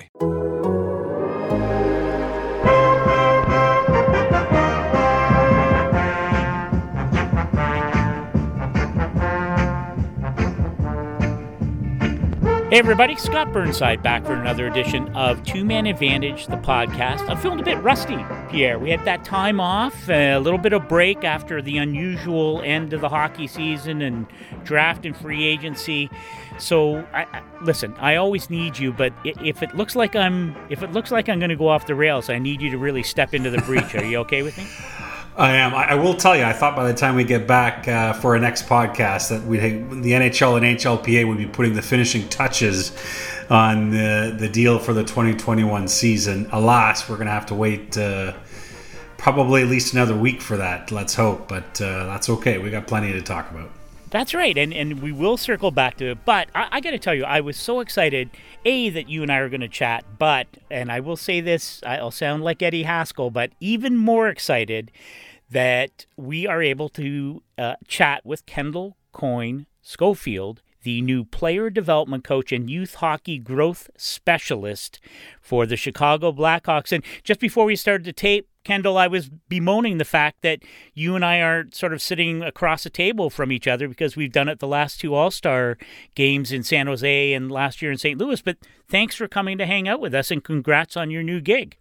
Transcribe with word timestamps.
apply. 0.00 0.79
Hey 12.70 12.78
everybody, 12.78 13.16
Scott 13.16 13.52
Burnside 13.52 14.00
back 14.00 14.24
for 14.24 14.34
another 14.34 14.68
edition 14.68 15.08
of 15.16 15.42
Two 15.42 15.64
Man 15.64 15.86
Advantage, 15.86 16.46
the 16.46 16.56
podcast. 16.56 17.28
I'm 17.28 17.36
feeling 17.36 17.58
a 17.58 17.64
bit 17.64 17.82
rusty, 17.82 18.24
Pierre. 18.48 18.78
We 18.78 18.90
had 18.90 19.04
that 19.06 19.24
time 19.24 19.58
off, 19.58 20.08
a 20.08 20.38
little 20.38 20.56
bit 20.56 20.72
of 20.72 20.88
break 20.88 21.24
after 21.24 21.60
the 21.60 21.78
unusual 21.78 22.62
end 22.62 22.92
of 22.92 23.00
the 23.00 23.08
hockey 23.08 23.48
season 23.48 24.02
and 24.02 24.24
draft 24.62 25.04
and 25.04 25.16
free 25.16 25.44
agency. 25.44 26.08
So, 26.60 26.98
I, 27.12 27.24
I, 27.24 27.42
listen, 27.60 27.92
I 27.94 28.14
always 28.14 28.50
need 28.50 28.78
you, 28.78 28.92
but 28.92 29.12
if 29.24 29.64
it 29.64 29.74
looks 29.74 29.96
like 29.96 30.14
I'm 30.14 30.54
if 30.70 30.84
it 30.84 30.92
looks 30.92 31.10
like 31.10 31.28
I'm 31.28 31.40
going 31.40 31.50
to 31.50 31.56
go 31.56 31.66
off 31.66 31.88
the 31.88 31.96
rails, 31.96 32.30
I 32.30 32.38
need 32.38 32.62
you 32.62 32.70
to 32.70 32.78
really 32.78 33.02
step 33.02 33.34
into 33.34 33.50
the 33.50 33.62
breach. 33.62 33.96
Are 33.96 34.04
you 34.04 34.18
okay 34.18 34.44
with 34.44 34.56
me? 34.56 34.68
I 35.36 35.56
am. 35.56 35.74
I 35.74 35.94
will 35.94 36.14
tell 36.14 36.36
you. 36.36 36.44
I 36.44 36.52
thought 36.52 36.76
by 36.76 36.90
the 36.90 36.98
time 36.98 37.14
we 37.14 37.24
get 37.24 37.46
back 37.46 37.86
uh, 37.86 38.12
for 38.12 38.34
our 38.34 38.40
next 38.40 38.66
podcast 38.66 39.30
that 39.30 39.44
we 39.44 39.58
the 39.58 40.12
NHL 40.12 40.56
and 40.56 40.78
NHLPA 40.78 41.26
would 41.26 41.38
be 41.38 41.46
putting 41.46 41.74
the 41.74 41.82
finishing 41.82 42.28
touches 42.28 42.92
on 43.48 43.90
the 43.90 44.34
the 44.36 44.48
deal 44.48 44.78
for 44.78 44.92
the 44.92 45.02
2021 45.02 45.88
season. 45.88 46.48
Alas, 46.52 47.08
we're 47.08 47.16
going 47.16 47.26
to 47.26 47.32
have 47.32 47.46
to 47.46 47.54
wait 47.54 47.96
uh, 47.96 48.34
probably 49.18 49.62
at 49.62 49.68
least 49.68 49.92
another 49.92 50.16
week 50.16 50.40
for 50.40 50.56
that. 50.56 50.90
Let's 50.90 51.14
hope, 51.14 51.48
but 51.48 51.80
uh, 51.80 52.06
that's 52.06 52.28
okay. 52.28 52.58
We 52.58 52.70
got 52.70 52.86
plenty 52.86 53.12
to 53.12 53.22
talk 53.22 53.50
about. 53.50 53.70
That's 54.10 54.34
right, 54.34 54.58
and 54.58 54.74
and 54.74 55.00
we 55.00 55.12
will 55.12 55.36
circle 55.36 55.70
back 55.70 55.96
to 55.98 56.10
it. 56.10 56.24
But 56.24 56.48
I, 56.54 56.68
I 56.72 56.80
got 56.80 56.90
to 56.90 56.98
tell 56.98 57.14
you, 57.14 57.24
I 57.24 57.40
was 57.40 57.56
so 57.56 57.78
excited, 57.78 58.30
a 58.64 58.88
that 58.90 59.08
you 59.08 59.22
and 59.22 59.30
I 59.30 59.38
are 59.38 59.48
going 59.48 59.60
to 59.60 59.68
chat. 59.68 60.04
But 60.18 60.48
and 60.68 60.90
I 60.90 60.98
will 60.98 61.16
say 61.16 61.40
this, 61.40 61.80
I'll 61.86 62.10
sound 62.10 62.42
like 62.42 62.60
Eddie 62.60 62.82
Haskell, 62.82 63.30
but 63.30 63.52
even 63.60 63.96
more 63.96 64.28
excited 64.28 64.90
that 65.48 66.06
we 66.16 66.46
are 66.46 66.62
able 66.62 66.88
to 66.88 67.42
uh, 67.56 67.74
chat 67.86 68.26
with 68.26 68.46
Kendall 68.46 68.96
Coyne 69.12 69.66
Schofield, 69.80 70.62
the 70.82 71.02
new 71.02 71.24
player 71.24 71.70
development 71.70 72.24
coach 72.24 72.52
and 72.52 72.68
youth 72.68 72.96
hockey 72.96 73.38
growth 73.38 73.90
specialist 73.96 74.98
for 75.40 75.66
the 75.66 75.76
Chicago 75.76 76.32
Blackhawks. 76.32 76.90
And 76.90 77.04
just 77.22 77.38
before 77.38 77.64
we 77.64 77.76
started 77.76 78.04
to 78.04 78.12
tape, 78.12 78.48
Kendall, 78.62 78.98
I 78.98 79.06
was 79.06 79.30
bemoaning 79.48 79.98
the 79.98 80.04
fact 80.04 80.42
that 80.42 80.60
you 80.92 81.16
and 81.16 81.24
I 81.24 81.40
are 81.40 81.64
sort 81.72 81.92
of 81.92 82.02
sitting 82.02 82.42
across 82.42 82.84
a 82.84 82.90
table 82.90 83.30
from 83.30 83.50
each 83.50 83.66
other 83.66 83.88
because 83.88 84.16
we've 84.16 84.32
done 84.32 84.48
it 84.48 84.58
the 84.58 84.66
last 84.66 85.00
two 85.00 85.14
All 85.14 85.30
Star 85.30 85.78
games 86.14 86.52
in 86.52 86.62
San 86.62 86.86
Jose 86.86 87.32
and 87.32 87.50
last 87.50 87.80
year 87.80 87.90
in 87.90 87.98
St. 87.98 88.18
Louis. 88.18 88.42
But 88.42 88.58
thanks 88.88 89.14
for 89.14 89.28
coming 89.28 89.56
to 89.58 89.66
hang 89.66 89.88
out 89.88 90.00
with 90.00 90.14
us 90.14 90.30
and 90.30 90.44
congrats 90.44 90.96
on 90.96 91.10
your 91.10 91.22
new 91.22 91.40
gig. 91.40 91.76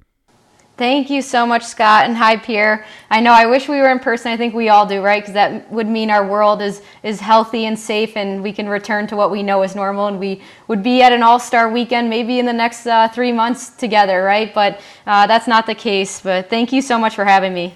Thank 0.79 1.09
you 1.09 1.21
so 1.21 1.45
much, 1.45 1.65
Scott, 1.65 2.05
and 2.05 2.15
hi, 2.15 2.37
Pierre. 2.37 2.85
I 3.09 3.19
know 3.19 3.33
I 3.33 3.45
wish 3.45 3.67
we 3.67 3.81
were 3.81 3.89
in 3.89 3.99
person. 3.99 4.31
I 4.31 4.37
think 4.37 4.53
we 4.53 4.69
all 4.69 4.85
do, 4.85 5.01
right? 5.01 5.21
Because 5.21 5.33
that 5.33 5.69
would 5.69 5.87
mean 5.87 6.09
our 6.09 6.25
world 6.25 6.61
is 6.61 6.81
is 7.03 7.19
healthy 7.19 7.65
and 7.65 7.77
safe, 7.77 8.15
and 8.15 8.41
we 8.41 8.53
can 8.53 8.69
return 8.69 9.05
to 9.07 9.17
what 9.17 9.29
we 9.29 9.43
know 9.43 9.61
is 9.63 9.75
normal, 9.75 10.07
and 10.07 10.17
we 10.21 10.41
would 10.69 10.81
be 10.81 11.01
at 11.01 11.11
an 11.11 11.21
All 11.21 11.37
Star 11.37 11.69
weekend 11.69 12.09
maybe 12.09 12.39
in 12.39 12.45
the 12.45 12.53
next 12.53 12.87
uh, 12.87 13.09
three 13.09 13.33
months 13.33 13.71
together, 13.71 14.23
right? 14.23 14.53
But 14.53 14.79
uh, 15.05 15.27
that's 15.27 15.47
not 15.47 15.65
the 15.65 15.75
case. 15.75 16.21
But 16.21 16.49
thank 16.49 16.71
you 16.71 16.81
so 16.81 16.97
much 16.97 17.13
for 17.13 17.25
having 17.25 17.53
me. 17.53 17.75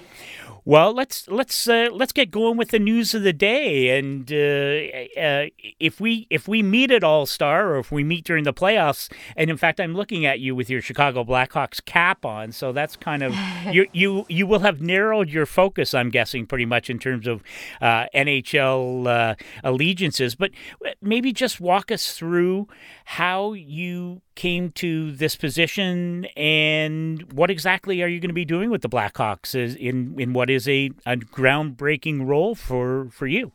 Well, 0.66 0.94
let's 0.94 1.28
let's 1.28 1.68
uh, 1.68 1.88
let's 1.92 2.12
get 2.12 2.30
going 2.30 2.56
with 2.56 2.70
the 2.70 2.78
news 2.78 3.12
of 3.12 3.22
the 3.22 3.34
day. 3.34 3.98
And 3.98 4.32
uh, 4.32 5.20
uh, 5.20 5.50
if 5.78 6.00
we 6.00 6.26
if 6.30 6.48
we 6.48 6.62
meet 6.62 6.90
at 6.90 7.04
All 7.04 7.26
Star, 7.26 7.74
or 7.74 7.78
if 7.78 7.92
we 7.92 8.02
meet 8.02 8.24
during 8.24 8.44
the 8.44 8.54
playoffs, 8.54 9.12
and 9.36 9.50
in 9.50 9.58
fact, 9.58 9.78
I'm 9.78 9.94
looking 9.94 10.24
at 10.24 10.40
you 10.40 10.54
with 10.54 10.70
your 10.70 10.80
Chicago 10.80 11.22
Blackhawks 11.22 11.84
cap 11.84 12.24
on, 12.24 12.50
so 12.50 12.72
that's 12.72 12.96
kind 12.96 13.22
of 13.22 13.34
you 13.72 13.86
you 13.92 14.24
you 14.30 14.46
will 14.46 14.60
have 14.60 14.80
narrowed 14.80 15.28
your 15.28 15.44
focus. 15.44 15.92
I'm 15.92 16.08
guessing 16.08 16.46
pretty 16.46 16.64
much 16.64 16.88
in 16.88 16.98
terms 16.98 17.26
of 17.26 17.42
uh, 17.82 18.06
NHL 18.14 19.06
uh, 19.06 19.34
allegiances. 19.62 20.34
But 20.34 20.52
uh, 20.84 20.92
maybe 21.02 21.34
just 21.34 21.60
walk 21.60 21.92
us 21.92 22.16
through 22.16 22.68
how 23.04 23.52
you 23.52 24.22
came 24.34 24.70
to 24.72 25.12
this 25.12 25.36
position 25.36 26.24
and 26.36 27.32
what 27.32 27.50
exactly 27.50 28.02
are 28.02 28.08
you 28.08 28.18
going 28.18 28.30
to 28.30 28.34
be 28.34 28.44
doing 28.44 28.70
with 28.70 28.82
the 28.82 28.88
Blackhawks 28.88 29.54
in 29.54 30.18
in 30.18 30.32
what 30.32 30.50
is 30.50 30.66
a, 30.68 30.90
a 31.06 31.16
groundbreaking 31.16 32.26
role 32.26 32.54
for 32.54 33.08
for 33.10 33.26
you. 33.26 33.52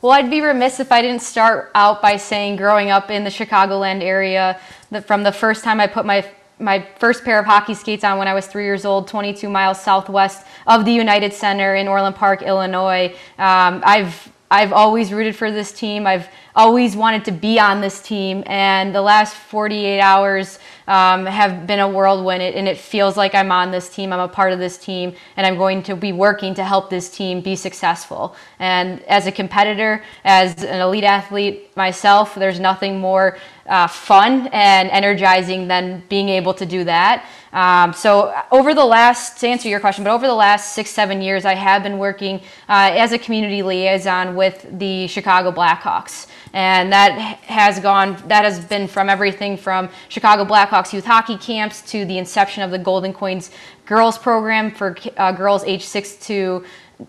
Well, 0.00 0.12
I'd 0.12 0.30
be 0.30 0.40
remiss 0.40 0.78
if 0.78 0.92
I 0.92 1.02
didn't 1.02 1.22
start 1.22 1.72
out 1.74 2.00
by 2.00 2.18
saying 2.18 2.56
growing 2.56 2.90
up 2.90 3.10
in 3.10 3.24
the 3.24 3.30
Chicagoland 3.30 4.00
area, 4.00 4.60
that 4.90 5.06
from 5.06 5.24
the 5.24 5.32
first 5.32 5.64
time 5.64 5.80
I 5.80 5.88
put 5.88 6.06
my 6.06 6.24
my 6.60 6.86
first 6.98 7.24
pair 7.24 7.38
of 7.38 7.46
hockey 7.46 7.74
skates 7.74 8.04
on 8.04 8.18
when 8.18 8.28
I 8.28 8.34
was 8.34 8.46
three 8.46 8.64
years 8.64 8.84
old, 8.84 9.06
22 9.08 9.48
miles 9.48 9.80
southwest 9.80 10.44
of 10.66 10.84
the 10.84 10.92
United 10.92 11.32
Center 11.32 11.74
in 11.74 11.86
Orland 11.88 12.16
Park, 12.16 12.42
Illinois. 12.42 13.14
Um, 13.38 13.82
I've 13.84 14.32
I've 14.50 14.72
always 14.72 15.12
rooted 15.12 15.36
for 15.36 15.50
this 15.50 15.72
team. 15.72 16.06
I've 16.06 16.28
always 16.56 16.96
wanted 16.96 17.26
to 17.26 17.32
be 17.32 17.58
on 17.60 17.82
this 17.82 18.00
team, 18.00 18.42
and 18.46 18.94
the 18.94 19.02
last 19.02 19.34
48 19.34 20.00
hours 20.00 20.58
um, 20.86 21.26
have 21.26 21.66
been 21.66 21.80
a 21.80 21.88
whirlwind, 21.88 22.42
and 22.42 22.66
it 22.66 22.78
feels 22.78 23.16
like 23.16 23.34
I'm 23.34 23.52
on 23.52 23.70
this 23.70 23.90
team. 23.90 24.12
I'm 24.12 24.20
a 24.20 24.28
part 24.28 24.54
of 24.54 24.58
this 24.58 24.78
team, 24.78 25.14
and 25.36 25.46
I'm 25.46 25.58
going 25.58 25.82
to 25.84 25.96
be 25.96 26.12
working 26.12 26.54
to 26.54 26.64
help 26.64 26.88
this 26.88 27.10
team 27.10 27.42
be 27.42 27.56
successful. 27.56 28.34
And 28.58 29.02
as 29.02 29.26
a 29.26 29.32
competitor, 29.32 30.02
as 30.24 30.64
an 30.64 30.80
elite 30.80 31.04
athlete 31.04 31.76
myself, 31.76 32.34
there's 32.34 32.58
nothing 32.58 32.98
more 32.98 33.36
uh, 33.66 33.86
fun 33.86 34.48
and 34.52 34.88
energizing 34.90 35.68
than 35.68 36.02
being 36.08 36.30
able 36.30 36.54
to 36.54 36.64
do 36.64 36.84
that. 36.84 37.26
Um, 37.52 37.92
so 37.92 38.34
over 38.50 38.74
the 38.74 38.84
last, 38.84 39.40
to 39.40 39.48
answer 39.48 39.68
your 39.68 39.80
question, 39.80 40.04
but 40.04 40.10
over 40.10 40.26
the 40.26 40.34
last 40.34 40.74
six, 40.74 40.90
seven 40.90 41.22
years, 41.22 41.44
I 41.44 41.54
have 41.54 41.82
been 41.82 41.98
working 41.98 42.40
uh, 42.68 42.90
as 42.92 43.12
a 43.12 43.18
community 43.18 43.62
liaison 43.62 44.34
with 44.34 44.66
the 44.78 45.06
Chicago 45.06 45.50
Blackhawks. 45.50 46.26
And 46.52 46.92
that 46.92 47.12
has 47.44 47.80
gone, 47.80 48.22
that 48.28 48.44
has 48.44 48.64
been 48.64 48.88
from 48.88 49.08
everything 49.08 49.56
from 49.56 49.88
Chicago 50.08 50.44
Blackhawks 50.44 50.92
youth 50.92 51.04
hockey 51.04 51.36
camps 51.36 51.82
to 51.90 52.04
the 52.04 52.18
inception 52.18 52.62
of 52.62 52.70
the 52.70 52.78
Golden 52.78 53.12
Coins 53.12 53.50
girls 53.86 54.18
program 54.18 54.70
for 54.70 54.96
uh, 55.16 55.32
girls 55.32 55.64
age 55.64 55.84
6 55.84 56.16
to 56.16 56.64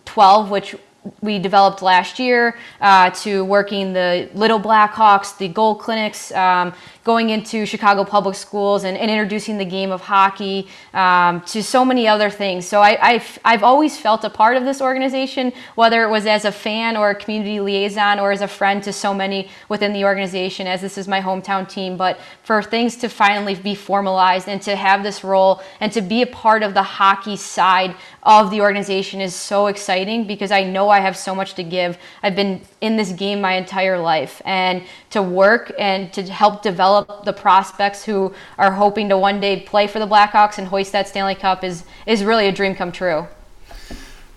12, 0.06 0.50
which 0.52 0.76
we 1.22 1.40
developed 1.40 1.82
last 1.82 2.20
year 2.20 2.58
uh, 2.82 3.10
to 3.12 3.44
working 3.46 3.94
the 3.94 4.30
Little 4.34 4.60
Blackhawks, 4.60 5.38
the 5.38 5.48
goal 5.48 5.76
clinics, 5.76 6.32
um, 6.34 6.74
going 7.10 7.32
into 7.32 7.66
Chicago 7.66 8.04
public 8.04 8.36
schools 8.36 8.84
and, 8.84 8.96
and 8.96 9.10
introducing 9.10 9.58
the 9.58 9.66
game 9.66 9.92
of 9.92 10.00
hockey 10.00 10.68
um, 10.94 11.42
to 11.42 11.64
so 11.64 11.84
many 11.84 12.08
other 12.08 12.30
things. 12.30 12.68
So 12.68 12.84
I, 12.84 13.14
have 13.14 13.40
I've 13.44 13.64
always 13.64 13.98
felt 13.98 14.24
a 14.26 14.30
part 14.30 14.56
of 14.58 14.64
this 14.64 14.80
organization, 14.80 15.52
whether 15.74 16.04
it 16.04 16.10
was 16.12 16.28
as 16.28 16.46
a 16.46 16.52
fan 16.52 16.96
or 16.96 17.10
a 17.10 17.16
community 17.16 17.60
liaison 17.62 18.20
or 18.20 18.32
as 18.32 18.42
a 18.42 18.48
friend 18.48 18.84
to 18.84 18.94
so 18.94 19.12
many 19.12 19.50
within 19.70 19.92
the 19.92 20.06
organization, 20.06 20.68
as 20.68 20.82
this 20.82 21.00
is 21.00 21.08
my 21.08 21.20
hometown 21.20 21.68
team. 21.68 21.98
But 21.98 22.20
for 22.44 22.62
things 22.62 22.96
to 22.98 23.10
finally 23.10 23.56
be 23.56 23.74
formalized 23.74 24.48
and 24.48 24.62
to 24.62 24.76
have 24.76 25.02
this 25.02 25.24
role 25.24 25.64
and 25.80 25.92
to 25.94 26.02
be 26.02 26.22
a 26.22 26.28
part 26.28 26.62
of 26.62 26.76
the 26.76 26.84
hockey 26.84 27.38
side 27.38 27.96
of 28.22 28.52
the 28.52 28.62
organization 28.62 29.20
is 29.20 29.34
so 29.34 29.66
exciting 29.66 30.28
because 30.28 30.52
I 30.52 30.64
know 30.64 30.90
I 30.90 31.00
have 31.00 31.18
so 31.18 31.34
much 31.34 31.56
to 31.56 31.64
give. 31.64 31.98
I've 32.22 32.36
been 32.36 32.62
in 32.82 32.98
this 32.98 33.12
game 33.14 33.42
my 33.42 33.54
entire 33.54 33.98
life 33.98 34.44
and 34.46 34.84
to 35.10 35.22
work 35.24 35.72
and 35.80 36.14
to 36.14 36.24
help 36.24 36.62
develop 36.62 37.26
the 37.26 37.34
prospects 37.34 38.04
who 38.04 38.34
are 38.58 38.72
hoping 38.72 39.10
to 39.10 39.18
one 39.18 39.40
day 39.40 39.62
play 39.62 39.88
for 39.88 40.00
the 40.00 40.08
Blackhawks 40.08 40.58
and 40.58 40.68
hoist 40.68 40.92
that 40.92 41.08
Stanley 41.08 41.36
Cup 41.36 41.64
is 41.64 41.84
is 42.06 42.24
really 42.24 42.48
a 42.48 42.52
dream 42.52 42.76
come 42.76 42.92
true. 42.92 43.28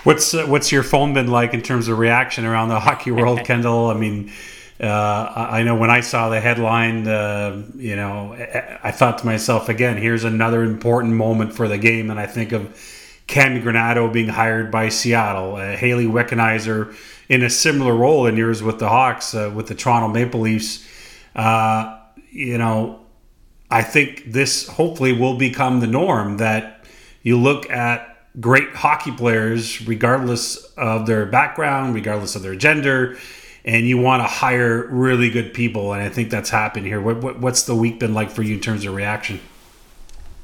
What's 0.04 0.34
uh, 0.34 0.46
what's 0.46 0.72
your 0.72 0.82
phone 0.82 1.14
been 1.14 1.28
like 1.28 1.54
in 1.54 1.62
terms 1.62 1.88
of 1.88 1.98
reaction 1.98 2.44
around 2.44 2.69
the 2.69 2.80
hockey 2.88 3.10
world, 3.10 3.40
Kendall? 3.44 3.90
I 3.90 3.94
mean, 3.94 4.32
uh, 4.80 5.48
I 5.50 5.62
know 5.62 5.76
when 5.76 5.90
I 5.90 6.00
saw 6.00 6.28
the 6.28 6.40
headline, 6.40 7.06
uh, 7.06 7.62
you 7.76 7.94
know, 7.94 8.32
I 8.82 8.90
thought 8.90 9.19
to 9.19 9.26
myself 9.26 9.69
again, 9.69 9.96
here's 9.96 10.24
another 10.24 10.62
important 10.62 11.14
moment 11.14 11.54
for 11.54 11.69
the 11.69 11.78
game, 11.78 12.10
and 12.10 12.19
I 12.19 12.26
think 12.26 12.52
of 12.52 12.76
Cammi 13.28 13.62
Granato 13.62 14.12
being 14.12 14.28
hired 14.28 14.70
by 14.70 14.88
Seattle, 14.88 15.56
uh, 15.56 15.76
Hayley 15.76 16.06
Wickenheiser 16.06 16.94
in 17.32 17.43
a 17.43 17.49
similar 17.49 17.94
role 17.94 18.26
in 18.26 18.37
yours 18.37 18.62
with 18.62 18.79
the 18.79 18.90
Hawks, 18.90 19.34
uh, 19.34 19.50
with 19.55 19.67
the 19.67 19.75
Toronto 19.75 20.06
Maple 20.08 20.40
Leafs. 20.40 20.87
Uh, 21.34 21.99
you 22.31 22.58
know, 22.58 23.00
I 23.70 23.82
think 23.82 24.31
this 24.31 24.69
hopefully 24.69 25.14
will 25.14 25.38
become 25.38 25.81
the 25.81 25.87
norm 25.87 26.37
that 26.37 26.84
you 27.23 27.38
look 27.38 27.70
at 27.70 28.26
great 28.38 28.75
hockey 28.75 29.12
players, 29.12 29.81
regardless 29.88 30.62
of 30.76 31.06
their 31.06 31.25
background, 31.25 31.94
regardless 31.94 32.37
of 32.37 32.43
their 32.43 32.55
gender, 32.55 33.17
and 33.64 33.88
you 33.88 33.96
want 33.96 34.23
to 34.23 34.26
hire 34.26 34.87
really 34.88 35.31
good 35.31 35.55
people. 35.55 35.94
And 35.94 36.02
I 36.02 36.11
think 36.11 36.29
that's 36.29 36.50
happened 36.50 36.84
here. 36.84 37.00
What, 37.00 37.23
what, 37.23 37.40
what's 37.40 37.62
the 37.62 37.75
week 37.75 37.99
been 37.99 38.12
like 38.12 38.31
for 38.31 38.43
you 38.43 38.56
in 38.56 38.61
terms 38.61 38.84
of 38.84 38.94
reaction? 38.94 39.40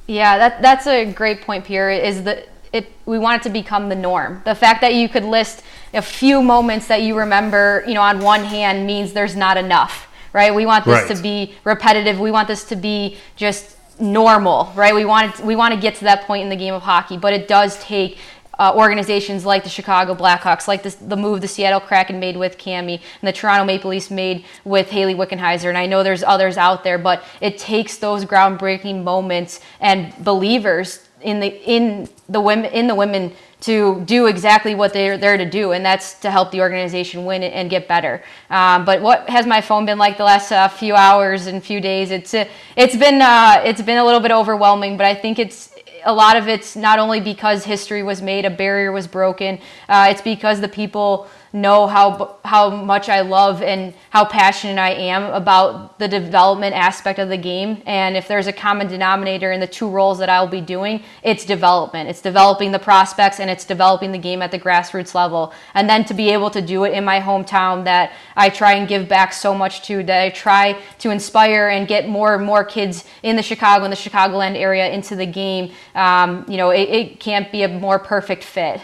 Yeah, 0.06 0.38
that, 0.38 0.62
that's 0.62 0.86
a 0.86 1.12
great 1.12 1.42
point, 1.42 1.66
Pierre. 1.66 1.90
Is 1.90 2.22
that 2.22 2.48
it? 2.72 2.90
We 3.06 3.18
want 3.18 3.40
it 3.40 3.42
to 3.44 3.50
become 3.50 3.88
the 3.88 3.94
norm. 3.96 4.42
The 4.44 4.54
fact 4.54 4.80
that 4.82 4.94
you 4.94 5.08
could 5.08 5.24
list 5.24 5.62
a 5.94 6.02
few 6.02 6.42
moments 6.42 6.86
that 6.88 7.02
you 7.02 7.16
remember, 7.16 7.84
you 7.86 7.94
know, 7.94 8.02
on 8.02 8.20
one 8.20 8.44
hand 8.44 8.86
means 8.86 9.12
there's 9.12 9.36
not 9.36 9.56
enough, 9.56 10.08
right? 10.32 10.54
We 10.54 10.66
want 10.66 10.84
this 10.84 11.02
Right. 11.08 11.16
to 11.16 11.22
be 11.22 11.54
repetitive. 11.64 12.20
We 12.20 12.30
want 12.30 12.48
this 12.48 12.64
to 12.64 12.76
be 12.76 13.16
just 13.36 13.76
normal, 14.00 14.72
right? 14.74 14.94
We 14.94 15.04
want 15.04 15.38
it, 15.38 15.44
we 15.44 15.56
want 15.56 15.74
to 15.74 15.80
get 15.80 15.96
to 15.96 16.04
that 16.04 16.22
point 16.22 16.42
in 16.42 16.48
the 16.50 16.56
game 16.56 16.74
of 16.74 16.82
hockey, 16.82 17.16
but 17.16 17.32
it 17.32 17.48
does 17.48 17.78
take 17.82 18.18
uh, 18.58 18.72
organizations 18.74 19.46
like 19.46 19.62
the 19.62 19.70
Chicago 19.70 20.14
Blackhawks, 20.16 20.66
like 20.66 20.82
this, 20.82 20.96
the 20.96 21.16
move 21.16 21.40
the 21.40 21.48
Seattle 21.48 21.78
Kraken 21.78 22.18
made 22.18 22.36
with 22.36 22.58
Cammi 22.58 22.94
and 23.20 23.28
the 23.28 23.32
Toronto 23.32 23.64
Maple 23.64 23.90
Leafs 23.90 24.10
made 24.10 24.44
with 24.64 24.90
Hayley 24.90 25.14
Wickenheiser. 25.14 25.68
And 25.68 25.78
I 25.78 25.86
know 25.86 26.02
there's 26.02 26.24
others 26.24 26.56
out 26.56 26.82
there, 26.82 26.98
but 26.98 27.22
it 27.40 27.56
takes 27.56 27.98
those 27.98 28.24
groundbreaking 28.24 29.04
moments 29.04 29.60
and 29.80 30.12
believers 30.24 31.07
in 31.22 31.40
the 31.40 31.48
in 31.48 32.08
the 32.28 32.40
women 32.40 32.70
in 32.72 32.86
the 32.86 32.94
women 32.94 33.32
to 33.60 34.00
do 34.02 34.26
exactly 34.26 34.74
what 34.74 34.92
they're 34.92 35.18
there 35.18 35.36
to 35.36 35.44
do, 35.44 35.72
and 35.72 35.84
that's 35.84 36.14
to 36.20 36.30
help 36.30 36.52
the 36.52 36.60
organization 36.60 37.24
win 37.24 37.42
and 37.42 37.68
get 37.68 37.88
better. 37.88 38.22
Um, 38.50 38.84
but 38.84 39.02
what 39.02 39.28
has 39.28 39.46
my 39.46 39.60
phone 39.60 39.84
been 39.84 39.98
like 39.98 40.16
the 40.16 40.24
last 40.24 40.52
uh, 40.52 40.68
few 40.68 40.94
hours 40.94 41.46
and 41.46 41.62
few 41.62 41.80
days? 41.80 42.10
It's 42.10 42.34
uh, 42.34 42.44
it's 42.76 42.96
been 42.96 43.20
uh, 43.20 43.62
it's 43.64 43.82
been 43.82 43.98
a 43.98 44.04
little 44.04 44.20
bit 44.20 44.30
overwhelming, 44.30 44.96
but 44.96 45.06
I 45.06 45.14
think 45.14 45.38
it's 45.38 45.74
a 46.04 46.12
lot 46.12 46.36
of 46.36 46.48
it's 46.48 46.76
not 46.76 46.98
only 46.98 47.20
because 47.20 47.64
history 47.64 48.02
was 48.02 48.22
made, 48.22 48.44
a 48.44 48.50
barrier 48.50 48.92
was 48.92 49.06
broken. 49.06 49.58
Uh, 49.88 50.08
it's 50.10 50.22
because 50.22 50.60
the 50.60 50.68
people 50.68 51.28
know 51.52 51.86
how 51.86 52.36
how 52.44 52.70
much 52.70 53.08
I 53.08 53.20
love 53.20 53.62
and 53.62 53.94
how 54.10 54.24
passionate 54.24 54.78
I 54.78 54.90
am 54.90 55.24
about 55.24 55.98
the 55.98 56.08
development 56.08 56.74
aspect 56.74 57.18
of 57.18 57.28
the 57.28 57.36
game. 57.36 57.82
And 57.86 58.16
if 58.16 58.28
there's 58.28 58.46
a 58.46 58.52
common 58.52 58.86
denominator 58.86 59.52
in 59.52 59.60
the 59.60 59.66
two 59.66 59.88
roles 59.88 60.18
that 60.18 60.28
I'll 60.28 60.46
be 60.46 60.60
doing, 60.60 61.02
it's 61.22 61.44
development. 61.44 62.08
It's 62.08 62.20
developing 62.20 62.72
the 62.72 62.78
prospects 62.78 63.40
and 63.40 63.50
it's 63.50 63.64
developing 63.64 64.12
the 64.12 64.18
game 64.18 64.42
at 64.42 64.50
the 64.50 64.58
grassroots 64.58 65.14
level. 65.14 65.52
And 65.74 65.88
then 65.88 66.04
to 66.06 66.14
be 66.14 66.30
able 66.30 66.50
to 66.50 66.60
do 66.60 66.84
it 66.84 66.92
in 66.92 67.04
my 67.04 67.20
hometown 67.20 67.84
that 67.84 68.12
I 68.36 68.50
try 68.50 68.74
and 68.74 68.88
give 68.88 69.08
back 69.08 69.32
so 69.32 69.54
much 69.54 69.82
to, 69.82 70.02
that 70.04 70.22
I 70.22 70.30
try 70.30 70.78
to 70.98 71.10
inspire 71.10 71.68
and 71.68 71.88
get 71.88 72.08
more 72.08 72.34
and 72.34 72.44
more 72.44 72.64
kids 72.64 73.04
in 73.22 73.36
the 73.36 73.42
Chicago 73.42 73.84
and 73.84 73.92
the 73.92 73.96
Chicagoland 73.96 74.56
area 74.56 74.90
into 74.90 75.16
the 75.16 75.26
game. 75.26 75.72
Um, 75.94 76.44
you 76.48 76.56
know, 76.56 76.70
it, 76.70 76.88
it 76.88 77.20
can't 77.20 77.50
be 77.50 77.62
a 77.62 77.68
more 77.68 77.98
perfect 77.98 78.44
fit. 78.44 78.80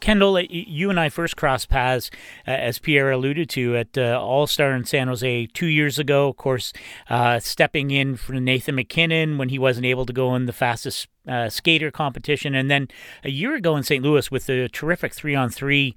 Kendall, 0.00 0.40
you 0.40 0.90
and 0.90 0.98
I 0.98 1.08
first 1.08 1.36
crossed 1.36 1.68
paths, 1.68 2.10
uh, 2.46 2.50
as 2.50 2.78
Pierre 2.78 3.10
alluded 3.10 3.48
to, 3.50 3.76
at 3.76 3.96
uh, 3.96 4.18
All 4.20 4.46
Star 4.46 4.72
in 4.74 4.84
San 4.84 5.08
Jose 5.08 5.46
two 5.46 5.66
years 5.66 5.98
ago. 5.98 6.28
Of 6.28 6.36
course, 6.36 6.72
uh, 7.08 7.38
stepping 7.38 7.90
in 7.90 8.16
for 8.16 8.32
Nathan 8.34 8.74
MacKinnon 8.74 9.38
when 9.38 9.48
he 9.48 9.58
wasn't 9.58 9.86
able 9.86 10.06
to 10.06 10.12
go 10.12 10.34
in 10.34 10.46
the 10.46 10.52
fastest 10.52 11.08
uh, 11.28 11.48
skater 11.48 11.90
competition, 11.90 12.54
and 12.54 12.70
then 12.70 12.88
a 13.24 13.30
year 13.30 13.54
ago 13.54 13.76
in 13.76 13.82
St. 13.82 14.02
Louis 14.02 14.30
with 14.30 14.46
the 14.46 14.68
terrific 14.68 15.14
three 15.14 15.34
on 15.34 15.50
three 15.50 15.94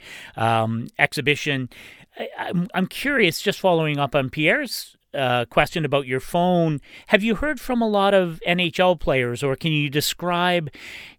exhibition. 0.98 1.70
I, 2.18 2.30
I'm, 2.38 2.68
I'm 2.74 2.88
curious, 2.88 3.42
just 3.42 3.60
following 3.60 3.98
up 3.98 4.16
on 4.16 4.30
Pierre's 4.30 4.98
uh, 5.14 5.46
question 5.46 5.86
about 5.86 6.08
your 6.08 6.20
phone. 6.20 6.80
Have 7.08 7.24
you 7.24 7.36
heard 7.36 7.60
from 7.60 7.82
a 7.82 7.88
lot 7.88 8.14
of 8.14 8.42
NHL 8.48 9.00
players, 9.00 9.44
or 9.44 9.56
can 9.56 9.72
you 9.72 9.90
describe, 9.90 10.70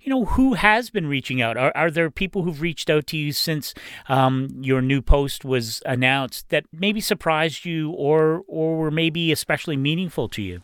you 0.00 0.10
know, 0.10 0.25
who 0.25 0.54
has 0.54 0.90
been 0.90 1.06
reaching 1.06 1.42
out? 1.42 1.56
Are, 1.56 1.72
are 1.75 1.90
there 1.90 2.10
people 2.10 2.42
who've 2.42 2.60
reached 2.60 2.90
out 2.90 3.06
to 3.08 3.16
you 3.16 3.32
since 3.32 3.75
um, 4.08 4.48
your 4.60 4.81
new 4.81 5.02
post 5.02 5.44
was 5.44 5.82
announced 5.87 6.48
that 6.50 6.64
maybe 6.72 7.00
surprised 7.00 7.64
you, 7.64 7.90
or 7.90 8.42
or 8.46 8.78
were 8.78 8.90
maybe 8.90 9.32
especially 9.32 9.76
meaningful 9.76 10.28
to 10.28 10.43
you? 10.43 10.62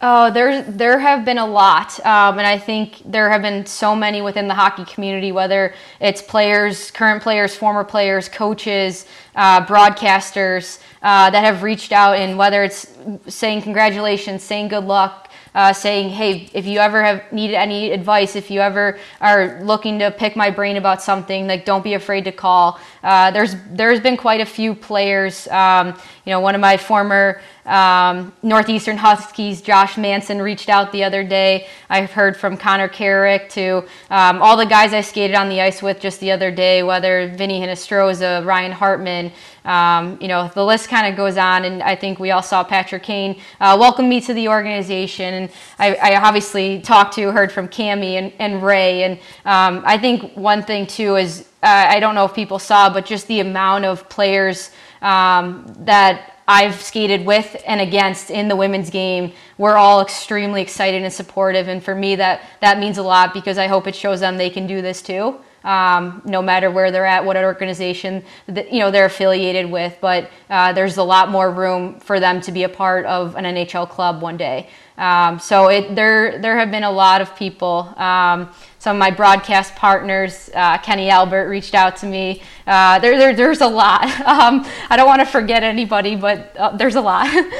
Oh, 0.00 0.30
there 0.30 0.62
there 0.62 1.00
have 1.00 1.24
been 1.24 1.38
a 1.38 1.46
lot, 1.46 1.98
um, 2.06 2.38
and 2.38 2.46
I 2.46 2.56
think 2.56 3.02
there 3.04 3.28
have 3.30 3.42
been 3.42 3.66
so 3.66 3.96
many 3.96 4.22
within 4.22 4.46
the 4.46 4.54
hockey 4.54 4.84
community. 4.84 5.32
Whether 5.32 5.74
it's 5.98 6.22
players, 6.22 6.92
current 6.92 7.20
players, 7.20 7.56
former 7.56 7.82
players, 7.82 8.28
coaches, 8.28 9.06
uh, 9.34 9.66
broadcasters 9.66 10.78
uh, 11.02 11.30
that 11.30 11.42
have 11.42 11.64
reached 11.64 11.90
out, 11.90 12.16
and 12.16 12.38
whether 12.38 12.62
it's 12.62 12.94
saying 13.26 13.62
congratulations, 13.62 14.44
saying 14.44 14.68
good 14.68 14.84
luck, 14.84 15.28
uh, 15.56 15.72
saying, 15.72 16.10
hey, 16.10 16.48
if 16.52 16.66
you 16.66 16.78
ever 16.78 17.02
have 17.02 17.32
needed 17.32 17.56
any 17.56 17.90
advice, 17.90 18.36
if 18.36 18.52
you 18.52 18.60
ever 18.60 19.00
are 19.20 19.60
looking 19.64 19.98
to 19.98 20.12
pick 20.12 20.36
my 20.36 20.48
brain 20.48 20.76
about 20.76 21.02
something, 21.02 21.48
like 21.48 21.64
don't 21.64 21.82
be 21.82 21.94
afraid 21.94 22.22
to 22.24 22.30
call. 22.30 22.78
Uh, 23.08 23.30
there's 23.30 23.56
there's 23.70 24.00
been 24.00 24.18
quite 24.18 24.42
a 24.42 24.44
few 24.44 24.74
players. 24.74 25.48
Um, 25.48 25.98
you 26.26 26.30
know, 26.30 26.40
one 26.40 26.54
of 26.54 26.60
my 26.60 26.76
former 26.76 27.40
um, 27.64 28.34
Northeastern 28.42 28.98
Huskies, 28.98 29.62
Josh 29.62 29.96
Manson, 29.96 30.42
reached 30.42 30.68
out 30.68 30.92
the 30.92 31.04
other 31.04 31.24
day. 31.24 31.68
I've 31.88 32.10
heard 32.10 32.36
from 32.36 32.58
Connor 32.58 32.88
Carrick 32.88 33.48
to 33.50 33.86
um, 34.10 34.42
all 34.42 34.58
the 34.58 34.66
guys 34.66 34.92
I 34.92 35.00
skated 35.00 35.34
on 35.34 35.48
the 35.48 35.58
ice 35.58 35.80
with 35.80 36.00
just 36.00 36.20
the 36.20 36.30
other 36.30 36.50
day, 36.50 36.82
whether 36.82 37.28
Vinnie 37.28 37.62
Hinostroza, 37.62 38.44
Ryan 38.44 38.72
Hartman. 38.72 39.32
Um, 39.64 40.18
you 40.20 40.28
know, 40.28 40.50
the 40.54 40.64
list 40.64 40.88
kind 40.90 41.06
of 41.06 41.16
goes 41.16 41.38
on, 41.38 41.64
and 41.64 41.82
I 41.82 41.94
think 41.94 42.18
we 42.18 42.30
all 42.30 42.42
saw 42.42 42.62
Patrick 42.62 43.04
Kane 43.04 43.40
uh, 43.58 43.74
welcome 43.80 44.06
me 44.06 44.20
to 44.22 44.34
the 44.34 44.48
organization. 44.48 45.32
And 45.32 45.50
I, 45.78 45.94
I 45.94 46.20
obviously 46.26 46.82
talked 46.82 47.14
to, 47.14 47.32
heard 47.32 47.52
from 47.52 47.68
Cammi 47.68 48.18
and, 48.18 48.34
and 48.38 48.62
Ray. 48.62 49.04
And 49.04 49.18
um, 49.46 49.82
I 49.86 49.96
think 49.96 50.36
one 50.36 50.62
thing, 50.62 50.86
too, 50.86 51.16
is 51.16 51.48
uh, 51.62 51.86
I 51.88 52.00
don't 52.00 52.14
know 52.14 52.24
if 52.24 52.34
people 52.34 52.58
saw, 52.58 52.92
but 52.92 53.04
just 53.04 53.26
the 53.26 53.40
amount 53.40 53.84
of 53.84 54.08
players 54.08 54.70
um, 55.02 55.64
that 55.80 56.38
I've 56.46 56.80
skated 56.80 57.26
with 57.26 57.62
and 57.66 57.80
against 57.80 58.30
in 58.30 58.48
the 58.48 58.56
women's 58.56 58.88
game. 58.88 59.32
We're 59.58 59.76
all 59.76 60.00
extremely 60.00 60.62
excited 60.62 61.02
and 61.02 61.12
supportive, 61.12 61.68
and 61.68 61.82
for 61.82 61.94
me, 61.94 62.16
that 62.16 62.40
that 62.60 62.78
means 62.78 62.96
a 62.96 63.02
lot 63.02 63.34
because 63.34 63.58
I 63.58 63.66
hope 63.66 63.86
it 63.86 63.94
shows 63.94 64.20
them 64.20 64.38
they 64.38 64.48
can 64.48 64.66
do 64.66 64.80
this 64.80 65.02
too. 65.02 65.36
Um, 65.64 66.22
no 66.24 66.40
matter 66.40 66.70
where 66.70 66.90
they're 66.90 67.04
at, 67.04 67.24
what 67.24 67.36
organization 67.36 68.24
that, 68.46 68.72
you 68.72 68.78
know 68.78 68.90
they're 68.90 69.04
affiliated 69.04 69.70
with, 69.70 69.98
but 70.00 70.30
uh, 70.48 70.72
there's 70.72 70.96
a 70.96 71.02
lot 71.02 71.28
more 71.30 71.50
room 71.50 72.00
for 72.00 72.18
them 72.18 72.40
to 72.42 72.52
be 72.52 72.62
a 72.62 72.68
part 72.68 73.04
of 73.04 73.36
an 73.36 73.44
NHL 73.44 73.88
club 73.90 74.22
one 74.22 74.38
day. 74.38 74.70
Um, 74.98 75.38
so 75.38 75.68
it, 75.68 75.94
there 75.94 76.38
there 76.38 76.58
have 76.58 76.70
been 76.70 76.82
a 76.82 76.90
lot 76.90 77.20
of 77.20 77.34
people. 77.36 77.94
Um, 77.96 78.50
some 78.80 78.96
of 78.96 79.00
my 79.00 79.10
broadcast 79.10 79.74
partners, 79.76 80.50
uh, 80.54 80.78
Kenny 80.78 81.08
Albert, 81.08 81.48
reached 81.48 81.74
out 81.74 81.96
to 81.98 82.06
me. 82.06 82.42
Uh, 82.66 82.98
there, 82.98 83.18
there, 83.18 83.34
there's 83.34 83.60
a 83.60 83.66
lot. 83.66 84.04
Um, 84.28 84.66
I 84.90 84.96
don't 84.96 85.06
want 85.06 85.20
to 85.20 85.26
forget 85.26 85.62
anybody, 85.62 86.14
but 86.14 86.54
uh, 86.56 86.76
there's 86.76 86.96
a 86.96 87.00
lot. 87.00 87.26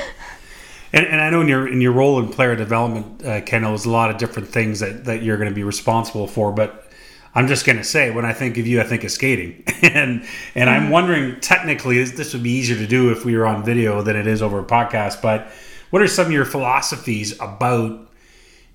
And, 0.93 1.07
and 1.07 1.21
I 1.21 1.29
know 1.29 1.43
in 1.43 1.49
your 1.49 1.69
in 1.69 1.83
your 1.83 1.93
role 1.93 2.19
in 2.19 2.31
player 2.31 2.57
development, 2.57 3.23
uh, 3.23 3.43
Kendall, 3.43 3.73
there's 3.73 3.85
a 3.85 3.91
lot 3.91 4.11
of 4.11 4.17
different 4.17 4.49
things 4.49 4.81
that, 4.81 5.05
that 5.05 5.23
you're 5.23 5.37
going 5.37 5.51
to 5.51 5.55
be 5.55 5.63
responsible 5.63 6.27
for. 6.27 6.51
But 6.51 6.91
I'm 7.35 7.47
just 7.47 7.67
going 7.67 7.77
to 7.77 7.85
say, 7.85 8.11
when 8.11 8.25
I 8.25 8.33
think 8.33 8.57
of 8.57 8.67
you, 8.67 8.81
I 8.81 8.85
think 8.85 9.05
of 9.05 9.11
skating, 9.11 9.65
and 9.83 10.25
and 10.55 10.71
I'm 10.71 10.89
wondering, 10.89 11.41
technically, 11.41 11.99
this, 11.99 12.13
this 12.13 12.33
would 12.33 12.43
be 12.43 12.53
easier 12.53 12.77
to 12.79 12.87
do 12.87 13.13
if 13.13 13.25
we 13.25 13.37
were 13.37 13.47
on 13.47 13.63
video 13.65 14.01
than 14.01 14.17
it 14.17 14.27
is 14.27 14.41
over 14.41 14.61
a 14.61 14.65
podcast. 14.65 15.21
But 15.21 15.53
what 15.91 16.03
are 16.03 16.09
some 16.09 16.27
of 16.27 16.33
your 16.33 16.45
philosophies 16.45 17.39
about, 17.41 18.09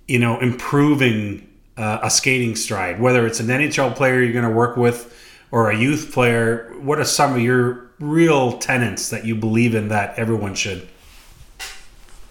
you 0.07 0.19
know, 0.19 0.39
improving 0.39 1.47
uh, 1.77 1.99
a 2.03 2.09
skating 2.09 2.55
stride? 2.55 2.99
Whether 2.99 3.25
it's 3.27 3.39
an 3.39 3.47
NHL 3.47 3.95
player 3.95 4.21
you're 4.21 4.33
going 4.33 4.45
to 4.45 4.51
work 4.51 4.77
with 4.77 5.15
or 5.51 5.69
a 5.69 5.77
youth 5.77 6.11
player, 6.11 6.73
what 6.81 6.99
are 6.99 7.05
some 7.05 7.33
of 7.33 7.41
your 7.41 7.91
real 7.99 8.57
tenets 8.57 9.09
that 9.09 9.25
you 9.25 9.35
believe 9.35 9.75
in 9.75 9.89
that 9.89 10.17
everyone 10.17 10.55
should? 10.55 10.87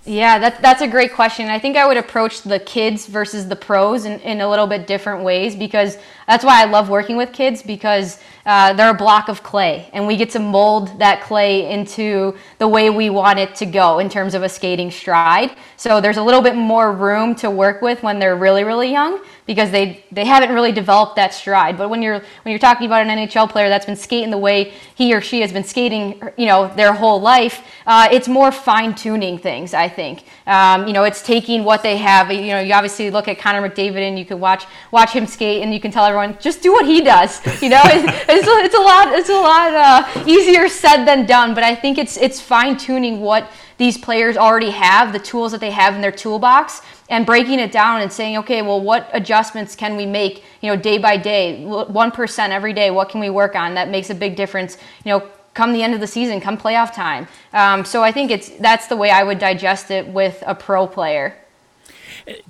Yeah, 0.04 0.40
that, 0.40 0.60
that's 0.60 0.82
a 0.82 0.88
great 0.88 1.12
question. 1.12 1.48
I 1.48 1.60
think 1.60 1.76
I 1.76 1.86
would 1.86 1.96
approach 1.96 2.42
the 2.42 2.58
kids 2.58 3.06
versus 3.06 3.46
the 3.46 3.54
pros 3.54 4.04
in, 4.04 4.18
in 4.20 4.40
a 4.40 4.48
little 4.48 4.66
bit 4.66 4.88
different 4.88 5.22
ways 5.22 5.54
because 5.54 5.96
that's 6.26 6.44
why 6.44 6.62
I 6.62 6.66
love 6.66 6.88
working 6.88 7.16
with 7.16 7.32
kids 7.32 7.62
because 7.62 8.18
uh, 8.44 8.72
they're 8.72 8.90
a 8.90 8.94
block 8.94 9.28
of 9.28 9.42
clay 9.42 9.88
and 9.92 10.06
we 10.06 10.16
get 10.16 10.30
to 10.30 10.38
mold 10.38 10.98
that 10.98 11.22
clay 11.22 11.70
into 11.70 12.36
the 12.58 12.66
way 12.66 12.90
we 12.90 13.10
want 13.10 13.38
it 13.38 13.54
to 13.56 13.66
go 13.66 13.98
in 13.98 14.08
terms 14.08 14.34
of 14.34 14.42
a 14.42 14.48
skating 14.48 14.90
stride. 14.90 15.54
So 15.76 16.00
there's 16.00 16.16
a 16.16 16.22
little 16.22 16.42
bit 16.42 16.56
more 16.56 16.92
room 16.92 17.34
to 17.36 17.50
work 17.50 17.82
with 17.82 18.02
when 18.02 18.18
they're 18.18 18.36
really, 18.36 18.64
really 18.64 18.90
young 18.90 19.20
because 19.46 19.70
they, 19.70 20.04
they 20.12 20.24
haven't 20.24 20.52
really 20.52 20.72
developed 20.72 21.16
that 21.16 21.34
stride. 21.34 21.76
But 21.76 21.88
when 21.88 22.02
you're 22.02 22.18
when 22.18 22.50
you're 22.50 22.58
talking 22.58 22.86
about 22.86 23.06
an 23.06 23.08
NHL 23.08 23.50
player 23.50 23.68
that's 23.68 23.86
been 23.86 23.96
skating 23.96 24.30
the 24.30 24.38
way 24.38 24.72
he 24.94 25.14
or 25.14 25.20
she 25.20 25.40
has 25.40 25.52
been 25.52 25.64
skating, 25.64 26.20
you 26.36 26.46
know, 26.46 26.72
their 26.74 26.92
whole 26.92 27.20
life, 27.20 27.62
uh, 27.86 28.08
it's 28.12 28.28
more 28.28 28.52
fine 28.52 28.94
tuning 28.94 29.38
things. 29.38 29.74
I 29.74 29.88
think, 29.88 30.24
um, 30.46 30.86
you 30.86 30.92
know, 30.92 31.04
it's 31.04 31.22
taking 31.22 31.64
what 31.64 31.82
they 31.82 31.96
have. 31.96 32.30
You 32.30 32.48
know, 32.48 32.60
you 32.60 32.72
obviously 32.72 33.10
look 33.10 33.28
at 33.28 33.38
Connor 33.38 33.68
McDavid 33.68 34.08
and 34.08 34.18
you 34.18 34.24
can 34.24 34.40
watch 34.40 34.64
watch 34.90 35.10
him 35.10 35.26
skate, 35.26 35.62
and 35.62 35.74
you 35.74 35.80
can 35.80 35.90
tell 35.90 36.04
everyone 36.12 36.38
just 36.40 36.62
do 36.62 36.72
what 36.72 36.86
he 36.86 37.00
does. 37.00 37.40
You 37.62 37.70
know, 37.70 37.80
it's, 37.84 38.24
it's, 38.28 38.48
a, 38.48 38.64
it's 38.64 38.74
a 38.74 38.80
lot 38.80 39.08
it's 39.12 39.28
a 39.28 39.32
lot 39.32 39.74
uh, 39.74 40.24
easier 40.26 40.68
said 40.68 41.04
than 41.04 41.26
done. 41.26 41.54
But 41.54 41.64
I 41.64 41.74
think 41.74 41.98
it's 41.98 42.16
it's 42.16 42.40
fine 42.40 42.76
tuning 42.76 43.20
what 43.20 43.50
these 43.78 43.98
players 43.98 44.36
already 44.36 44.70
have, 44.70 45.12
the 45.12 45.18
tools 45.18 45.52
that 45.52 45.60
they 45.60 45.70
have 45.70 45.94
in 45.94 46.00
their 46.00 46.12
toolbox, 46.12 46.82
and 47.08 47.26
breaking 47.26 47.58
it 47.58 47.72
down 47.72 48.00
and 48.00 48.12
saying, 48.12 48.36
okay, 48.38 48.62
well, 48.62 48.80
what 48.80 49.10
adjustments 49.12 49.74
can 49.74 49.96
we 49.96 50.06
make, 50.06 50.44
you 50.60 50.70
know, 50.70 50.76
day 50.76 50.98
by 50.98 51.16
day, 51.16 51.64
1% 51.66 52.48
every 52.50 52.72
day, 52.72 52.90
what 52.90 53.08
can 53.08 53.20
we 53.20 53.28
work 53.28 53.56
on 53.56 53.74
that 53.74 53.88
makes 53.88 54.10
a 54.10 54.14
big 54.14 54.36
difference, 54.36 54.78
you 55.04 55.10
know, 55.10 55.28
come 55.54 55.72
the 55.72 55.82
end 55.82 55.94
of 55.94 56.00
the 56.00 56.06
season, 56.06 56.40
come 56.40 56.56
playoff 56.56 56.94
time. 56.94 57.26
Um, 57.52 57.84
so 57.84 58.02
I 58.02 58.12
think 58.12 58.30
it's 58.30 58.50
that's 58.50 58.86
the 58.86 58.96
way 58.96 59.10
I 59.10 59.22
would 59.22 59.38
digest 59.38 59.90
it 59.90 60.06
with 60.06 60.42
a 60.46 60.54
pro 60.54 60.86
player. 60.86 61.36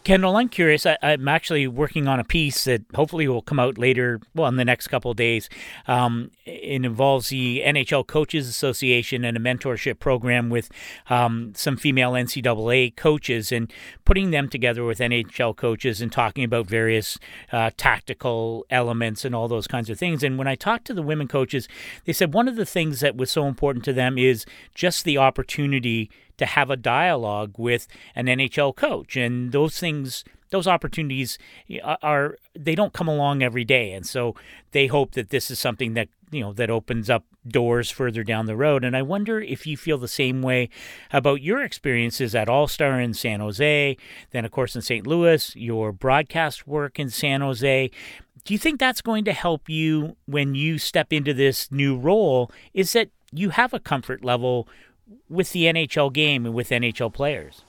Kendall, 0.04 0.36
I'm 0.36 0.48
curious. 0.48 0.84
I, 0.86 0.96
am 1.02 1.28
actually 1.28 1.66
working 1.66 2.08
on 2.08 2.20
a 2.20 2.24
piece 2.24 2.64
that 2.64 2.82
hopefully 2.94 3.28
will 3.28 3.42
come 3.42 3.58
out 3.58 3.78
later, 3.78 4.20
well, 4.34 4.48
in 4.48 4.56
the 4.56 4.64
next 4.64 4.88
couple 4.88 5.10
of 5.10 5.16
days. 5.16 5.48
Um, 5.86 6.30
it 6.44 6.84
involves 6.84 7.28
the 7.28 7.62
NHL 7.64 8.06
Coaches 8.06 8.48
Association 8.48 9.24
and 9.24 9.36
a 9.36 9.40
mentorship 9.40 9.98
program 9.98 10.50
with 10.50 10.70
um, 11.08 11.52
some 11.54 11.76
female 11.76 12.12
NCAA 12.12 12.96
coaches 12.96 13.52
and 13.52 13.72
putting 14.04 14.30
them 14.30 14.48
together 14.48 14.84
with 14.84 14.98
NHL 14.98 15.56
coaches 15.56 16.00
and 16.00 16.12
talking 16.12 16.44
about 16.44 16.66
various 16.66 17.18
uh, 17.52 17.70
tactical 17.76 18.66
elements 18.70 19.24
and 19.24 19.34
all 19.34 19.48
those 19.48 19.66
kinds 19.66 19.88
of 19.88 19.98
things. 19.98 20.22
And 20.22 20.38
when 20.38 20.48
I 20.48 20.54
talked 20.54 20.86
to 20.86 20.94
the 20.94 21.02
women 21.02 21.28
coaches, 21.28 21.68
they 22.04 22.12
said 22.12 22.34
one 22.34 22.48
of 22.48 22.56
the 22.56 22.66
things 22.66 23.00
that 23.00 23.16
was 23.16 23.30
so 23.30 23.46
important 23.46 23.84
to 23.86 23.92
them 23.92 24.18
is 24.18 24.44
just 24.74 25.04
the 25.04 25.18
opportunity 25.18 26.10
to 26.42 26.46
have 26.46 26.70
a 26.70 26.76
dialogue 26.76 27.54
with 27.56 27.86
an 28.16 28.26
NHL 28.26 28.74
coach. 28.74 29.16
And 29.16 29.52
those 29.52 29.78
things, 29.78 30.24
those 30.50 30.66
opportunities 30.66 31.38
uh, 31.84 31.96
are, 32.02 32.36
they 32.58 32.74
don't 32.74 32.92
come 32.92 33.06
along 33.06 33.44
every 33.44 33.64
day. 33.64 33.92
And 33.92 34.04
so 34.04 34.34
they 34.72 34.88
hope 34.88 35.12
that 35.12 35.30
this 35.30 35.52
is 35.52 35.60
something 35.60 35.94
that, 35.94 36.08
you 36.32 36.40
know, 36.40 36.52
that 36.54 36.68
opens 36.68 37.08
up 37.08 37.24
doors 37.46 37.92
further 37.92 38.24
down 38.24 38.46
the 38.46 38.56
road. 38.56 38.82
And 38.82 38.96
I 38.96 39.02
wonder 39.02 39.40
if 39.40 39.68
you 39.68 39.76
feel 39.76 39.98
the 39.98 40.08
same 40.08 40.42
way 40.42 40.68
about 41.12 41.42
your 41.42 41.62
experiences 41.62 42.34
at 42.34 42.48
All 42.48 42.66
Star 42.66 43.00
in 43.00 43.14
San 43.14 43.38
Jose, 43.38 43.96
then, 44.32 44.44
of 44.44 44.50
course, 44.50 44.74
in 44.74 44.82
St. 44.82 45.06
Louis, 45.06 45.54
your 45.54 45.92
broadcast 45.92 46.66
work 46.66 46.98
in 46.98 47.08
San 47.08 47.40
Jose. 47.40 47.88
Do 48.44 48.52
you 48.52 48.58
think 48.58 48.80
that's 48.80 49.00
going 49.00 49.24
to 49.26 49.32
help 49.32 49.68
you 49.68 50.16
when 50.26 50.56
you 50.56 50.78
step 50.78 51.12
into 51.12 51.32
this 51.32 51.70
new 51.70 51.96
role? 51.96 52.50
Is 52.74 52.94
that 52.94 53.10
you 53.30 53.50
have 53.50 53.72
a 53.72 53.78
comfort 53.78 54.24
level 54.24 54.66
with 55.28 55.52
the 55.52 55.64
NHL 55.64 56.12
game 56.12 56.46
and 56.46 56.54
with 56.54 56.70
NHL 56.70 57.12
players? 57.12 57.62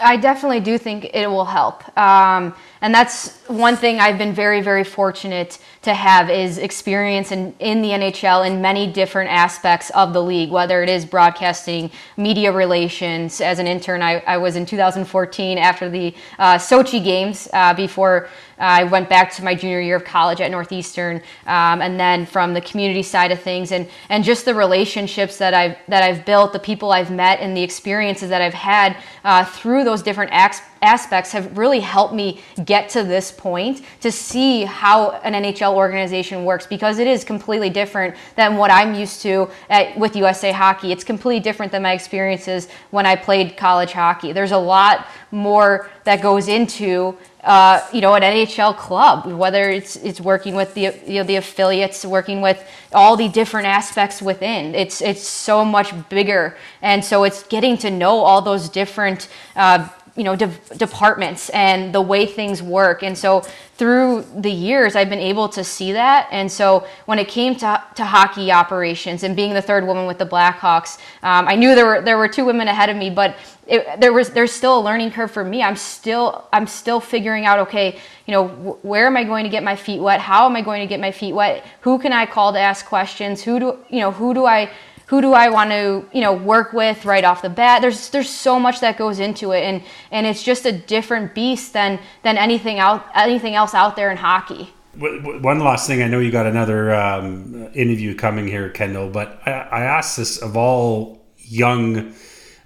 I 0.00 0.16
definitely 0.16 0.60
do 0.60 0.76
think 0.76 1.10
it 1.14 1.26
will 1.26 1.46
help. 1.46 1.96
Um, 1.96 2.54
and 2.82 2.94
that's 2.94 3.40
one 3.46 3.76
thing 3.76 3.98
I've 3.98 4.18
been 4.18 4.34
very, 4.34 4.60
very 4.60 4.84
fortunate 4.84 5.58
to 5.82 5.94
have 5.94 6.28
is 6.28 6.58
experience 6.58 7.32
in, 7.32 7.54
in 7.60 7.80
the 7.80 7.90
NHL 7.90 8.46
in 8.46 8.60
many 8.60 8.86
different 8.86 9.30
aspects 9.30 9.90
of 9.90 10.12
the 10.12 10.22
league, 10.22 10.50
whether 10.50 10.82
it 10.82 10.90
is 10.90 11.06
broadcasting, 11.06 11.90
media 12.16 12.52
relations. 12.52 13.40
As 13.40 13.58
an 13.58 13.66
intern, 13.66 14.02
I, 14.02 14.22
I 14.26 14.36
was 14.36 14.56
in 14.56 14.66
2014 14.66 15.56
after 15.56 15.88
the 15.88 16.14
uh, 16.38 16.56
Sochi 16.56 17.02
Games 17.02 17.48
uh, 17.52 17.72
before 17.72 18.28
I 18.58 18.84
went 18.84 19.08
back 19.08 19.32
to 19.34 19.44
my 19.44 19.54
junior 19.54 19.80
year 19.80 19.96
of 19.96 20.04
college 20.04 20.40
at 20.40 20.50
Northeastern, 20.50 21.16
um, 21.46 21.82
and 21.82 21.98
then 22.00 22.26
from 22.26 22.54
the 22.54 22.60
community 22.60 23.02
side 23.02 23.32
of 23.32 23.40
things, 23.40 23.72
and 23.72 23.88
and 24.08 24.24
just 24.24 24.44
the 24.44 24.54
relationships 24.54 25.36
that 25.38 25.54
I've 25.54 25.76
that 25.88 26.02
I've 26.02 26.24
built, 26.24 26.52
the 26.52 26.58
people 26.58 26.92
I've 26.92 27.10
met, 27.10 27.40
and 27.40 27.56
the 27.56 27.62
experiences 27.62 28.30
that 28.30 28.42
I've 28.42 28.54
had 28.54 28.96
uh, 29.24 29.44
through 29.44 29.84
those 29.84 30.02
different 30.02 30.32
acts 30.32 30.60
aspects 30.82 31.32
have 31.32 31.56
really 31.56 31.80
helped 31.80 32.14
me 32.14 32.40
get 32.64 32.88
to 32.90 33.02
this 33.02 33.32
point 33.32 33.82
to 34.00 34.12
see 34.12 34.64
how 34.64 35.12
an 35.24 35.32
NHL 35.32 35.74
organization 35.74 36.44
works 36.44 36.66
because 36.66 36.98
it 36.98 37.06
is 37.06 37.24
completely 37.24 37.70
different 37.70 38.14
than 38.36 38.56
what 38.56 38.70
I'm 38.70 38.94
used 38.94 39.22
to 39.22 39.50
at, 39.68 39.98
with 39.98 40.14
USA 40.16 40.52
Hockey. 40.52 40.92
It's 40.92 41.04
completely 41.04 41.40
different 41.40 41.72
than 41.72 41.82
my 41.82 41.92
experiences 41.92 42.68
when 42.90 43.06
I 43.06 43.16
played 43.16 43.56
college 43.56 43.92
hockey. 43.92 44.32
There's 44.32 44.52
a 44.52 44.58
lot 44.58 45.06
more 45.30 45.90
that 46.04 46.22
goes 46.22 46.48
into 46.48 47.16
uh, 47.46 47.80
you 47.92 48.00
know, 48.00 48.14
an 48.14 48.22
NHL 48.22 48.76
club, 48.76 49.24
whether 49.26 49.70
it's 49.70 49.94
it's 49.96 50.20
working 50.20 50.56
with 50.56 50.74
the 50.74 50.92
you 51.06 51.20
know, 51.20 51.22
the 51.22 51.36
affiliates, 51.36 52.04
working 52.04 52.40
with 52.40 52.62
all 52.92 53.16
the 53.16 53.28
different 53.28 53.68
aspects 53.68 54.20
within. 54.20 54.74
It's 54.74 55.00
it's 55.00 55.26
so 55.26 55.64
much 55.64 55.94
bigger, 56.08 56.56
and 56.82 57.04
so 57.04 57.22
it's 57.22 57.44
getting 57.44 57.78
to 57.78 57.90
know 57.90 58.18
all 58.18 58.42
those 58.42 58.68
different. 58.68 59.28
Uh, 59.54 59.88
you 60.16 60.24
know 60.24 60.34
de- 60.36 60.50
departments 60.76 61.50
and 61.50 61.94
the 61.94 62.00
way 62.00 62.26
things 62.26 62.62
work. 62.62 63.02
And 63.02 63.16
so 63.16 63.44
through 63.76 64.24
the 64.34 64.50
years 64.50 64.96
i've 64.96 65.10
been 65.10 65.18
able 65.18 65.48
to 65.50 65.62
see 65.62 65.92
that. 65.92 66.28
And 66.30 66.50
so 66.50 66.86
when 67.04 67.18
it 67.18 67.28
came 67.28 67.54
to, 67.56 67.82
to 67.96 68.04
hockey 68.04 68.50
operations 68.50 69.22
and 69.22 69.36
being 69.36 69.52
the 69.54 69.62
third 69.62 69.86
woman 69.86 70.06
with 70.06 70.18
the 70.18 70.26
blackhawks 70.26 70.98
um, 71.22 71.46
i 71.48 71.54
knew 71.54 71.74
there 71.74 71.86
were 71.86 72.00
there 72.00 72.18
were 72.18 72.28
two 72.28 72.44
women 72.44 72.68
ahead 72.68 72.88
of 72.88 72.96
me 72.96 73.10
but 73.10 73.36
it, 73.66 74.00
there 74.00 74.12
was 74.12 74.30
there's 74.30 74.52
still 74.52 74.78
a 74.78 74.82
learning 74.82 75.10
curve 75.10 75.30
for 75.30 75.44
me. 75.44 75.62
I'm 75.62 75.76
still 75.76 76.46
i'm 76.52 76.66
still 76.66 77.00
figuring 77.00 77.44
out 77.46 77.58
okay 77.60 77.98
you 78.26 78.32
know 78.32 78.48
wh- 78.48 78.84
where 78.84 79.06
am 79.06 79.16
i 79.16 79.24
going 79.24 79.44
to 79.44 79.50
get 79.50 79.62
my 79.62 79.76
feet 79.76 80.00
wet? 80.00 80.20
How 80.20 80.46
am 80.46 80.56
i 80.56 80.62
going 80.62 80.80
to 80.80 80.86
get 80.86 81.00
my 81.00 81.12
feet 81.12 81.32
wet? 81.34 81.64
Who 81.82 81.98
can 81.98 82.12
i 82.12 82.26
call 82.26 82.52
to 82.52 82.60
ask 82.60 82.86
questions? 82.86 83.42
Who 83.42 83.58
do 83.58 83.78
you 83.90 84.00
know 84.00 84.12
who 84.12 84.34
do 84.34 84.46
i 84.46 84.70
who 85.06 85.20
do 85.20 85.32
I 85.32 85.48
want 85.48 85.70
to 85.70 86.06
you 86.12 86.20
know 86.20 86.34
work 86.34 86.72
with 86.72 87.04
right 87.04 87.24
off 87.24 87.42
the 87.42 87.48
bat. 87.48 87.82
There's 87.82 88.10
there's 88.10 88.30
so 88.30 88.60
much 88.60 88.80
that 88.80 88.98
goes 88.98 89.18
into 89.18 89.52
it, 89.52 89.62
and 89.62 89.82
and 90.10 90.26
it's 90.26 90.42
just 90.42 90.66
a 90.66 90.72
different 90.72 91.34
beast 91.34 91.72
than 91.72 91.98
than 92.22 92.36
anything 92.36 92.78
out 92.78 93.06
anything 93.14 93.54
else 93.54 93.74
out 93.74 93.96
there 93.96 94.10
in 94.10 94.16
hockey. 94.16 94.72
One 94.98 95.60
last 95.60 95.86
thing, 95.86 96.02
I 96.02 96.08
know 96.08 96.20
you 96.20 96.30
got 96.30 96.46
another 96.46 96.94
um, 96.94 97.68
interview 97.74 98.14
coming 98.14 98.46
here, 98.48 98.70
Kendall, 98.70 99.10
but 99.10 99.38
I, 99.44 99.50
I 99.50 99.80
asked 99.82 100.16
this 100.16 100.38
of 100.38 100.56
all 100.56 101.22
young 101.36 102.14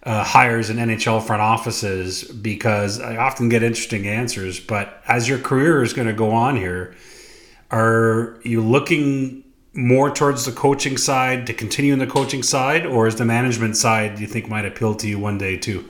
uh, 0.05 0.23
hires 0.23 0.71
in 0.71 0.77
NHL 0.77 1.27
front 1.27 1.43
offices 1.43 2.23
because 2.23 3.01
I 3.01 3.17
often 3.17 3.49
get 3.49 3.65
interesting 3.65 4.07
answers. 4.07 4.61
But 4.61 5.03
as 5.09 5.29
your 5.29 5.39
career 5.39 5.83
is 5.83 5.93
going 5.93 6.07
to 6.07 6.15
go 6.15 6.31
on 6.31 6.57
here, 6.57 6.95
are 7.73 8.41
you 8.45 8.63
looking 8.63 9.43
more 9.73 10.11
towards 10.11 10.45
the 10.45 10.53
coaching 10.53 10.97
side 10.97 11.47
to 11.47 11.55
continue 11.55 11.93
in 11.93 11.99
the 11.99 12.07
coaching 12.07 12.43
side, 12.43 12.85
or 12.85 13.07
is 13.07 13.17
the 13.17 13.25
management 13.25 13.77
side 13.77 14.19
you 14.19 14.27
think 14.27 14.49
might 14.49 14.65
appeal 14.65 14.95
to 14.97 15.07
you 15.07 15.19
one 15.19 15.39
day 15.39 15.57
too? 15.57 15.89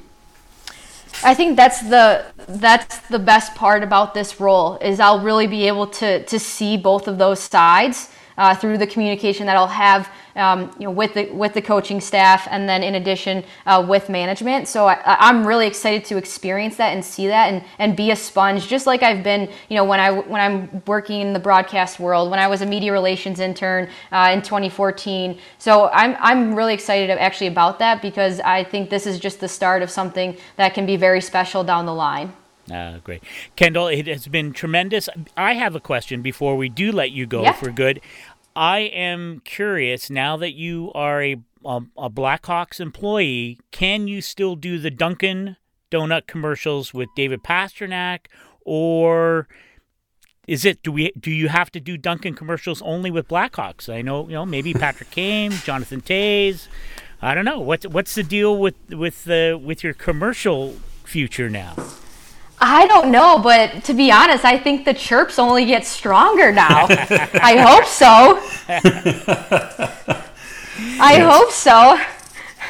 I 1.22 1.34
think 1.34 1.56
that's 1.56 1.80
the 1.82 2.24
that's 2.48 2.98
the 3.08 3.18
best 3.18 3.54
part 3.54 3.82
about 3.82 4.14
this 4.14 4.40
role 4.40 4.76
is 4.78 5.00
I'll 5.00 5.20
really 5.20 5.46
be 5.46 5.66
able 5.66 5.86
to 5.88 6.24
to 6.24 6.38
see 6.38 6.76
both 6.76 7.08
of 7.08 7.18
those 7.18 7.40
sides 7.40 8.10
uh, 8.40 8.54
through 8.54 8.78
the 8.78 8.86
communication 8.86 9.46
that 9.46 9.56
I'll 9.56 9.68
have 9.68 10.10
um, 10.36 10.70
you 10.78 10.84
know, 10.84 10.90
with 10.90 11.14
the 11.14 11.30
with 11.30 11.54
the 11.54 11.62
coaching 11.62 12.00
staff, 12.00 12.48
and 12.50 12.68
then 12.68 12.82
in 12.82 12.94
addition 12.94 13.44
uh, 13.66 13.84
with 13.86 14.08
management. 14.08 14.68
So 14.68 14.86
I, 14.86 15.28
am 15.28 15.46
really 15.46 15.66
excited 15.66 16.04
to 16.06 16.16
experience 16.16 16.76
that 16.76 16.94
and 16.94 17.04
see 17.04 17.26
that, 17.26 17.52
and 17.52 17.62
and 17.78 17.96
be 17.96 18.10
a 18.10 18.16
sponge, 18.16 18.66
just 18.66 18.86
like 18.86 19.02
I've 19.02 19.22
been, 19.22 19.50
you 19.68 19.76
know, 19.76 19.84
when 19.84 20.00
I 20.00 20.10
when 20.10 20.40
I'm 20.40 20.82
working 20.86 21.20
in 21.20 21.32
the 21.32 21.38
broadcast 21.38 22.00
world, 22.00 22.30
when 22.30 22.38
I 22.38 22.46
was 22.46 22.62
a 22.62 22.66
media 22.66 22.92
relations 22.92 23.40
intern 23.40 23.88
uh, 24.12 24.30
in 24.32 24.40
2014. 24.42 25.38
So 25.58 25.88
I'm 25.92 26.16
I'm 26.20 26.54
really 26.54 26.74
excited 26.74 27.10
actually 27.10 27.48
about 27.48 27.78
that 27.80 28.00
because 28.00 28.40
I 28.40 28.64
think 28.64 28.88
this 28.88 29.06
is 29.06 29.18
just 29.18 29.40
the 29.40 29.48
start 29.48 29.82
of 29.82 29.90
something 29.90 30.36
that 30.56 30.74
can 30.74 30.86
be 30.86 30.96
very 30.96 31.20
special 31.20 31.64
down 31.64 31.86
the 31.86 31.94
line. 31.94 32.32
Uh, 32.70 32.98
great. 33.02 33.22
Kendall, 33.56 33.88
it 33.88 34.06
has 34.06 34.28
been 34.28 34.52
tremendous. 34.52 35.08
I 35.36 35.54
have 35.54 35.74
a 35.74 35.80
question 35.80 36.22
before 36.22 36.56
we 36.56 36.68
do 36.68 36.92
let 36.92 37.10
you 37.10 37.26
go 37.26 37.42
yeah. 37.42 37.52
for 37.52 37.70
good. 37.70 38.00
I 38.54 38.80
am 38.80 39.40
curious 39.44 40.10
now 40.10 40.36
that 40.36 40.52
you 40.52 40.90
are 40.94 41.22
a, 41.22 41.36
a, 41.64 41.80
a 41.96 42.10
Blackhawks 42.10 42.80
employee, 42.80 43.58
can 43.70 44.08
you 44.08 44.20
still 44.20 44.56
do 44.56 44.78
the 44.78 44.90
Dunkin' 44.90 45.56
Donut 45.90 46.26
commercials 46.26 46.94
with 46.94 47.08
David 47.16 47.42
Pastrnak, 47.42 48.26
or 48.64 49.48
is 50.46 50.64
it 50.64 50.82
do 50.82 50.92
we 50.92 51.12
do 51.18 51.30
you 51.30 51.48
have 51.48 51.70
to 51.72 51.80
do 51.80 51.96
Dunkin' 51.96 52.34
commercials 52.34 52.82
only 52.82 53.10
with 53.10 53.28
Blackhawks? 53.28 53.92
I 53.92 54.02
know, 54.02 54.26
you 54.26 54.34
know, 54.34 54.46
maybe 54.46 54.72
Patrick 54.74 55.10
Kane, 55.10 55.50
Jonathan 55.64 56.00
Toews. 56.00 56.68
I 57.22 57.34
don't 57.34 57.44
know. 57.44 57.60
What's 57.60 57.86
what's 57.86 58.14
the 58.14 58.22
deal 58.22 58.56
with 58.56 58.74
with 58.90 59.24
the 59.24 59.60
with 59.62 59.84
your 59.84 59.94
commercial 59.94 60.76
future 61.04 61.50
now? 61.50 61.74
I 62.60 62.86
don't 62.86 63.10
know, 63.10 63.38
but 63.38 63.84
to 63.84 63.94
be 63.94 64.12
honest, 64.12 64.44
I 64.44 64.58
think 64.58 64.84
the 64.84 64.92
chirps 64.92 65.38
only 65.38 65.64
get 65.64 65.86
stronger 65.86 66.52
now. 66.52 66.86
I 66.90 67.56
hope 67.56 67.86
so. 67.86 68.38
I 71.00 71.20
hope 71.20 71.52
so. 71.52 71.98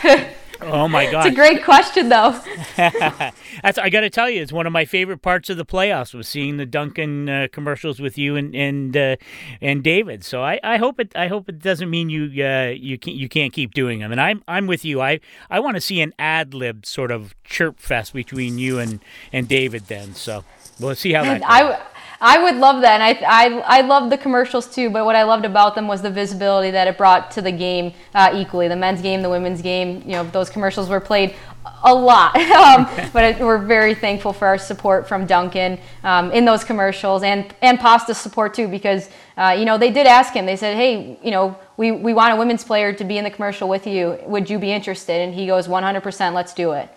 Oh 0.63 0.89
my 0.89 1.11
god! 1.11 1.27
It's 1.27 1.33
a 1.33 1.37
great 1.37 1.65
question, 1.65 2.09
though. 2.09 2.41
That's 2.77 3.79
I 3.79 3.89
got 3.91 4.01
to 4.01 4.11
tell 4.11 4.29
you, 4.29 4.43
it's 4.43 4.53
one 4.53 4.67
of 4.67 4.73
my 4.73 4.85
favorite 4.85 5.23
parts 5.23 5.49
of 5.51 5.57
the 5.57 5.65
playoffs 5.65 6.15
was 6.15 6.29
seeing 6.29 6.57
the 6.57 6.67
Dunkin' 6.67 7.29
uh, 7.29 7.49
commercials 7.53 8.01
with 8.01 8.19
you 8.19 8.37
and 8.37 8.55
and 8.55 8.97
uh, 8.97 9.17
and 9.61 9.83
David. 9.83 10.25
So 10.25 10.43
I, 10.43 10.61
I 10.63 10.77
hope 10.77 11.01
it 11.01 11.15
I 11.17 11.29
hope 11.29 11.49
it 11.49 11.61
doesn't 11.61 11.89
mean 11.89 12.11
you 12.11 12.45
uh, 12.45 12.69
you 12.69 12.99
can't 12.99 13.17
you 13.17 13.29
can't 13.29 13.53
keep 13.53 13.75
doing 13.75 14.01
them. 14.01 14.13
And 14.13 14.21
I'm 14.21 14.43
I'm 14.47 14.67
with 14.67 14.85
you. 14.85 15.01
I 15.01 15.21
I 15.49 15.61
want 15.61 15.77
to 15.77 15.81
see 15.81 16.01
an 16.01 16.13
ad 16.19 16.55
lib 16.55 16.85
sort 16.85 17.11
of 17.11 17.35
chirp 17.45 17.79
fest 17.79 18.13
between 18.13 18.59
you 18.59 18.79
and 18.79 19.01
and 19.33 19.49
David 19.49 19.87
then. 19.87 20.15
So 20.15 20.45
we'll 20.79 20.95
see 20.95 21.13
how 21.13 21.23
that. 21.25 21.41
Goes. 21.41 21.49
I 21.51 21.81
I 22.23 22.43
would 22.43 22.57
love 22.57 22.83
that, 22.83 23.01
and 23.01 23.25
I, 23.25 23.47
I 23.47 23.79
I 23.79 23.81
love 23.81 24.11
the 24.11 24.19
commercials 24.19 24.67
too. 24.67 24.91
But 24.91 25.07
what 25.07 25.17
I 25.17 25.23
loved 25.23 25.47
about 25.47 25.75
them 25.75 25.89
was 25.89 26.03
the 26.03 26.11
visibility 26.11 26.71
that 26.71 26.87
it 26.87 26.99
brought 26.99 27.31
to 27.33 27.43
the 27.43 27.53
game 27.53 27.95
uh, 28.15 28.33
equally. 28.35 28.69
The 28.69 28.77
men's 28.77 29.01
game, 29.01 29.23
the 29.23 29.31
women's 29.31 29.63
game. 29.63 30.03
You 30.05 30.13
know, 30.13 30.25
those 30.25 30.51
commercials 30.51 30.91
were 30.91 31.01
played 31.01 31.35
a 31.83 31.95
lot. 31.95 32.37
um, 32.51 33.11
but 33.13 33.25
it, 33.25 33.41
we're 33.41 33.59
very 33.59 33.95
thankful 33.95 34.35
for 34.35 34.47
our 34.47 34.59
support 34.59 35.09
from 35.09 35.25
Dunkin' 35.25 35.79
um, 36.05 36.31
in 36.33 36.45
those 36.45 36.63
commercials 36.63 37.23
and 37.23 37.55
and 37.63 37.81
Pasta 37.81 38.15
support 38.15 38.53
too, 38.53 38.69
because 38.69 39.09
uh, 39.39 39.57
you 39.59 39.65
know 39.65 39.79
they 39.79 39.91
did 39.91 40.07
ask 40.07 40.35
him. 40.35 40.45
They 40.45 40.57
said, 40.57 40.77
hey, 40.77 41.19
you 41.23 41.31
know, 41.31 41.59
we 41.79 41.91
we 41.91 42.13
want 42.13 42.35
a 42.35 42.37
women's 42.37 42.65
player 42.65 42.93
to 42.93 43.05
be 43.05 43.17
in 43.17 43.25
the 43.25 43.31
commercial 43.31 43.67
with 43.67 43.87
you. 43.87 44.19
Would 44.27 44.51
you 44.51 44.59
be 44.59 44.73
interested? 44.73 45.23
And 45.23 45.33
he 45.33 45.47
goes, 45.47 45.69
100%. 45.69 46.35
Let's 46.35 46.53
do 46.53 46.73
it. 46.73 46.91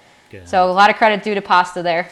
So 0.46 0.70
a 0.70 0.74
lot 0.74 0.90
of 0.90 0.96
credit 0.96 1.24
due 1.24 1.36
to 1.36 1.42
Pasta 1.42 1.82
there. 1.82 2.10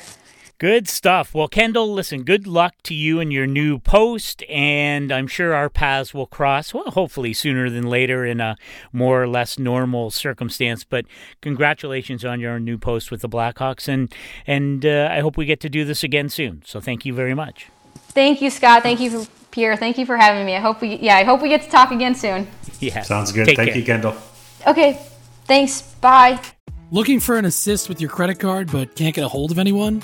Good 0.62 0.88
stuff. 0.88 1.34
Well, 1.34 1.48
Kendall, 1.48 1.92
listen, 1.92 2.22
good 2.22 2.46
luck 2.46 2.76
to 2.84 2.94
you 2.94 3.20
and 3.20 3.34
your 3.34 3.48
new 3.48 3.80
post, 3.80 4.44
and 4.48 5.12
I'm 5.12 5.26
sure 5.26 5.56
our 5.56 5.72
paths 5.72 6.14
will 6.14 6.28
cross, 6.28 6.72
well, 6.72 6.92
hopefully 6.92 7.34
sooner 7.34 7.68
than 7.68 7.88
later 7.88 8.28
in 8.28 8.40
a 8.40 8.56
more 8.94 9.24
or 9.24 9.28
less 9.28 9.58
normal 9.58 10.12
circumstance. 10.12 10.84
But 10.84 11.06
congratulations 11.42 12.24
on 12.24 12.40
your 12.40 12.60
new 12.60 12.78
post 12.78 13.10
with 13.10 13.22
the 13.22 13.28
Blackhawks, 13.28 13.88
and, 13.88 14.14
and 14.46 14.86
uh, 14.86 15.10
I 15.12 15.22
hope 15.22 15.36
we 15.36 15.48
get 15.48 15.62
to 15.62 15.68
do 15.68 15.84
this 15.84 16.04
again 16.04 16.30
soon. 16.30 16.62
So 16.64 16.80
thank 16.80 17.08
you 17.08 17.16
very 17.16 17.34
much. 17.34 17.70
Thank 18.10 18.40
you, 18.40 18.52
Scott. 18.52 18.84
Thank 18.84 19.00
you, 19.00 19.26
Pierre. 19.50 19.76
Thank 19.76 19.98
you 19.98 20.06
for 20.06 20.16
having 20.16 20.46
me. 20.46 20.56
I 20.56 20.60
hope 20.60 20.80
we, 20.80 20.98
yeah, 20.98 21.16
I 21.16 21.24
hope 21.24 21.42
we 21.42 21.50
get 21.50 21.64
to 21.64 21.70
talk 21.72 21.90
again 21.90 22.14
soon. 22.14 22.48
Yeah. 22.80 23.02
Sounds 23.02 23.32
good. 23.32 23.48
Take 23.48 23.58
Thank 23.58 23.70
care. 23.70 23.80
you, 23.80 23.84
Kendall. 23.84 24.16
Okay, 24.68 25.04
thanks. 25.46 25.82
Bye. 25.82 26.40
Looking 26.92 27.20
for 27.20 27.40
an 27.40 27.46
assist 27.46 27.90
with 27.90 28.00
your 28.00 28.12
credit 28.12 28.40
card 28.40 28.72
but 28.72 28.96
can't 28.96 29.16
get 29.16 29.24
a 29.24 29.28
hold 29.28 29.50
of 29.50 29.58
anyone? 29.58 30.04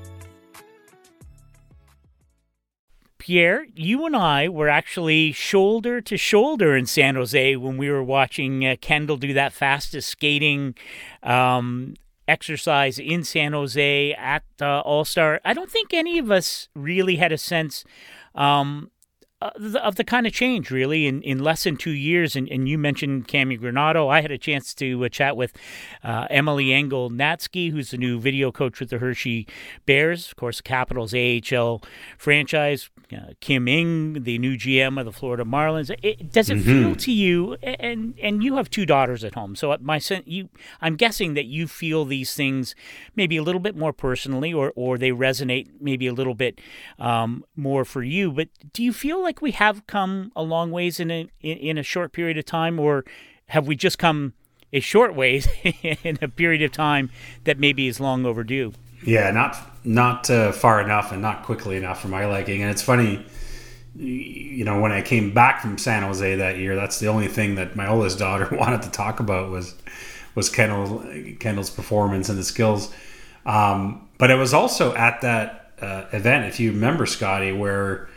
Pierre, 3.21 3.67
you 3.75 4.03
and 4.07 4.15
I 4.15 4.49
were 4.49 4.67
actually 4.67 5.31
shoulder 5.31 6.01
to 6.01 6.17
shoulder 6.17 6.75
in 6.75 6.87
San 6.87 7.13
Jose 7.13 7.55
when 7.55 7.77
we 7.77 7.87
were 7.87 8.03
watching 8.03 8.65
uh, 8.65 8.75
Kendall 8.81 9.17
do 9.17 9.31
that 9.33 9.53
fastest 9.53 10.09
skating 10.09 10.73
um, 11.21 11.93
exercise 12.27 12.97
in 12.97 13.23
San 13.23 13.53
Jose 13.53 14.13
at 14.13 14.41
uh, 14.59 14.79
All 14.79 15.05
Star. 15.05 15.39
I 15.45 15.53
don't 15.53 15.69
think 15.69 15.93
any 15.93 16.17
of 16.17 16.31
us 16.31 16.67
really 16.73 17.17
had 17.17 17.31
a 17.31 17.37
sense 17.37 17.85
um, 18.33 18.89
of 19.41 19.71
the, 19.71 19.83
of 19.83 19.95
the 19.95 20.03
kind 20.03 20.27
of 20.27 20.33
change 20.33 20.71
really 20.71 21.07
in, 21.07 21.21
in 21.23 21.39
less 21.39 21.63
than 21.63 21.77
two 21.77 21.91
years. 21.91 22.35
And, 22.35 22.47
and 22.49 22.67
you 22.67 22.77
mentioned 22.77 23.27
Cammi 23.27 23.59
Granato. 23.59 24.09
I 24.09 24.21
had 24.21 24.31
a 24.31 24.37
chance 24.37 24.73
to 24.75 25.05
uh, 25.05 25.09
chat 25.09 25.35
with 25.35 25.53
uh, 26.03 26.27
Emily 26.29 26.73
Engel-Natzke, 26.73 27.71
who's 27.71 27.91
the 27.91 27.97
new 27.97 28.19
video 28.19 28.51
coach 28.51 28.79
with 28.79 28.89
the 28.89 28.99
Hershey 28.99 29.47
Bears, 29.85 30.27
of 30.27 30.35
course, 30.35 30.61
Capitals 30.61 31.13
AHL 31.13 31.81
franchise. 32.17 32.89
Uh, 33.11 33.33
Kim 33.41 33.67
Ng, 33.67 34.23
the 34.23 34.37
new 34.37 34.55
GM 34.55 34.97
of 34.97 35.05
the 35.05 35.11
Florida 35.11 35.43
Marlins. 35.43 35.93
It, 36.01 36.31
does 36.31 36.49
it 36.49 36.59
feel 36.61 36.95
to 36.95 37.11
you? 37.11 37.55
And 37.61 38.17
and 38.21 38.43
you 38.43 38.55
have 38.55 38.69
two 38.69 38.85
daughters 38.85 39.23
at 39.23 39.33
home, 39.33 39.55
so 39.55 39.73
at 39.73 39.81
my 39.81 39.99
sen- 39.99 40.23
you, 40.25 40.49
I'm 40.79 40.95
guessing 40.95 41.33
that 41.33 41.45
you 41.45 41.67
feel 41.67 42.05
these 42.05 42.33
things 42.33 42.73
maybe 43.15 43.35
a 43.35 43.43
little 43.43 43.59
bit 43.59 43.75
more 43.75 43.91
personally, 43.91 44.53
or 44.53 44.71
or 44.75 44.97
they 44.97 45.11
resonate 45.11 45.67
maybe 45.81 46.07
a 46.07 46.13
little 46.13 46.35
bit 46.35 46.61
um, 46.99 47.43
more 47.55 47.83
for 47.83 48.01
you. 48.01 48.31
But 48.31 48.47
do 48.71 48.83
you 48.83 48.93
feel 48.93 49.21
like 49.21 49.30
we 49.39 49.51
have 49.51 49.85
come 49.85 50.31
a 50.35 50.41
long 50.41 50.71
ways 50.71 50.99
in 50.99 51.11
a 51.11 51.29
in, 51.41 51.57
in 51.57 51.77
a 51.77 51.83
short 51.83 52.11
period 52.11 52.39
of 52.39 52.45
time, 52.45 52.79
or 52.79 53.05
have 53.47 53.67
we 53.67 53.75
just 53.75 53.99
come 53.99 54.33
a 54.73 54.79
short 54.79 55.13
ways 55.13 55.47
in 55.83 56.17
a 56.21 56.27
period 56.27 56.63
of 56.63 56.71
time 56.71 57.11
that 57.43 57.59
maybe 57.59 57.87
is 57.87 57.99
long 57.99 58.25
overdue? 58.25 58.73
Yeah, 59.03 59.29
not 59.29 59.57
not 59.83 60.29
uh, 60.29 60.51
far 60.51 60.81
enough 60.81 61.11
and 61.11 61.21
not 61.21 61.43
quickly 61.43 61.77
enough 61.77 62.01
for 62.01 62.07
my 62.07 62.25
liking. 62.25 62.61
And 62.61 62.71
it's 62.71 62.81
funny, 62.81 63.25
you 63.95 64.63
know, 64.63 64.79
when 64.79 64.91
I 64.91 65.01
came 65.01 65.33
back 65.33 65.61
from 65.61 65.77
San 65.77 66.03
Jose 66.03 66.35
that 66.35 66.57
year, 66.57 66.75
that's 66.75 66.99
the 66.99 67.07
only 67.07 67.27
thing 67.27 67.55
that 67.55 67.75
my 67.75 67.87
oldest 67.87 68.19
daughter 68.19 68.47
wanted 68.55 68.81
to 68.83 68.91
talk 68.91 69.19
about 69.19 69.49
was 69.49 69.75
was 70.35 70.49
Kendall 70.49 71.03
Kendall's 71.39 71.69
performance 71.69 72.29
and 72.29 72.37
the 72.37 72.43
skills. 72.43 72.93
Um, 73.45 74.07
but 74.17 74.29
it 74.29 74.35
was 74.35 74.53
also 74.53 74.93
at 74.93 75.21
that 75.21 75.73
uh, 75.81 76.05
event, 76.13 76.45
if 76.45 76.59
you 76.59 76.71
remember, 76.71 77.05
Scotty, 77.07 77.51
where 77.51 78.07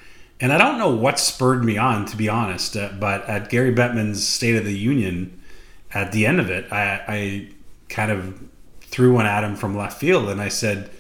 and 0.45 0.53
I 0.53 0.59
don't 0.59 0.79
know 0.79 0.91
what 0.91 1.19
spurred 1.19 1.65
me 1.65 1.79
on, 1.79 2.05
to 2.05 2.19
be 2.19 2.29
honest, 2.29 2.77
uh, 2.77 2.91
but 3.01 3.27
at 3.31 3.49
Gary 3.49 3.75
Bettman's 3.75 4.29
State 4.29 4.57
of 4.57 4.67
the 4.67 4.77
Union, 4.77 5.41
at 5.95 6.13
the 6.13 6.27
end 6.27 6.39
of 6.39 6.51
it, 6.51 6.71
I, 6.71 7.03
I 7.09 7.49
kind 7.89 8.13
of 8.13 8.43
threw 8.83 9.15
one 9.15 9.25
at 9.25 9.43
him 9.43 9.57
from 9.57 9.75
left 9.75 9.99
field, 9.99 10.29
and 10.29 10.43
I 10.43 10.51
said, 10.51 10.91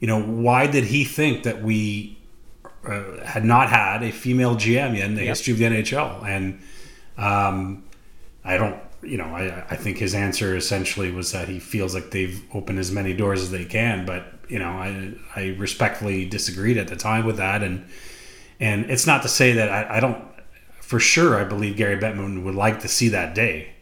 you 0.00 0.08
know, 0.08 0.20
why 0.20 0.66
did 0.66 0.82
he 0.82 1.04
think 1.04 1.44
that 1.44 1.62
we 1.62 2.18
uh, 2.84 3.24
had 3.24 3.44
not 3.44 3.68
had 3.68 4.02
a 4.02 4.10
female 4.10 4.56
GM 4.56 4.98
in 4.98 5.14
the 5.14 5.22
history 5.22 5.52
of 5.52 5.60
the 5.60 5.66
NHL? 5.66 6.26
And 6.26 6.60
um, 7.16 7.84
I 8.44 8.56
don't, 8.56 8.76
you 9.04 9.18
know, 9.18 9.26
I, 9.26 9.66
I 9.70 9.76
think 9.76 9.98
his 9.98 10.16
answer 10.16 10.56
essentially 10.56 11.12
was 11.12 11.30
that 11.30 11.46
he 11.46 11.60
feels 11.60 11.94
like 11.94 12.10
they've 12.10 12.42
opened 12.52 12.80
as 12.80 12.90
many 12.90 13.14
doors 13.14 13.40
as 13.40 13.52
they 13.52 13.66
can. 13.66 14.04
But 14.04 14.26
you 14.48 14.58
know, 14.58 14.70
I 14.70 15.12
I 15.36 15.54
respectfully 15.58 16.24
disagreed 16.24 16.76
at 16.76 16.88
the 16.88 16.96
time 16.96 17.24
with 17.24 17.36
that, 17.36 17.62
and 17.62 17.86
and 18.60 18.90
it's 18.90 19.06
not 19.06 19.22
to 19.22 19.28
say 19.28 19.52
that 19.52 19.70
I, 19.70 19.96
I 19.96 20.00
don't, 20.00 20.22
for 20.80 21.00
sure, 21.00 21.36
I 21.36 21.44
believe 21.44 21.76
Gary 21.76 21.96
Bettman 21.96 22.44
would 22.44 22.54
like 22.54 22.80
to 22.80 22.88
see 22.88 23.08
that 23.08 23.34
day. 23.34 23.72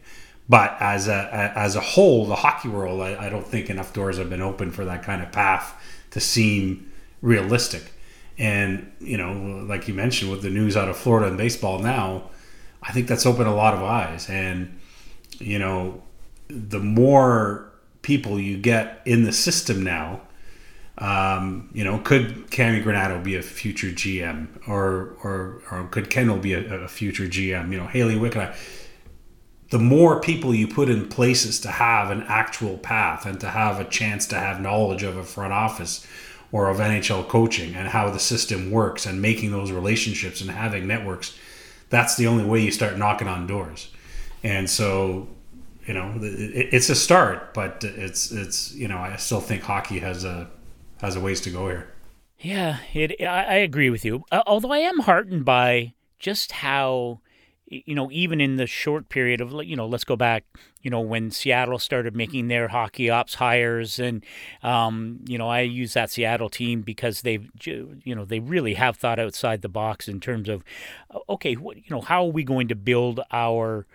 But 0.47 0.77
as 0.79 1.07
a 1.07 1.53
as 1.55 1.75
a 1.75 1.81
whole, 1.81 2.25
the 2.25 2.35
hockey 2.35 2.69
world, 2.69 3.01
I, 3.01 3.27
I 3.27 3.29
don't 3.29 3.45
think 3.45 3.69
enough 3.69 3.93
doors 3.93 4.17
have 4.17 4.31
been 4.31 4.41
open 4.41 4.71
for 4.71 4.83
that 4.85 5.03
kind 5.03 5.21
of 5.21 5.31
path 5.31 5.79
to 6.11 6.19
seem 6.19 6.91
realistic. 7.21 7.91
And 8.39 8.91
you 8.99 9.17
know, 9.17 9.63
like 9.67 9.87
you 9.87 9.93
mentioned, 9.93 10.31
with 10.31 10.41
the 10.41 10.49
news 10.49 10.75
out 10.75 10.89
of 10.89 10.97
Florida 10.97 11.27
and 11.27 11.37
baseball 11.37 11.79
now, 11.79 12.31
I 12.81 12.91
think 12.93 13.07
that's 13.07 13.27
opened 13.27 13.47
a 13.47 13.53
lot 13.53 13.75
of 13.75 13.83
eyes. 13.83 14.27
And 14.27 14.79
you 15.37 15.59
know, 15.59 16.01
the 16.47 16.79
more 16.79 17.71
people 18.01 18.39
you 18.39 18.57
get 18.57 19.01
in 19.05 19.23
the 19.23 19.33
system 19.33 19.83
now, 19.83 20.21
um, 20.99 21.69
you 21.73 21.85
know, 21.85 21.97
could 21.99 22.47
Cammi 22.51 22.83
Granato 22.83 23.23
be 23.23 23.35
a 23.35 23.41
future 23.41 23.87
GM, 23.87 24.47
or 24.67 25.15
or 25.23 25.61
or 25.71 25.87
could 25.91 26.09
Kendall 26.09 26.37
be 26.37 26.53
a, 26.53 26.83
a 26.83 26.87
future 26.87 27.23
GM? 27.23 27.71
You 27.71 27.77
know, 27.77 27.87
Hayley 27.87 28.15
Wickenheiser. 28.15 28.55
The 29.69 29.79
more 29.79 30.19
people 30.19 30.53
you 30.53 30.67
put 30.67 30.89
in 30.89 31.07
places 31.07 31.59
to 31.61 31.69
have 31.69 32.09
an 32.09 32.23
actual 32.23 32.77
path 32.79 33.25
and 33.25 33.39
to 33.39 33.49
have 33.49 33.79
a 33.79 33.85
chance 33.85 34.25
to 34.27 34.35
have 34.35 34.59
knowledge 34.59 35.03
of 35.03 35.15
a 35.15 35.23
front 35.23 35.53
office 35.53 36.05
or 36.51 36.69
of 36.69 36.77
NHL 36.77 37.27
coaching 37.27 37.75
and 37.75 37.87
how 37.87 38.09
the 38.09 38.19
system 38.19 38.71
works 38.71 39.05
and 39.05 39.21
making 39.21 39.51
those 39.51 39.71
relationships 39.71 40.41
and 40.41 40.49
having 40.49 40.87
networks, 40.87 41.37
that's 41.89 42.17
the 42.17 42.25
only 42.25 42.43
way 42.43 42.61
you 42.61 42.71
start 42.71 42.97
knocking 42.97 43.27
on 43.27 43.45
doors. 43.45 43.91
And 44.41 44.67
so, 44.67 45.27
you 45.85 45.93
know, 45.93 46.15
it, 46.19 46.69
it's 46.73 46.89
a 46.89 46.95
start, 46.95 47.53
but 47.53 47.83
it's 47.83 48.31
it's 48.31 48.73
you 48.73 48.87
know, 48.87 48.97
I 48.97 49.15
still 49.17 49.39
think 49.39 49.61
hockey 49.61 49.99
has 49.99 50.23
a 50.23 50.49
has 51.01 51.15
a 51.15 51.19
ways 51.19 51.41
to 51.41 51.49
go 51.49 51.67
here. 51.67 51.87
Yeah, 52.39 52.77
it, 52.93 53.21
I, 53.21 53.55
agree 53.55 53.89
with 53.89 54.05
you. 54.05 54.23
Uh, 54.31 54.43
although 54.47 54.71
I 54.71 54.77
am 54.77 54.99
heartened 54.99 55.43
by 55.43 55.93
just 56.19 56.53
how, 56.53 57.19
you 57.67 57.93
know, 57.93 58.09
even 58.11 58.39
in 58.39 58.55
the 58.55 58.65
short 58.65 59.09
period 59.09 59.41
of, 59.41 59.53
you 59.65 59.75
know, 59.75 59.85
let's 59.85 60.05
go 60.05 60.15
back, 60.15 60.45
you 60.81 60.89
know, 60.89 61.01
when 61.01 61.31
Seattle 61.31 61.79
started 61.79 62.15
making 62.15 62.47
their 62.47 62.69
hockey 62.69 63.09
ops 63.09 63.35
hires, 63.35 63.99
and, 63.99 64.25
um, 64.63 65.19
you 65.27 65.37
know, 65.37 65.49
I 65.49 65.61
use 65.61 65.93
that 65.93 66.11
Seattle 66.11 66.49
team 66.49 66.81
because 66.81 67.23
they've, 67.23 67.49
you 67.65 68.15
know, 68.15 68.23
they 68.23 68.39
really 68.39 68.75
have 68.75 68.95
thought 68.95 69.19
outside 69.19 69.61
the 69.61 69.67
box 69.67 70.07
in 70.07 70.21
terms 70.21 70.47
of, 70.47 70.63
okay, 71.27 71.55
what, 71.55 71.75
you 71.75 71.89
know, 71.89 72.01
how 72.01 72.25
are 72.25 72.31
we 72.31 72.45
going 72.45 72.69
to 72.69 72.75
build 72.75 73.19
our 73.31 73.85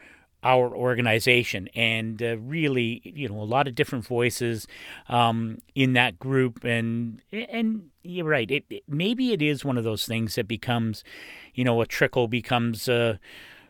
our 0.44 0.74
organization. 0.74 1.68
And 1.74 2.22
uh, 2.22 2.38
really 2.38 3.00
you 3.04 3.28
know 3.28 3.40
a 3.40 3.44
lot 3.44 3.66
of 3.66 3.74
different 3.74 4.06
voices 4.06 4.66
um, 5.08 5.58
in 5.74 5.94
that 5.94 6.18
group. 6.18 6.64
And 6.64 7.20
and 7.32 7.90
you're 8.04 8.26
right 8.26 8.50
it, 8.50 8.64
it, 8.70 8.82
maybe 8.86 9.32
it 9.32 9.42
is 9.42 9.64
one 9.64 9.78
of 9.78 9.84
those 9.84 10.06
things 10.06 10.34
that 10.34 10.46
becomes 10.46 11.02
you 11.54 11.64
know 11.64 11.80
a 11.80 11.86
trickle 11.86 12.28
becomes 12.28 12.86
a, 12.86 13.18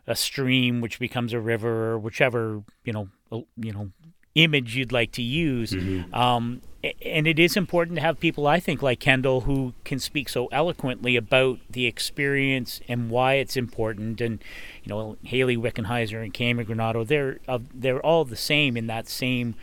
a 0.07 0.17
stream 0.17 0.81
which 0.81 0.99
becomes 0.99 1.33
a 1.33 1.41
river 1.41 1.93
or 1.93 1.99
whichever 1.99 2.63
you 2.85 2.93
know 2.93 3.09
you 3.57 3.73
know 3.73 3.91
image 4.35 4.77
you'd 4.77 4.93
like 4.93 5.13
to 5.13 5.23
use. 5.23 5.73
Mm-hmm. 5.73 6.15
Um, 6.15 6.61
and 7.03 7.27
it 7.27 7.39
is 7.39 7.57
important 7.57 7.97
to 7.97 8.03
have 8.03 8.21
people, 8.21 8.47
I 8.47 8.61
think, 8.61 8.83
like 8.83 9.01
Kendall, 9.01 9.43
who 9.43 9.73
can 9.85 9.99
speak 9.99 10.29
so 10.29 10.49
eloquently 10.53 11.17
about 11.17 11.59
the 11.71 11.87
experience 11.87 12.81
and 12.89 13.09
why 13.09 13.35
it's 13.35 13.57
important. 13.57 14.21
And 14.21 14.43
you 14.83 14.91
know, 14.91 15.17
Hayley 15.23 15.57
Wickenheiser 15.57 16.23
and 16.23 16.35
Cammi 16.35 16.67
Granato, 16.67 17.07
they're 17.07 17.39
uh, 17.49 17.61
they're 17.73 18.05
all 18.05 18.25
the 18.25 18.37
same 18.37 18.77
in 18.77 18.87
that 18.89 19.09
same. 19.09 19.55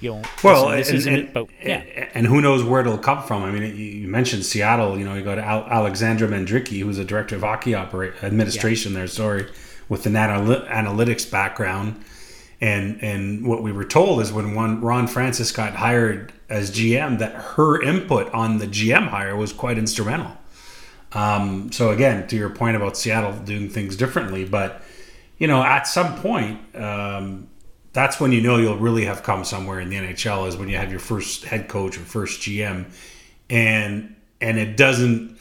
You 0.00 0.10
know, 0.10 0.22
well, 0.44 0.68
this 0.68 0.90
and, 0.90 1.06
and, 1.06 1.16
it, 1.16 1.32
but, 1.32 1.48
yeah. 1.60 1.82
and 2.14 2.24
who 2.24 2.40
knows 2.40 2.62
where 2.62 2.82
it'll 2.82 2.98
come 2.98 3.20
from? 3.24 3.42
I 3.42 3.50
mean, 3.50 3.74
you 3.74 4.06
mentioned 4.06 4.44
Seattle. 4.44 4.96
You 4.96 5.04
know, 5.04 5.14
you 5.14 5.24
go 5.24 5.34
to 5.34 5.42
Al- 5.44 5.64
Alexandra 5.64 6.28
Mandrycky, 6.28 6.82
who's 6.82 6.98
a 6.98 7.04
director 7.04 7.34
of 7.34 7.42
hockey 7.42 7.74
administration 7.74 8.92
yeah. 8.92 8.98
there. 8.98 9.06
Sorry, 9.08 9.46
with 9.88 10.06
an 10.06 10.14
anal- 10.14 10.66
analytics 10.66 11.28
background 11.28 12.04
and 12.60 13.02
and 13.02 13.46
what 13.46 13.62
we 13.62 13.72
were 13.72 13.84
told 13.84 14.20
is 14.20 14.32
when 14.32 14.54
one 14.54 14.80
Ron 14.80 15.06
Francis 15.06 15.52
got 15.52 15.74
hired 15.74 16.32
as 16.48 16.70
GM 16.70 17.18
that 17.18 17.32
her 17.34 17.80
input 17.80 18.32
on 18.32 18.58
the 18.58 18.66
GM 18.66 19.08
hire 19.08 19.36
was 19.36 19.52
quite 19.52 19.78
instrumental. 19.78 20.36
Um, 21.12 21.70
so 21.72 21.90
again, 21.90 22.26
to 22.28 22.36
your 22.36 22.50
point 22.50 22.76
about 22.76 22.96
Seattle 22.96 23.32
doing 23.32 23.68
things 23.68 23.96
differently, 23.96 24.44
but 24.44 24.82
you 25.38 25.46
know, 25.46 25.62
at 25.62 25.86
some 25.86 26.20
point, 26.20 26.60
um, 26.74 27.48
that's 27.92 28.20
when 28.20 28.32
you 28.32 28.40
know 28.40 28.58
you'll 28.58 28.76
really 28.76 29.04
have 29.04 29.22
come 29.22 29.44
somewhere 29.44 29.80
in 29.80 29.88
the 29.88 29.96
NHL 29.96 30.48
is 30.48 30.56
when 30.56 30.68
you 30.68 30.76
have 30.76 30.90
your 30.90 31.00
first 31.00 31.44
head 31.44 31.68
coach 31.68 31.96
or 31.96 32.00
first 32.00 32.40
GM, 32.40 32.86
and 33.48 34.16
and 34.40 34.58
it 34.58 34.76
doesn't, 34.76 35.38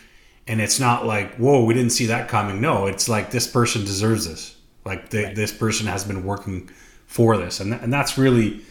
and 0.48 0.62
it's 0.62 0.80
not 0.80 1.06
like 1.06 1.36
whoa, 1.38 1.64
we 1.64 1.74
didn't 1.74 1.92
see 1.92 2.06
that 2.06 2.30
coming. 2.30 2.62
No, 2.62 2.86
it's 2.86 3.10
like 3.10 3.32
this 3.32 3.48
person 3.48 3.82
deserves 3.82 4.28
this. 4.28 4.56
Like 4.86 5.10
the, 5.10 5.24
right. 5.24 5.36
this 5.36 5.52
person 5.52 5.88
has 5.88 6.06
been 6.06 6.24
working 6.24 6.70
for 7.08 7.36
this, 7.38 7.60
and 7.60 7.72
th- 7.72 7.82
and 7.82 7.92
that's 7.92 8.18
really 8.18 8.62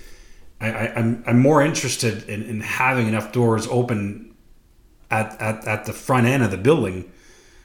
I, 0.61 0.67
I, 0.67 0.71
am 0.71 0.97
I'm, 0.97 1.25
I'm 1.27 1.41
more 1.41 1.63
interested 1.63 2.29
in, 2.29 2.43
in 2.43 2.61
having 2.61 3.09
enough 3.09 3.33
doors 3.33 3.67
open 3.67 4.35
at, 5.11 5.41
at 5.41 5.67
at 5.67 5.85
the 5.85 5.93
front 5.93 6.27
end 6.27 6.43
of 6.43 6.51
the 6.51 6.57
building 6.57 7.11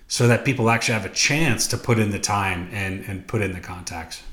so 0.08 0.28
that 0.28 0.44
people 0.44 0.70
actually 0.70 0.94
have 0.94 1.06
a 1.06 1.14
chance 1.14 1.68
to 1.68 1.78
put 1.78 1.98
in 2.00 2.12
the 2.12 2.20
time 2.20 2.70
and 2.72 3.04
and 3.06 3.28
put 3.28 3.42
in 3.42 3.54
the 3.54 3.60
contacts. 3.60 4.24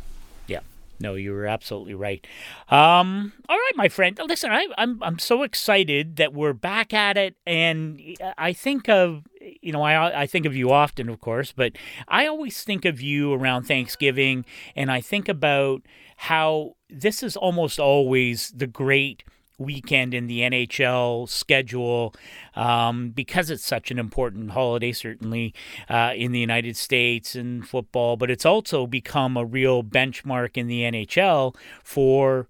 Yeah. 0.46 0.60
No, 0.98 1.14
you 1.14 1.32
were 1.32 1.46
absolutely 1.46 1.94
right. 1.94 2.26
Um, 2.68 3.32
all 3.48 3.56
right, 3.56 3.72
my 3.76 3.88
friend. 3.88 4.18
Listen, 4.26 4.50
I, 4.50 4.66
I'm 4.76 5.00
I'm 5.02 5.18
so 5.18 5.44
excited 5.44 6.16
that 6.16 6.34
we're 6.34 6.52
back 6.52 6.92
at 6.92 7.16
it, 7.16 7.36
and 7.46 8.00
I 8.36 8.52
think 8.52 8.88
of 8.88 9.22
you 9.40 9.72
know 9.72 9.82
I 9.82 10.22
I 10.22 10.26
think 10.26 10.46
of 10.46 10.56
you 10.56 10.72
often, 10.72 11.08
of 11.08 11.20
course, 11.20 11.52
but 11.52 11.72
I 12.08 12.26
always 12.26 12.64
think 12.64 12.84
of 12.84 13.00
you 13.00 13.32
around 13.32 13.64
Thanksgiving, 13.64 14.44
and 14.74 14.90
I 14.90 15.00
think 15.00 15.28
about 15.28 15.82
how 16.22 16.74
this 16.90 17.22
is 17.22 17.36
almost 17.36 17.78
always 17.78 18.50
the 18.50 18.66
great 18.66 19.22
weekend 19.56 20.14
in 20.14 20.26
the 20.26 20.40
NHL 20.40 21.28
schedule 21.28 22.12
um, 22.56 23.10
because 23.10 23.50
it's 23.50 23.64
such 23.64 23.92
an 23.92 24.00
important 24.00 24.50
holiday, 24.50 24.90
certainly 24.90 25.54
uh, 25.88 26.12
in 26.16 26.32
the 26.32 26.40
United 26.40 26.76
States 26.76 27.36
and 27.36 27.66
football, 27.68 28.16
but 28.16 28.32
it's 28.32 28.44
also 28.44 28.84
become 28.84 29.36
a 29.36 29.44
real 29.44 29.84
benchmark 29.84 30.56
in 30.56 30.66
the 30.66 30.82
NHL 30.82 31.54
for 31.84 32.48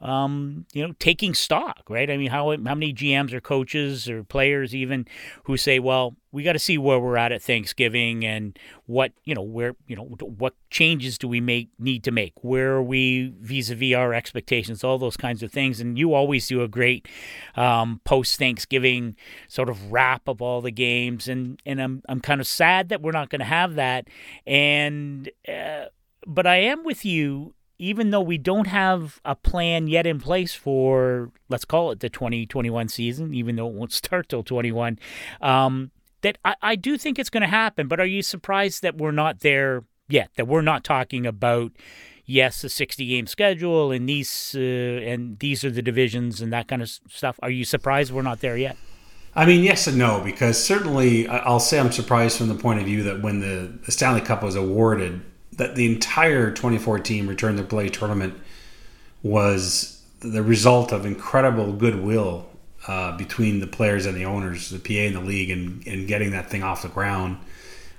um, 0.00 0.64
you 0.72 0.86
know, 0.86 0.94
taking 0.98 1.34
stock, 1.34 1.82
right? 1.90 2.10
I 2.10 2.16
mean, 2.16 2.30
how 2.30 2.50
how 2.52 2.74
many 2.74 2.94
GMs 2.94 3.34
or 3.34 3.42
coaches 3.42 4.08
or 4.08 4.24
players 4.24 4.74
even 4.74 5.06
who 5.44 5.58
say, 5.58 5.78
"Well, 5.78 6.16
we 6.32 6.42
got 6.42 6.52
to 6.52 6.58
see 6.58 6.78
where 6.78 6.98
we're 6.98 7.16
at 7.16 7.32
at 7.32 7.42
Thanksgiving 7.42 8.24
and 8.24 8.58
what 8.86 9.12
you 9.24 9.34
know 9.34 9.42
where 9.42 9.74
you 9.86 9.96
know 9.96 10.04
what 10.04 10.54
changes 10.70 11.18
do 11.18 11.26
we 11.28 11.40
make 11.40 11.70
need 11.78 12.04
to 12.04 12.10
make? 12.10 12.32
Where 12.42 12.72
are 12.72 12.82
we 12.82 13.34
vis-a-vis 13.40 13.94
our 13.94 14.14
expectations? 14.14 14.84
All 14.84 14.98
those 14.98 15.16
kinds 15.16 15.42
of 15.42 15.50
things." 15.52 15.80
And 15.80 15.98
you 15.98 16.14
always 16.14 16.46
do 16.46 16.62
a 16.62 16.68
great 16.68 17.08
um, 17.56 18.00
post 18.04 18.38
Thanksgiving 18.38 19.16
sort 19.48 19.68
of 19.68 19.92
wrap 19.92 20.28
of 20.28 20.40
all 20.40 20.60
the 20.60 20.70
games, 20.70 21.28
and 21.28 21.60
and 21.66 21.80
I'm 21.80 22.02
I'm 22.08 22.20
kind 22.20 22.40
of 22.40 22.46
sad 22.46 22.88
that 22.90 23.02
we're 23.02 23.12
not 23.12 23.30
going 23.30 23.40
to 23.40 23.46
have 23.46 23.74
that, 23.74 24.08
and. 24.46 25.30
Uh, 25.48 25.86
but 26.26 26.46
I 26.46 26.56
am 26.56 26.84
with 26.84 27.02
you 27.02 27.54
even 27.80 28.10
though 28.10 28.20
we 28.20 28.36
don't 28.36 28.66
have 28.66 29.22
a 29.24 29.34
plan 29.34 29.88
yet 29.88 30.06
in 30.06 30.20
place 30.20 30.54
for, 30.54 31.32
let's 31.48 31.64
call 31.64 31.90
it 31.90 32.00
the 32.00 32.10
2021 32.10 32.88
season, 32.88 33.32
even 33.32 33.56
though 33.56 33.68
it 33.68 33.72
won't 33.72 33.92
start 34.04 34.28
till 34.28 34.42
21, 34.42 34.98
um, 35.40 35.90
that 36.22 36.38
I, 36.44 36.54
I 36.62 36.76
do 36.76 36.98
think 36.98 37.18
it's 37.18 37.30
going 37.30 37.42
to 37.42 37.48
happen. 37.48 37.88
But 37.88 38.00
are 38.00 38.06
you 38.06 38.22
surprised 38.22 38.82
that 38.82 38.96
we're 38.96 39.12
not 39.12 39.40
there 39.40 39.84
yet? 40.08 40.30
That 40.36 40.46
we're 40.46 40.62
not 40.62 40.84
talking 40.84 41.26
about, 41.26 41.72
yes, 42.24 42.62
a 42.64 42.68
60 42.68 43.06
game 43.06 43.26
schedule 43.26 43.92
and 43.92 44.08
these 44.08 44.54
uh, 44.56 44.60
and 44.60 45.38
these 45.38 45.64
are 45.64 45.70
the 45.70 45.82
divisions 45.82 46.40
and 46.40 46.52
that 46.52 46.68
kind 46.68 46.82
of 46.82 46.88
stuff. 47.08 47.38
Are 47.42 47.50
you 47.50 47.64
surprised 47.64 48.12
we're 48.12 48.22
not 48.22 48.40
there 48.40 48.56
yet? 48.56 48.76
I 49.34 49.46
mean, 49.46 49.62
yes 49.62 49.86
and 49.86 49.96
no, 49.96 50.20
because 50.24 50.62
certainly 50.62 51.28
I'll 51.28 51.60
say 51.60 51.78
I'm 51.78 51.92
surprised 51.92 52.36
from 52.36 52.48
the 52.48 52.56
point 52.56 52.80
of 52.80 52.86
view 52.86 53.04
that 53.04 53.22
when 53.22 53.40
the, 53.40 53.72
the 53.86 53.92
Stanley 53.92 54.20
Cup 54.20 54.42
was 54.42 54.56
awarded, 54.56 55.22
that 55.52 55.76
the 55.76 55.90
entire 55.90 56.50
2014 56.50 57.28
Return 57.28 57.56
to 57.56 57.62
Play 57.62 57.88
tournament 57.88 58.34
was 59.22 60.02
the 60.20 60.42
result 60.42 60.92
of 60.92 61.06
incredible 61.06 61.72
goodwill 61.72 62.49
uh, 62.86 63.16
between 63.16 63.60
the 63.60 63.66
players 63.66 64.06
and 64.06 64.16
the 64.16 64.24
owners, 64.24 64.70
the 64.70 64.78
PA 64.78 65.06
and 65.06 65.16
the 65.16 65.20
league, 65.20 65.50
and, 65.50 65.86
and 65.86 66.08
getting 66.08 66.30
that 66.32 66.50
thing 66.50 66.62
off 66.62 66.82
the 66.82 66.88
ground. 66.88 67.38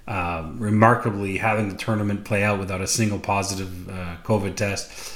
Uh, 0.08 0.52
remarkably, 0.56 1.38
having 1.38 1.70
the 1.70 1.76
tournament 1.76 2.26
play 2.26 2.44
out 2.44 2.60
without 2.60 2.82
a 2.82 2.88
single 2.88 3.20
positive 3.20 3.90
uh, 3.90 4.18
COVID 4.24 4.56
test. 4.56 5.16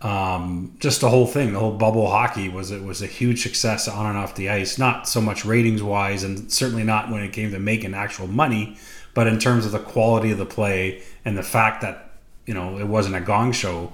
Um, 0.00 0.76
just 0.78 1.00
the 1.00 1.08
whole 1.08 1.26
thing, 1.26 1.54
the 1.54 1.58
whole 1.58 1.76
bubble 1.76 2.08
hockey 2.08 2.48
was 2.48 2.70
it 2.70 2.84
was 2.84 3.02
a 3.02 3.06
huge 3.06 3.42
success 3.42 3.88
on 3.88 4.06
and 4.06 4.16
off 4.16 4.36
the 4.36 4.48
ice. 4.48 4.78
Not 4.78 5.08
so 5.08 5.20
much 5.20 5.44
ratings 5.44 5.82
wise, 5.82 6.22
and 6.22 6.52
certainly 6.52 6.84
not 6.84 7.10
when 7.10 7.22
it 7.22 7.32
came 7.32 7.50
to 7.50 7.58
making 7.58 7.94
actual 7.94 8.28
money, 8.28 8.76
but 9.14 9.26
in 9.26 9.38
terms 9.38 9.66
of 9.66 9.72
the 9.72 9.80
quality 9.80 10.30
of 10.30 10.38
the 10.38 10.46
play 10.46 11.02
and 11.24 11.36
the 11.36 11.42
fact 11.42 11.80
that 11.80 12.12
you 12.46 12.54
know 12.54 12.78
it 12.78 12.86
wasn't 12.86 13.16
a 13.16 13.20
gong 13.20 13.50
show 13.50 13.92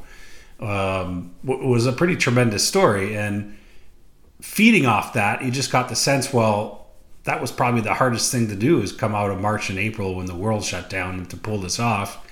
um, 0.60 1.34
was 1.42 1.86
a 1.86 1.92
pretty 1.92 2.16
tremendous 2.16 2.66
story. 2.66 3.16
And 3.16 3.56
feeding 4.44 4.84
off 4.84 5.14
that, 5.14 5.42
you 5.42 5.50
just 5.50 5.72
got 5.72 5.88
the 5.88 5.96
sense, 5.96 6.30
well, 6.30 6.86
that 7.24 7.40
was 7.40 7.50
probably 7.50 7.80
the 7.80 7.94
hardest 7.94 8.30
thing 8.30 8.46
to 8.48 8.54
do 8.54 8.82
is 8.82 8.92
come 8.92 9.14
out 9.14 9.30
of 9.30 9.40
March 9.40 9.70
and 9.70 9.78
April 9.78 10.14
when 10.14 10.26
the 10.26 10.34
world 10.34 10.62
shut 10.62 10.90
down 10.90 11.24
to 11.26 11.36
pull 11.36 11.58
this 11.58 11.80
off. 11.80 12.24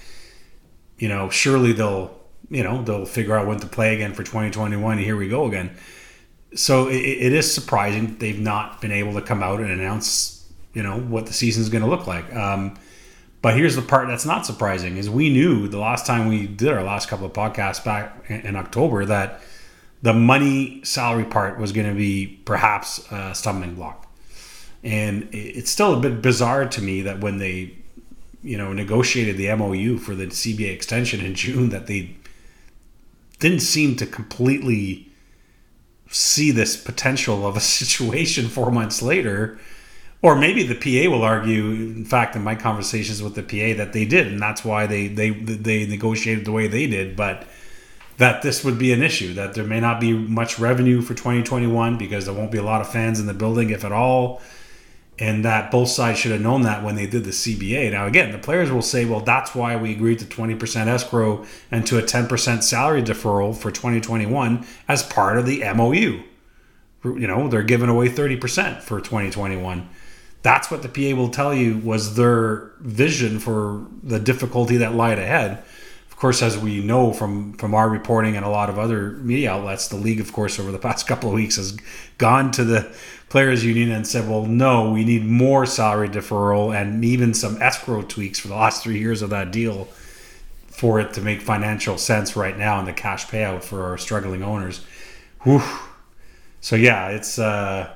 You 0.98 1.09
know, 1.09 1.31
surely 1.31 1.72
they'll 1.72 2.16
you 2.51 2.62
know 2.62 2.83
they'll 2.83 3.07
figure 3.07 3.37
out 3.37 3.46
when 3.46 3.59
to 3.61 3.66
play 3.66 3.94
again 3.94 4.12
for 4.12 4.22
2021. 4.22 4.98
And 4.98 5.05
here 5.05 5.16
we 5.16 5.27
go 5.27 5.46
again. 5.46 5.75
So 6.55 6.88
it, 6.88 6.96
it 6.96 7.33
is 7.33 7.53
surprising 7.53 8.18
they've 8.18 8.38
not 8.38 8.83
been 8.83 8.92
able 8.92 9.14
to 9.14 9.22
come 9.22 9.42
out 9.42 9.61
and 9.61 9.70
announce 9.70 10.46
you 10.75 10.83
know 10.83 11.01
what 11.01 11.27
the 11.27 11.33
season's 11.33 11.70
going 11.70 11.83
to 11.83 11.90
look 11.90 12.07
like. 12.07 12.33
Um, 12.35 12.79
but 13.40 13.57
here's 13.57 13.75
the 13.75 13.83
part 13.83 14.07
that's 14.07 14.27
not 14.27 14.44
surprising: 14.44 14.98
is 14.98 15.09
we 15.09 15.31
knew 15.31 15.66
the 15.66 15.79
last 15.79 16.07
time 16.07 16.29
we 16.29 16.46
did 16.46 16.68
our 16.68 16.85
last 16.85 17.09
couple 17.09 17.25
of 17.25 17.33
podcasts 17.33 17.83
back 17.83 18.31
in 18.31 18.55
October 18.55 19.07
that 19.07 19.40
the 20.03 20.12
money 20.12 20.81
salary 20.85 21.25
part 21.25 21.59
was 21.59 21.73
going 21.73 21.88
to 21.88 21.95
be 21.95 22.41
perhaps 22.45 23.07
a 23.11 23.35
stumbling 23.35 23.75
block, 23.75 24.07
and 24.83 25.29
it's 25.33 25.71
still 25.71 25.95
a 25.95 26.01
bit 26.01 26.21
bizarre 26.21 26.67
to 26.67 26.83
me 26.83 27.03
that 27.03 27.21
when 27.21 27.38
they, 27.38 27.75
you 28.43 28.59
know, 28.59 28.73
negotiated 28.73 29.37
the 29.37 29.55
MOU 29.55 29.99
for 29.99 30.15
the 30.15 30.27
CBA 30.27 30.73
extension 30.73 31.25
in 31.25 31.35
June, 31.45 31.71
that 31.71 31.87
they 31.87 32.17
didn't 33.38 33.61
seem 33.61 33.97
to 33.97 34.07
completely 34.07 35.09
see 36.11 36.51
this 36.51 36.77
potential 36.77 37.47
of 37.47 37.57
a 37.57 37.61
situation 37.83 38.49
four 38.49 38.71
months 38.71 39.03
later 39.03 39.59
or 40.23 40.37
maybe 40.37 40.62
the 40.62 40.77
PA 40.77 41.11
will 41.11 41.25
argue, 41.25 41.71
in 41.71 42.05
fact, 42.05 42.37
in 42.37 42.43
my 42.43 42.55
conversations 42.55 43.21
with 43.23 43.35
the 43.35 43.43
PA, 43.43 43.77
that 43.77 43.93
they 43.93 44.05
did, 44.05 44.29
and 44.29 44.41
that's 44.41 44.65
why 44.65 44.87
they 44.87 45.09
they 45.09 45.31
they 45.31 45.85
negotiated 45.85 46.45
the 46.45 46.53
way 46.53 46.69
they 46.69 46.87
did. 46.87 47.17
But 47.17 47.45
that 48.23 48.41
this 48.41 48.63
would 48.63 48.79
be 48.79 48.93
an 48.93 49.03
issue, 49.03 49.35
that 49.35 49.53
there 49.55 49.65
may 49.65 49.81
not 49.81 49.99
be 49.99 50.13
much 50.13 50.57
revenue 50.57 51.03
for 51.03 51.13
2021 51.13 51.99
because 51.99 52.25
there 52.25 52.33
won't 52.33 52.53
be 52.53 52.59
a 52.59 52.63
lot 52.63 52.81
of 52.81 52.89
fans 52.89 53.19
in 53.19 53.27
the 53.27 53.35
building, 53.35 53.71
if 53.71 53.85
at 53.85 53.91
all, 53.91 54.41
and 55.19 55.45
that 55.45 55.73
both 55.73 55.89
sides 55.89 56.21
should 56.21 56.31
have 56.31 56.41
known 56.41 56.63
that 56.63 56.85
when 56.85 56.95
they 56.95 57.05
did 57.05 57.25
the 57.25 57.33
CBA. 57.33 57.91
Now, 57.91 58.07
again, 58.07 58.31
the 58.31 58.39
players 58.39 58.71
will 58.71 58.81
say, 58.81 59.05
well, 59.05 59.19
that's 59.19 59.57
why 59.57 59.75
we 59.75 59.91
agreed 59.91 60.21
to 60.21 60.25
20% 60.25 60.87
escrow 60.87 61.45
and 61.69 61.85
to 61.89 61.99
a 61.99 62.03
10% 62.03 62.63
salary 62.63 63.03
deferral 63.03 63.57
for 63.57 63.73
2021 63.73 64.65
as 64.87 65.03
part 65.03 65.37
of 65.37 65.45
the 65.45 65.61
MOU. 65.75 66.23
You 67.05 67.27
know, 67.27 67.49
they're 67.49 67.65
giving 67.65 67.89
away 67.89 68.09
30% 68.09 68.83
for 68.83 69.01
2021 69.01 69.89
that's 70.43 70.73
what 70.73 70.83
the 70.83 70.89
PA 70.89 71.17
will 71.17 71.29
tell 71.29 71.55
you 71.55 71.79
was 71.79 72.17
their 72.17 72.73
vision 72.81 73.39
for 73.39 73.87
the 74.03 74.19
difficulty 74.19 74.77
that 74.79 74.93
lied 74.93 75.21
ahead. 75.21 75.63
Course, 76.23 76.41
as 76.41 76.57
we 76.57 76.79
know 76.79 77.13
from 77.13 77.55
from 77.55 77.75
our 77.75 77.89
reporting 77.89 78.37
and 78.37 78.47
a 78.47 78.49
lot 78.49 78.71
of 78.71 78.79
other 78.79 79.11
media 79.11 79.51
outlets, 79.51 79.89
the 79.89 79.97
league, 79.97 80.21
of 80.21 80.33
course, 80.33 80.61
over 80.61 80.71
the 80.71 80.79
past 80.79 81.05
couple 81.09 81.29
of 81.31 81.35
weeks 81.35 81.57
has 81.57 81.77
gone 82.17 82.53
to 82.53 82.63
the 82.63 82.95
players 83.29 83.65
union 83.65 83.91
and 83.91 84.07
said, 84.07 84.29
"Well, 84.31 84.47
no, 84.47 84.89
we 84.93 85.05
need 85.05 85.27
more 85.27 85.67
salary 85.67 86.09
deferral 86.09 86.73
and 86.81 87.05
even 87.05 87.35
some 87.35 87.61
escrow 87.61 88.03
tweaks 88.03 88.39
for 88.39 88.47
the 88.47 88.55
last 88.55 88.85
three 88.85 89.01
years 89.01 89.21
of 89.21 89.31
that 89.31 89.51
deal." 89.51 89.89
for 90.69 90.99
it 90.99 91.13
to 91.13 91.21
make 91.21 91.41
financial 91.43 91.99
sense 91.99 92.35
right 92.35 92.57
now 92.57 92.81
in 92.81 92.87
the 92.87 92.93
cash 92.93 93.27
payout 93.27 93.63
for 93.63 93.85
our 93.85 93.99
struggling 93.99 94.43
owners. 94.43 94.81
Whew. 95.43 95.63
So 96.61 96.77
yeah, 96.77 97.09
it's 97.09 97.39
uh, 97.39 97.91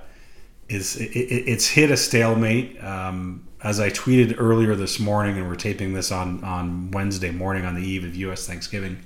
it's 0.69 0.97
it, 0.97 1.07
it's 1.07 1.69
hit 1.69 1.91
a 1.91 1.97
stalemate. 1.97 2.83
Um, 2.85 3.47
as 3.67 3.81
I 3.81 3.91
tweeted 3.91 4.37
earlier 4.39 4.77
this 4.77 5.01
morning, 5.01 5.39
and 5.39 5.49
we're 5.49 5.57
taping 5.57 5.93
this 5.93 6.13
on 6.13 6.45
on 6.45 6.93
Wednesday 6.93 7.33
morning 7.33 7.65
on 7.65 7.75
the 7.75 7.83
eve 7.83 8.05
of 8.05 8.15
U.S. 8.15 8.47
Thanksgiving. 8.47 9.01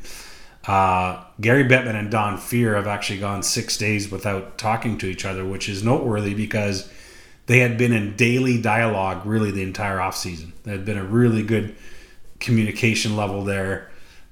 Uh, 0.66 1.24
Gary 1.40 1.64
Bettman 1.64 1.94
and 1.94 2.10
Don 2.10 2.36
Fehr 2.36 2.74
have 2.76 2.86
actually 2.86 3.20
gone 3.20 3.42
six 3.42 3.78
days 3.78 4.10
without 4.10 4.58
talking 4.58 4.98
to 4.98 5.06
each 5.06 5.24
other, 5.24 5.46
which 5.46 5.66
is 5.70 5.82
noteworthy 5.82 6.34
because 6.34 6.92
they 7.46 7.60
had 7.60 7.78
been 7.78 7.94
in 7.94 8.16
daily 8.16 8.60
dialogue 8.60 9.24
really 9.24 9.50
the 9.50 9.62
entire 9.62 9.96
offseason. 9.96 10.52
There 10.64 10.76
had 10.76 10.84
been 10.84 10.98
a 10.98 11.04
really 11.04 11.42
good 11.42 11.74
communication 12.38 13.16
level 13.16 13.44
there, 13.44 13.90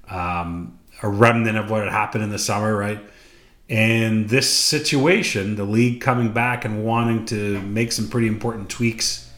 um, 0.09 0.77
a 1.01 1.09
remnant 1.09 1.57
of 1.57 1.71
what 1.71 1.81
had 1.81 1.91
happened 1.91 2.23
in 2.23 2.29
the 2.29 2.37
summer, 2.37 2.77
right? 2.77 3.01
And 3.67 4.29
this 4.29 4.47
situation, 4.53 5.55
the 5.55 5.63
league 5.63 6.01
coming 6.01 6.33
back 6.33 6.65
and 6.65 6.83
wanting 6.83 7.25
to 7.27 7.59
make 7.61 7.91
some 7.91 8.07
pretty 8.07 8.27
important 8.27 8.69
tweaks 8.69 9.28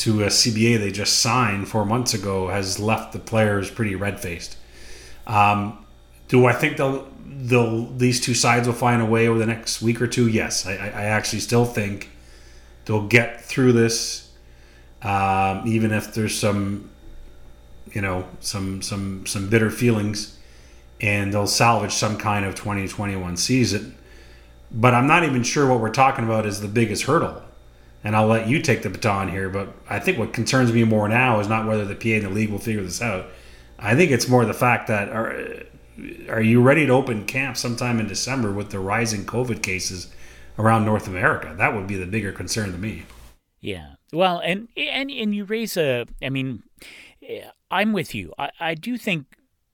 to 0.00 0.22
a 0.22 0.28
CBA 0.28 0.78
they 0.78 0.90
just 0.90 1.18
signed 1.18 1.68
four 1.68 1.84
months 1.84 2.14
ago, 2.14 2.48
has 2.48 2.80
left 2.80 3.12
the 3.12 3.18
players 3.18 3.70
pretty 3.70 3.94
red 3.94 4.18
faced. 4.18 4.56
Um, 5.26 5.84
do 6.28 6.46
I 6.46 6.54
think 6.54 6.78
they'll, 6.78 7.06
they'll 7.26 7.86
these 7.86 8.20
two 8.20 8.34
sides 8.34 8.66
will 8.66 8.74
find 8.74 9.02
a 9.02 9.04
way 9.04 9.28
over 9.28 9.38
the 9.38 9.46
next 9.46 9.82
week 9.82 10.00
or 10.00 10.06
two? 10.06 10.26
Yes, 10.26 10.66
I, 10.66 10.72
I 10.72 11.04
actually 11.04 11.40
still 11.40 11.66
think 11.66 12.10
they'll 12.86 13.06
get 13.06 13.42
through 13.42 13.72
this, 13.72 14.30
um, 15.02 15.64
even 15.66 15.92
if 15.92 16.14
there's 16.14 16.36
some, 16.38 16.88
you 17.92 18.00
know, 18.00 18.26
some 18.40 18.80
some 18.80 19.26
some 19.26 19.50
bitter 19.50 19.70
feelings 19.70 20.38
and 21.02 21.32
they'll 21.32 21.46
salvage 21.46 21.92
some 21.92 22.16
kind 22.16 22.44
of 22.44 22.54
2021 22.54 23.36
season. 23.36 23.96
But 24.70 24.94
I'm 24.94 25.06
not 25.06 25.24
even 25.24 25.42
sure 25.42 25.66
what 25.66 25.80
we're 25.80 25.90
talking 25.90 26.24
about 26.24 26.46
is 26.46 26.60
the 26.60 26.68
biggest 26.68 27.04
hurdle. 27.04 27.42
And 28.02 28.16
I'll 28.16 28.26
let 28.26 28.48
you 28.48 28.62
take 28.62 28.82
the 28.82 28.90
baton 28.90 29.28
here, 29.28 29.50
but 29.50 29.74
I 29.88 29.98
think 29.98 30.18
what 30.18 30.32
concerns 30.32 30.72
me 30.72 30.84
more 30.84 31.08
now 31.08 31.38
is 31.40 31.48
not 31.48 31.66
whether 31.66 31.84
the 31.84 31.94
PA 31.94 32.08
and 32.08 32.24
the 32.24 32.30
league 32.30 32.50
will 32.50 32.58
figure 32.58 32.82
this 32.82 33.02
out. 33.02 33.26
I 33.78 33.94
think 33.94 34.10
it's 34.10 34.28
more 34.28 34.44
the 34.44 34.54
fact 34.54 34.88
that 34.88 35.08
are 35.10 35.64
are 36.30 36.40
you 36.40 36.62
ready 36.62 36.86
to 36.86 36.92
open 36.92 37.26
camp 37.26 37.58
sometime 37.58 38.00
in 38.00 38.06
December 38.06 38.52
with 38.52 38.70
the 38.70 38.78
rising 38.78 39.24
COVID 39.26 39.62
cases 39.62 40.08
around 40.58 40.84
North 40.84 41.06
America? 41.06 41.54
That 41.56 41.74
would 41.74 41.86
be 41.86 41.96
the 41.96 42.06
bigger 42.06 42.32
concern 42.32 42.72
to 42.72 42.78
me. 42.78 43.04
Yeah. 43.60 43.94
Well, 44.12 44.38
and 44.38 44.68
and 44.76 45.10
and 45.10 45.34
you 45.34 45.44
raise 45.44 45.76
a. 45.76 46.06
I 46.22 46.30
mean, 46.30 46.62
eh, 47.26 47.42
I'm 47.70 47.92
with 47.92 48.14
you. 48.14 48.32
I, 48.38 48.50
I 48.58 48.74
do 48.74 48.96
think 48.96 49.26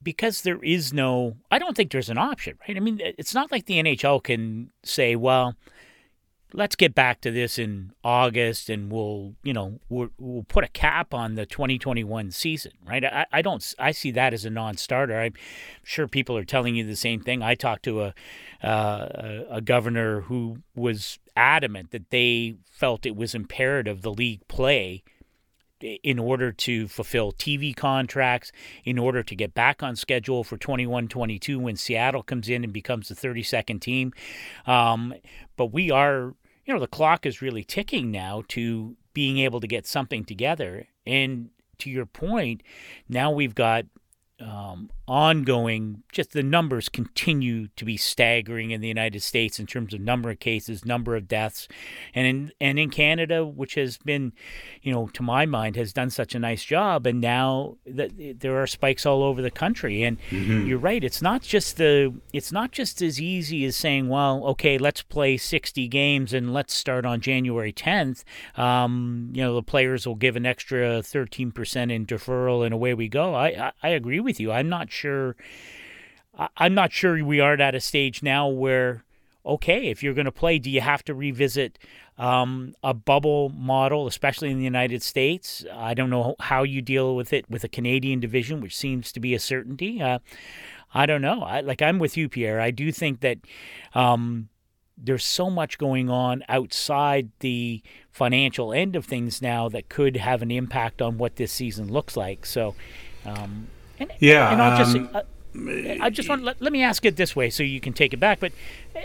because 0.02 0.42
there 0.42 0.62
is 0.62 0.92
no, 0.92 1.36
I 1.50 1.58
don't 1.58 1.76
think 1.76 1.90
there's 1.90 2.10
an 2.10 2.18
option, 2.18 2.56
right? 2.66 2.76
I 2.76 2.80
mean, 2.80 3.00
it's 3.02 3.34
not 3.34 3.50
like 3.50 3.66
the 3.66 3.82
NHL 3.82 4.22
can 4.22 4.70
say, 4.84 5.16
well, 5.16 5.56
let's 6.52 6.76
get 6.76 6.94
back 6.94 7.20
to 7.20 7.30
this 7.30 7.58
in 7.58 7.92
August 8.04 8.70
and 8.70 8.90
we'll, 8.90 9.34
you 9.42 9.52
know, 9.52 9.80
we'll, 9.88 10.08
we'll 10.18 10.44
put 10.44 10.64
a 10.64 10.68
cap 10.68 11.12
on 11.12 11.34
the 11.34 11.46
2021 11.46 12.30
season, 12.30 12.72
right? 12.86 13.04
I, 13.04 13.26
I 13.32 13.42
don't, 13.42 13.74
I 13.78 13.92
see 13.92 14.10
that 14.12 14.32
as 14.32 14.44
a 14.44 14.50
non 14.50 14.76
starter. 14.76 15.18
I'm 15.18 15.34
sure 15.82 16.06
people 16.08 16.36
are 16.36 16.44
telling 16.44 16.76
you 16.76 16.84
the 16.84 16.96
same 16.96 17.20
thing. 17.20 17.42
I 17.42 17.54
talked 17.54 17.84
to 17.84 18.02
a, 18.02 18.14
uh, 18.62 19.44
a 19.50 19.60
governor 19.60 20.22
who 20.22 20.58
was 20.74 21.18
adamant 21.36 21.90
that 21.90 22.10
they 22.10 22.56
felt 22.70 23.06
it 23.06 23.16
was 23.16 23.34
imperative 23.34 24.02
the 24.02 24.12
league 24.12 24.46
play 24.48 25.02
in 25.80 26.18
order 26.18 26.52
to 26.52 26.88
fulfill 26.88 27.32
TV 27.32 27.74
contracts, 27.74 28.52
in 28.84 28.98
order 28.98 29.22
to 29.22 29.34
get 29.34 29.54
back 29.54 29.82
on 29.82 29.96
schedule 29.96 30.44
for 30.44 30.56
21 30.56 31.08
22 31.08 31.58
when 31.58 31.76
Seattle 31.76 32.22
comes 32.22 32.48
in 32.48 32.64
and 32.64 32.72
becomes 32.72 33.08
the 33.08 33.14
32nd 33.14 33.80
team. 33.80 34.12
Um, 34.66 35.14
but 35.56 35.66
we 35.66 35.90
are, 35.90 36.34
you 36.64 36.74
know, 36.74 36.80
the 36.80 36.86
clock 36.86 37.26
is 37.26 37.42
really 37.42 37.64
ticking 37.64 38.10
now 38.10 38.42
to 38.48 38.96
being 39.12 39.38
able 39.38 39.60
to 39.60 39.66
get 39.66 39.86
something 39.86 40.24
together. 40.24 40.86
And 41.06 41.50
to 41.78 41.90
your 41.90 42.06
point, 42.06 42.62
now 43.08 43.30
we've 43.30 43.54
got 43.54 43.86
um, 44.40 44.90
ongoing, 45.08 46.02
just 46.12 46.32
the 46.32 46.42
numbers 46.42 46.88
continue 46.88 47.68
to 47.76 47.84
be 47.84 47.96
staggering 47.96 48.70
in 48.70 48.80
the 48.80 48.88
United 48.88 49.22
States 49.22 49.58
in 49.58 49.66
terms 49.66 49.94
of 49.94 50.00
number 50.00 50.30
of 50.30 50.38
cases, 50.38 50.84
number 50.84 51.16
of 51.16 51.28
deaths, 51.28 51.68
and 52.14 52.26
in 52.26 52.52
and 52.60 52.78
in 52.78 52.90
Canada, 52.90 53.44
which 53.44 53.74
has 53.74 53.98
been, 53.98 54.32
you 54.82 54.92
know, 54.92 55.08
to 55.08 55.22
my 55.22 55.46
mind, 55.46 55.76
has 55.76 55.92
done 55.92 56.10
such 56.10 56.34
a 56.34 56.38
nice 56.38 56.64
job, 56.64 57.06
and 57.06 57.20
now 57.20 57.76
that 57.86 58.40
there 58.40 58.60
are 58.60 58.66
spikes 58.66 59.06
all 59.06 59.22
over 59.22 59.42
the 59.42 59.50
country. 59.50 60.02
And 60.02 60.18
mm-hmm. 60.30 60.66
you're 60.66 60.78
right, 60.78 61.02
it's 61.02 61.22
not 61.22 61.42
just 61.42 61.76
the, 61.76 62.14
it's 62.32 62.52
not 62.52 62.72
just 62.72 63.02
as 63.02 63.20
easy 63.20 63.64
as 63.64 63.76
saying, 63.76 64.08
well, 64.08 64.44
okay, 64.46 64.78
let's 64.78 65.02
play 65.02 65.36
60 65.36 65.88
games 65.88 66.32
and 66.32 66.52
let's 66.52 66.74
start 66.74 67.04
on 67.06 67.20
January 67.20 67.72
10th. 67.72 68.24
Um, 68.56 69.30
you 69.32 69.42
know, 69.42 69.54
the 69.54 69.62
players 69.62 70.06
will 70.06 70.14
give 70.14 70.36
an 70.36 70.46
extra 70.46 71.00
13% 71.00 71.92
in 71.92 72.06
deferral, 72.06 72.64
and 72.64 72.74
away 72.74 72.94
we 72.94 73.08
go. 73.08 73.34
I 73.34 73.46
I, 73.46 73.72
I 73.82 73.88
agree 73.90 74.20
with 74.20 74.40
you. 74.40 74.52
I'm 74.52 74.68
not 74.68 74.90
sure. 74.96 75.36
I'm 76.56 76.74
not 76.74 76.92
sure 76.92 77.24
we 77.24 77.40
aren't 77.40 77.62
at 77.62 77.74
a 77.74 77.80
stage 77.80 78.22
now 78.22 78.48
where, 78.48 79.04
okay, 79.44 79.88
if 79.88 80.02
you're 80.02 80.14
going 80.14 80.26
to 80.26 80.32
play, 80.32 80.58
do 80.58 80.70
you 80.70 80.82
have 80.82 81.02
to 81.04 81.14
revisit 81.14 81.78
um, 82.18 82.74
a 82.82 82.92
bubble 82.92 83.48
model, 83.50 84.06
especially 84.06 84.50
in 84.50 84.58
the 84.58 84.64
United 84.64 85.02
States? 85.02 85.64
I 85.72 85.94
don't 85.94 86.10
know 86.10 86.36
how 86.40 86.62
you 86.62 86.82
deal 86.82 87.16
with 87.16 87.32
it 87.32 87.48
with 87.48 87.64
a 87.64 87.68
Canadian 87.68 88.20
division, 88.20 88.60
which 88.60 88.76
seems 88.76 89.12
to 89.12 89.20
be 89.20 89.34
a 89.34 89.38
certainty. 89.38 90.02
Uh, 90.02 90.18
I 90.92 91.06
don't 91.06 91.22
know. 91.22 91.42
I, 91.42 91.60
like 91.60 91.80
I'm 91.80 91.98
with 91.98 92.16
you, 92.16 92.28
Pierre. 92.28 92.60
I 92.60 92.70
do 92.70 92.92
think 92.92 93.20
that 93.20 93.38
um, 93.94 94.48
there's 94.98 95.24
so 95.24 95.48
much 95.48 95.78
going 95.78 96.10
on 96.10 96.44
outside 96.48 97.30
the 97.40 97.82
financial 98.12 98.74
end 98.74 98.94
of 98.94 99.06
things 99.06 99.40
now 99.40 99.70
that 99.70 99.88
could 99.88 100.16
have 100.16 100.42
an 100.42 100.50
impact 100.50 101.00
on 101.00 101.16
what 101.16 101.36
this 101.36 101.52
season 101.52 101.90
looks 101.90 102.14
like. 102.14 102.44
So. 102.44 102.74
Um, 103.24 103.68
and, 103.98 104.12
yeah, 104.18 104.52
and 104.52 104.62
I'll 104.62 104.78
just. 104.78 104.96
Um, 104.96 105.10
uh, 105.14 105.22
I 106.00 106.10
just 106.10 106.28
want 106.28 106.44
let, 106.44 106.60
let 106.60 106.72
me 106.72 106.82
ask 106.82 107.04
it 107.04 107.16
this 107.16 107.34
way 107.34 107.48
so 107.48 107.62
you 107.62 107.80
can 107.80 107.92
take 107.92 108.12
it 108.12 108.18
back. 108.18 108.40
But 108.40 108.52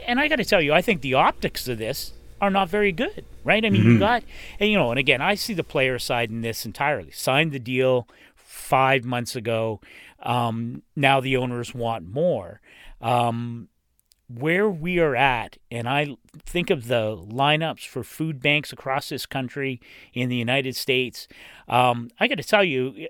and 0.06 0.20
I 0.20 0.28
got 0.28 0.38
to 0.38 0.46
tell 0.46 0.62
you, 0.62 0.74
I 0.74 0.82
think 0.82 1.02
the 1.02 1.14
optics 1.14 1.68
of 1.68 1.78
this 1.78 2.14
are 2.42 2.50
not 2.50 2.70
very 2.70 2.92
good, 2.92 3.24
right? 3.44 3.64
I 3.64 3.70
mean, 3.70 3.82
mm-hmm. 3.82 3.92
you 3.94 4.00
got 4.00 4.24
and 4.60 4.70
you 4.70 4.78
know, 4.78 4.90
and 4.90 5.00
again, 5.00 5.22
I 5.22 5.36
see 5.36 5.54
the 5.54 5.64
player 5.64 6.00
side 6.00 6.30
in 6.30 6.42
this 6.42 6.66
entirely. 6.66 7.12
Signed 7.12 7.52
the 7.52 7.60
deal 7.60 8.08
five 8.36 9.06
months 9.06 9.36
ago. 9.36 9.80
Um, 10.24 10.84
now 10.96 11.20
the 11.20 11.38
owners 11.38 11.74
want 11.74 12.08
more. 12.08 12.62
Um, 13.00 13.70
where 14.28 14.70
we 14.70 15.00
are 15.00 15.16
at, 15.16 15.58
and 15.70 15.90
I 15.90 16.16
think 16.46 16.70
of 16.70 16.88
the 16.88 17.18
lineups 17.18 17.86
for 17.86 18.04
food 18.04 18.42
banks 18.42 18.72
across 18.72 19.10
this 19.10 19.26
country 19.26 19.82
in 20.14 20.30
the 20.30 20.36
United 20.36 20.76
States. 20.76 21.28
Um, 21.68 22.10
I 22.20 22.28
got 22.28 22.38
to 22.38 22.44
tell 22.44 22.64
you, 22.64 23.08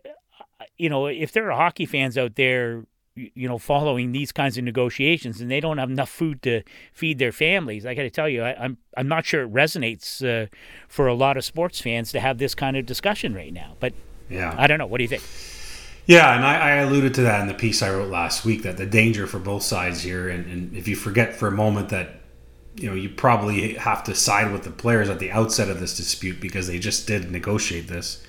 you 0.78 0.89
know, 0.89 1.08
if 1.08 1.32
there 1.32 1.52
are 1.52 1.58
hockey 1.58 1.86
fans 1.86 2.17
out 2.17 2.36
there, 2.36 2.86
you 3.15 3.47
know, 3.47 3.58
following 3.58 4.12
these 4.12 4.32
kinds 4.32 4.58
of 4.58 4.63
negotiations 4.63 5.41
and 5.41 5.52
they 5.52 5.60
don't 5.60 5.78
have 5.78 5.89
enough 5.89 6.10
food 6.10 6.41
to 6.43 6.63
feed 6.93 7.19
their 7.19 7.32
families, 7.32 7.86
I 7.86 7.93
got 7.93 8.04
to 8.04 8.10
tell 8.10 8.30
you, 8.30 8.43
I, 8.43 8.52
am 8.52 8.58
I'm, 8.62 8.78
I'm 8.97 9.08
not 9.08 9.26
sure 9.26 9.43
it 9.43 9.54
resonates 9.54 10.24
uh, 10.26 10.47
for 10.88 11.08
a 11.08 11.13
lot 11.13 11.38
of 11.38 11.43
sports 11.43 11.82
fans 11.82 12.12
to 12.13 12.19
have 12.19 12.38
this 12.38 12.56
kind 12.56 12.78
of 12.78 12.86
discussion 12.86 13.34
right 13.34 13.54
now. 13.54 13.76
But 13.80 13.93
yeah, 14.30 14.56
I 14.58 14.67
don't 14.67 14.78
know. 14.78 14.88
What 14.88 14.97
do 14.97 15.04
you 15.04 15.10
think? 15.10 15.24
Yeah, 16.06 16.36
and 16.36 16.45
I, 16.45 16.56
I, 16.56 16.71
alluded 16.78 17.13
to 17.15 17.21
that 17.21 17.41
in 17.41 17.47
the 17.47 17.54
piece 17.54 17.82
I 17.82 17.91
wrote 17.91 18.10
last 18.10 18.43
week 18.43 18.63
that 18.63 18.78
the 18.78 18.88
danger 18.88 19.28
for 19.28 19.39
both 19.39 19.62
sides 19.63 20.02
here, 20.02 20.30
and, 20.30 20.45
and 20.45 20.76
if 20.76 20.88
you 20.88 20.95
forget 20.95 21.36
for 21.36 21.47
a 21.47 21.52
moment 21.52 21.89
that 21.89 22.21
you 22.76 22.89
know 22.89 22.95
you 22.95 23.10
probably 23.10 23.76
have 23.76 24.04
to 24.06 24.15
side 24.15 24.52
with 24.52 24.63
the 24.63 24.71
players 24.71 25.10
at 25.10 25.19
the 25.19 25.32
outset 25.32 25.69
of 25.69 25.80
this 25.80 25.95
dispute 25.95 26.41
because 26.41 26.67
they 26.67 26.80
just 26.80 27.08
did 27.08 27.32
negotiate 27.32 27.88
this, 27.88 28.24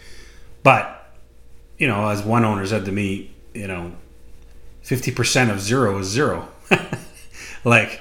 but 0.63 1.02
you 1.83 1.89
know, 1.89 2.11
as 2.11 2.23
one 2.23 2.45
owner 2.45 2.65
said 2.65 2.85
to 2.85 2.93
me, 2.93 3.29
you 3.55 3.67
know, 3.67 3.91
50% 4.85 5.51
of 5.51 5.59
zero 5.59 5.99
is 5.99 6.07
zero. 6.07 6.47
like, 7.65 8.01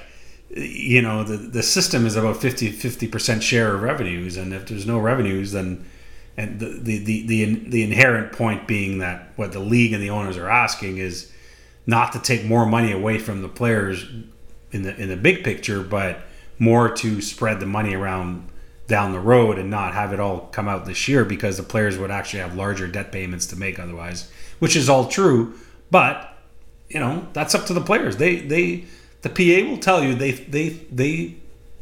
you 0.50 1.02
know, 1.02 1.24
the, 1.24 1.36
the 1.36 1.64
system 1.64 2.06
is 2.06 2.14
about 2.14 2.36
50, 2.36 2.70
50% 2.70 3.42
share 3.42 3.74
of 3.74 3.82
revenues. 3.82 4.36
And 4.36 4.54
if 4.54 4.68
there's 4.68 4.86
no 4.86 5.00
revenues, 5.00 5.50
then, 5.50 5.84
and 6.36 6.60
the, 6.60 6.66
the, 6.66 6.98
the, 6.98 7.26
the, 7.26 7.54
the 7.70 7.82
inherent 7.82 8.30
point 8.30 8.68
being 8.68 8.98
that 8.98 9.32
what 9.34 9.50
the 9.50 9.58
league 9.58 9.92
and 9.92 10.00
the 10.00 10.10
owners 10.10 10.36
are 10.36 10.48
asking 10.48 10.98
is 10.98 11.32
not 11.84 12.12
to 12.12 12.20
take 12.20 12.44
more 12.44 12.64
money 12.64 12.92
away 12.92 13.18
from 13.18 13.42
the 13.42 13.48
players 13.48 14.06
in 14.70 14.82
the, 14.82 14.94
in 14.94 15.08
the 15.08 15.16
big 15.16 15.42
picture, 15.42 15.82
but 15.82 16.20
more 16.56 16.88
to 16.88 17.20
spread 17.20 17.58
the 17.58 17.66
money 17.66 17.96
around 17.96 18.48
down 18.86 19.12
the 19.12 19.20
road 19.20 19.58
and 19.58 19.70
not 19.70 19.94
have 19.94 20.12
it 20.12 20.20
all 20.20 20.48
come 20.52 20.68
out 20.68 20.86
this 20.86 21.08
year 21.08 21.24
because 21.24 21.56
the 21.56 21.62
players 21.62 21.98
would 21.98 22.10
actually 22.10 22.40
have 22.40 22.56
larger 22.56 22.86
debt 22.86 23.12
payments 23.12 23.46
to 23.46 23.56
make 23.56 23.78
otherwise, 23.78 24.30
which 24.58 24.76
is 24.76 24.88
all 24.88 25.08
true. 25.08 25.54
But 25.90 26.28
you 26.88 27.00
know 27.00 27.26
that's 27.32 27.54
up 27.54 27.66
to 27.66 27.74
the 27.74 27.80
players. 27.80 28.18
They 28.18 28.36
they 28.36 28.84
the 29.22 29.30
PA 29.30 29.68
will 29.68 29.78
tell 29.78 30.04
you 30.04 30.14
they 30.14 30.32
they 30.32 30.68
they 30.90 31.36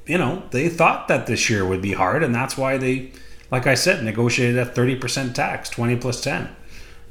you 0.06 0.18
know 0.18 0.42
they 0.50 0.68
thought 0.68 1.08
that 1.08 1.26
this 1.26 1.50
year 1.50 1.66
would 1.66 1.82
be 1.82 1.92
hard, 1.92 2.22
and 2.22 2.34
that's 2.34 2.56
why 2.56 2.76
they, 2.76 3.12
like 3.50 3.66
I 3.66 3.74
said, 3.74 4.04
negotiated 4.04 4.58
a 4.58 4.66
thirty 4.66 4.96
percent 4.96 5.34
tax, 5.34 5.68
twenty 5.68 5.96
plus 5.96 6.20
ten. 6.20 6.54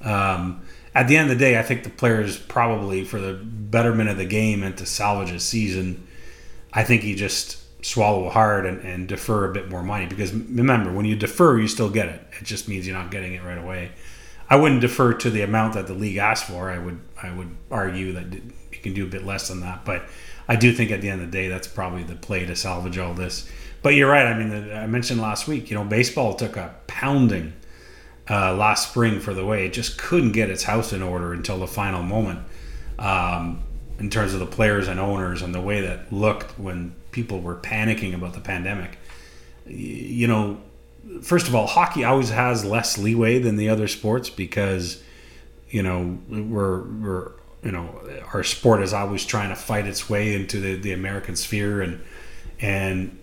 Um, 0.01 0.61
at 0.95 1.07
the 1.07 1.17
end 1.17 1.29
of 1.29 1.37
the 1.37 1.43
day, 1.43 1.59
I 1.59 1.61
think 1.61 1.83
the 1.83 1.89
players 1.89 2.37
probably 2.37 3.03
for 3.03 3.19
the 3.19 3.33
betterment 3.33 4.09
of 4.09 4.17
the 4.17 4.25
game 4.25 4.63
and 4.63 4.75
to 4.77 4.85
salvage 4.85 5.31
a 5.31 5.39
season, 5.39 6.07
I 6.73 6.83
think 6.83 7.03
he 7.03 7.15
just 7.15 7.58
swallow 7.81 8.29
hard 8.29 8.65
and, 8.65 8.81
and 8.81 9.07
defer 9.07 9.49
a 9.49 9.53
bit 9.53 9.69
more 9.69 9.81
money 9.81 10.05
because 10.05 10.33
remember 10.33 10.91
when 10.91 11.05
you 11.05 11.15
defer 11.15 11.57
you 11.57 11.67
still 11.67 11.89
get 11.89 12.09
it. 12.09 12.21
It 12.39 12.43
just 12.43 12.67
means 12.67 12.85
you're 12.85 12.97
not 12.97 13.11
getting 13.11 13.33
it 13.33 13.43
right 13.43 13.57
away. 13.57 13.91
I 14.49 14.55
wouldn't 14.55 14.81
defer 14.81 15.13
to 15.13 15.29
the 15.29 15.41
amount 15.41 15.75
that 15.75 15.87
the 15.87 15.93
league 15.93 16.17
asked 16.17 16.45
for. 16.45 16.69
I 16.69 16.79
would 16.79 16.99
i 17.21 17.31
would 17.31 17.55
argue 17.71 18.13
that 18.13 18.33
you 18.33 18.79
can 18.81 18.93
do 18.93 19.05
a 19.05 19.09
bit 19.09 19.25
less 19.25 19.47
than 19.47 19.61
that. 19.61 19.85
But 19.85 20.03
i 20.47 20.55
do 20.55 20.73
think 20.73 20.91
at 20.91 21.01
the 21.01 21.09
end 21.09 21.21
of 21.21 21.31
the 21.31 21.37
day 21.37 21.47
that's 21.47 21.67
probably 21.67 22.03
the 22.03 22.15
play 22.15 22.45
to 22.45 22.55
salvage 22.55 22.97
all 22.97 23.13
this. 23.13 23.49
But 23.81 23.95
you're 23.95 24.09
right. 24.09 24.25
I 24.25 24.37
mean 24.37 24.71
i 24.73 24.87
mentioned 24.87 25.21
last 25.21 25.47
week 25.47 25.69
you 25.69 25.77
know 25.77 25.85
baseball 25.85 26.35
took 26.35 26.57
a 26.57 26.75
pounding 26.87 27.53
uh, 28.29 28.53
last 28.53 28.89
spring 28.89 29.19
for 29.19 29.33
the 29.33 29.45
way. 29.45 29.65
It 29.65 29.73
just 29.73 29.97
couldn't 29.97 30.33
get 30.33 30.49
its 30.49 30.63
house 30.63 30.93
in 30.93 31.01
order 31.01 31.33
until 31.33 31.57
the 31.57 31.67
final 31.67 32.03
moment 32.03 32.39
um, 32.99 33.63
in 33.97 34.09
terms 34.09 34.33
of 34.33 34.39
the 34.39 34.45
players 34.45 34.87
and 34.87 34.99
owners 34.99 35.41
and 35.41 35.55
the 35.55 35.61
way 35.61 35.81
that 35.81 36.13
looked 36.13 36.59
when 36.59 36.93
people 37.11 37.39
were 37.39 37.55
panicking 37.55 38.13
about 38.13 38.33
the 38.33 38.39
pandemic. 38.39 38.97
You 39.65 40.27
know, 40.27 40.57
first 41.21 41.47
of 41.47 41.55
all, 41.55 41.67
hockey 41.67 42.03
always 42.03 42.29
has 42.29 42.65
less 42.65 42.97
leeway 42.97 43.39
than 43.39 43.55
the 43.55 43.69
other 43.69 43.87
sports 43.87 44.29
because, 44.29 45.01
you 45.69 45.83
know, 45.83 46.17
we're 46.29 46.81
we're 46.81 47.31
you 47.63 47.71
know 47.71 48.01
our 48.33 48.43
sport 48.43 48.81
is 48.81 48.93
always 48.93 49.25
trying 49.25 49.49
to 49.49 49.55
fight 49.55 49.85
its 49.85 50.09
way 50.09 50.33
into 50.33 50.59
the, 50.59 50.75
the 50.75 50.93
American 50.93 51.35
sphere 51.35 51.81
and 51.81 52.01
and 52.61 53.17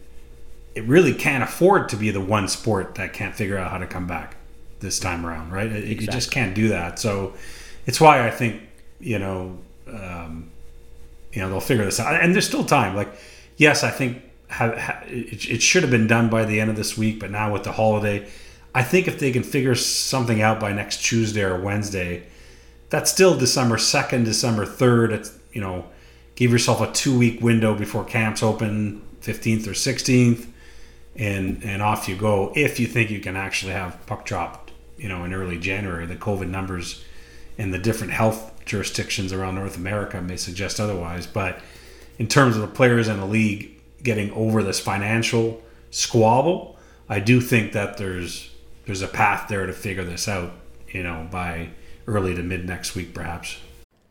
it 0.74 0.84
really 0.84 1.14
can't 1.14 1.42
afford 1.42 1.88
to 1.88 1.96
be 1.96 2.10
the 2.10 2.20
one 2.20 2.48
sport 2.48 2.96
that 2.96 3.14
can't 3.14 3.34
figure 3.34 3.56
out 3.56 3.70
how 3.70 3.78
to 3.78 3.86
come 3.86 4.06
back 4.06 4.36
this 4.80 4.98
time 4.98 5.24
around, 5.24 5.50
right? 5.50 5.72
It, 5.72 5.90
exactly. 5.90 6.06
just 6.06 6.30
can't 6.30 6.54
do 6.54 6.68
that. 6.68 6.98
So 6.98 7.32
it's 7.86 8.00
why 8.00 8.26
I 8.26 8.30
think 8.30 8.62
you 9.00 9.18
know 9.18 9.58
um, 9.88 10.50
you 11.32 11.40
know 11.40 11.48
they'll 11.48 11.60
figure 11.60 11.84
this 11.84 11.98
out, 11.98 12.22
and 12.22 12.34
there's 12.34 12.46
still 12.46 12.64
time. 12.64 12.94
Like 12.94 13.08
yes, 13.56 13.82
I 13.82 13.90
think 13.90 14.22
it, 14.60 15.50
it 15.50 15.62
should 15.62 15.82
have 15.82 15.90
been 15.90 16.06
done 16.06 16.28
by 16.28 16.44
the 16.44 16.60
end 16.60 16.70
of 16.70 16.76
this 16.76 16.96
week, 16.96 17.20
but 17.20 17.30
now 17.30 17.52
with 17.52 17.64
the 17.64 17.72
holiday, 17.72 18.28
I 18.74 18.82
think 18.82 19.08
if 19.08 19.18
they 19.18 19.32
can 19.32 19.42
figure 19.42 19.74
something 19.74 20.42
out 20.42 20.60
by 20.60 20.72
next 20.72 21.02
Tuesday 21.02 21.42
or 21.42 21.60
Wednesday, 21.60 22.26
that's 22.90 23.10
still 23.10 23.36
December 23.36 23.76
2nd, 23.76 24.24
December 24.24 24.64
3rd. 24.64 25.10
It's, 25.12 25.38
you 25.52 25.60
know, 25.60 25.86
give 26.34 26.52
yourself 26.52 26.80
a 26.80 26.92
two 26.92 27.18
week 27.18 27.40
window 27.40 27.74
before 27.74 28.04
camps 28.04 28.42
open, 28.42 29.02
15th 29.22 29.66
or 29.66 29.70
16th, 29.70 30.46
and, 31.16 31.62
and 31.64 31.82
off 31.82 32.08
you 32.08 32.16
go. 32.16 32.52
If 32.54 32.78
you 32.78 32.86
think 32.86 33.10
you 33.10 33.20
can 33.20 33.36
actually 33.36 33.72
have 33.72 34.04
puck 34.06 34.24
drop, 34.24 34.70
you 34.98 35.08
know, 35.08 35.24
in 35.24 35.32
early 35.32 35.58
January, 35.58 36.06
the 36.06 36.16
COVID 36.16 36.48
numbers 36.48 37.04
and 37.58 37.72
the 37.72 37.78
different 37.78 38.12
health 38.12 38.52
jurisdictions 38.66 39.32
around 39.32 39.54
North 39.54 39.76
America 39.76 40.20
may 40.20 40.36
suggest 40.36 40.78
otherwise. 40.78 41.26
But 41.26 41.60
in 42.18 42.26
terms 42.26 42.56
of 42.56 42.62
the 42.62 42.68
players 42.68 43.08
in 43.08 43.18
the 43.18 43.26
league 43.26 43.80
getting 44.02 44.30
over 44.32 44.62
this 44.62 44.80
financial 44.80 45.62
squabble, 45.90 46.76
I 47.08 47.20
do 47.20 47.40
think 47.40 47.72
that 47.72 47.98
there's 47.98 48.50
there's 48.86 49.02
a 49.02 49.08
path 49.08 49.48
there 49.48 49.66
to 49.66 49.72
figure 49.72 50.04
this 50.04 50.28
out, 50.28 50.52
you 50.88 51.02
know, 51.02 51.26
by 51.30 51.70
early 52.06 52.34
to 52.34 52.42
mid 52.42 52.66
next 52.66 52.94
week 52.94 53.14
perhaps. 53.14 53.58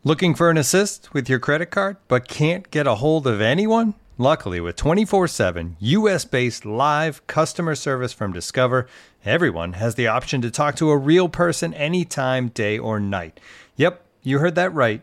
Looking 0.04 0.34
for 0.34 0.50
an 0.50 0.58
assist 0.58 1.12
with 1.14 1.28
your 1.28 1.38
credit 1.38 1.70
card 1.70 1.96
but 2.08 2.28
can't 2.28 2.70
get 2.70 2.86
a 2.86 2.96
hold 2.96 3.26
of 3.26 3.40
anyone? 3.40 3.94
Luckily, 4.18 4.60
with 4.60 4.76
24 4.76 5.28
7 5.28 5.76
US 5.80 6.24
based 6.24 6.64
live 6.64 7.26
customer 7.26 7.74
service 7.74 8.12
from 8.12 8.32
Discover, 8.32 8.86
everyone 9.24 9.74
has 9.74 9.94
the 9.94 10.06
option 10.06 10.40
to 10.42 10.50
talk 10.50 10.76
to 10.76 10.90
a 10.90 10.96
real 10.96 11.28
person 11.28 11.74
anytime, 11.74 12.48
day 12.48 12.78
or 12.78 12.98
night. 12.98 13.40
Yep, 13.76 14.02
you 14.22 14.38
heard 14.38 14.54
that 14.54 14.72
right 14.72 15.02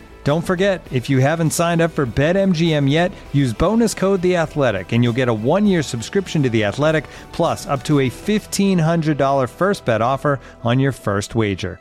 Don't 0.23 0.45
forget, 0.45 0.85
if 0.91 1.09
you 1.09 1.17
haven't 1.17 1.49
signed 1.49 1.81
up 1.81 1.91
for 1.91 2.05
BetMGM 2.05 2.87
yet, 2.87 3.11
use 3.33 3.53
bonus 3.53 3.95
code 3.95 4.21
The 4.21 4.35
Athletic, 4.35 4.91
and 4.91 5.03
you'll 5.03 5.13
get 5.13 5.29
a 5.29 5.33
one-year 5.33 5.81
subscription 5.81 6.43
to 6.43 6.49
The 6.49 6.63
Athletic, 6.63 7.05
plus 7.31 7.65
up 7.65 7.83
to 7.85 8.01
a 8.01 8.09
fifteen 8.09 8.77
hundred 8.77 9.17
dollar 9.17 9.47
first 9.47 9.83
bet 9.83 10.01
offer 10.01 10.39
on 10.63 10.79
your 10.79 10.91
first 10.91 11.33
wager. 11.33 11.79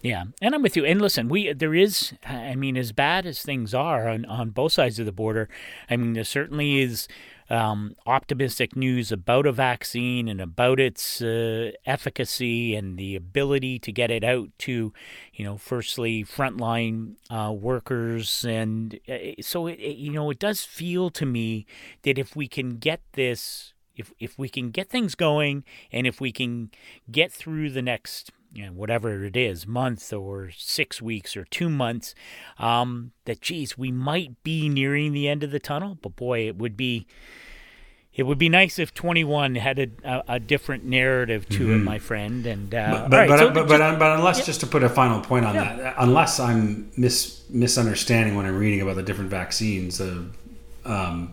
Yeah, 0.00 0.24
and 0.40 0.54
I'm 0.54 0.62
with 0.62 0.76
you. 0.76 0.84
And 0.86 1.00
listen, 1.00 1.28
we 1.28 1.52
there 1.52 1.74
is, 1.74 2.14
I 2.26 2.54
mean, 2.54 2.78
as 2.78 2.90
bad 2.90 3.26
as 3.26 3.42
things 3.42 3.74
are 3.74 4.08
on 4.08 4.24
on 4.24 4.50
both 4.50 4.72
sides 4.72 4.98
of 4.98 5.04
the 5.04 5.12
border, 5.12 5.50
I 5.90 5.96
mean, 5.96 6.14
there 6.14 6.24
certainly 6.24 6.80
is 6.80 7.06
um, 7.52 7.94
optimistic 8.06 8.74
news 8.74 9.12
about 9.12 9.46
a 9.46 9.52
vaccine 9.52 10.26
and 10.26 10.40
about 10.40 10.80
its 10.80 11.20
uh, 11.20 11.70
efficacy 11.84 12.74
and 12.74 12.98
the 12.98 13.14
ability 13.14 13.78
to 13.80 13.92
get 13.92 14.10
it 14.10 14.24
out 14.24 14.48
to, 14.60 14.90
you 15.34 15.44
know, 15.44 15.58
firstly 15.58 16.24
frontline 16.24 17.16
uh, 17.30 17.52
workers, 17.52 18.44
and 18.46 18.98
uh, 19.06 19.40
so 19.42 19.66
it, 19.66 19.78
it, 19.78 19.98
you 19.98 20.10
know 20.10 20.30
it 20.30 20.38
does 20.38 20.64
feel 20.64 21.10
to 21.10 21.26
me 21.26 21.66
that 22.04 22.16
if 22.16 22.34
we 22.34 22.48
can 22.48 22.78
get 22.78 23.02
this, 23.12 23.74
if 23.96 24.12
if 24.18 24.38
we 24.38 24.48
can 24.48 24.70
get 24.70 24.88
things 24.88 25.14
going, 25.14 25.62
and 25.92 26.06
if 26.06 26.22
we 26.22 26.32
can 26.32 26.70
get 27.10 27.30
through 27.30 27.68
the 27.68 27.82
next 27.82 28.32
you 28.52 28.66
know, 28.66 28.72
whatever 28.72 29.24
it 29.24 29.36
is, 29.36 29.66
month 29.66 30.12
or 30.12 30.50
six 30.56 31.00
weeks 31.00 31.36
or 31.36 31.44
two 31.44 31.70
months, 31.70 32.14
um, 32.58 33.12
that 33.24 33.40
geez, 33.40 33.78
we 33.78 33.90
might 33.90 34.42
be 34.42 34.68
nearing 34.68 35.12
the 35.12 35.28
end 35.28 35.42
of 35.42 35.50
the 35.50 35.60
tunnel. 35.60 35.98
But 36.00 36.16
boy, 36.16 36.46
it 36.46 36.56
would 36.56 36.76
be 36.76 37.06
it 38.14 38.24
would 38.24 38.38
be 38.38 38.50
nice 38.50 38.78
if 38.78 38.92
21 38.92 39.54
had 39.54 39.78
a, 39.78 40.22
a, 40.28 40.38
different 40.38 40.84
narrative 40.84 41.48
to 41.48 41.60
mm-hmm. 41.60 41.72
it, 41.72 41.78
my 41.78 41.98
friend. 41.98 42.44
And 42.46 42.74
uh, 42.74 42.90
but 42.90 43.10
but, 43.10 43.16
right, 43.16 43.28
but, 43.28 43.38
so 43.38 43.50
but, 43.50 43.68
but, 43.68 43.98
but, 43.98 44.18
unless 44.18 44.40
yeah. 44.40 44.44
just 44.44 44.60
to 44.60 44.66
put 44.66 44.82
a 44.82 44.88
final 44.90 45.20
point 45.20 45.46
on 45.46 45.54
yeah. 45.54 45.76
that, 45.76 45.94
unless 45.98 46.38
I'm 46.38 46.90
mis 46.96 47.42
misunderstanding 47.48 48.34
when 48.34 48.44
I'm 48.44 48.58
reading 48.58 48.82
about 48.82 48.96
the 48.96 49.02
different 49.02 49.30
vaccines, 49.30 49.98
uh, 49.98 50.24
um, 50.84 51.32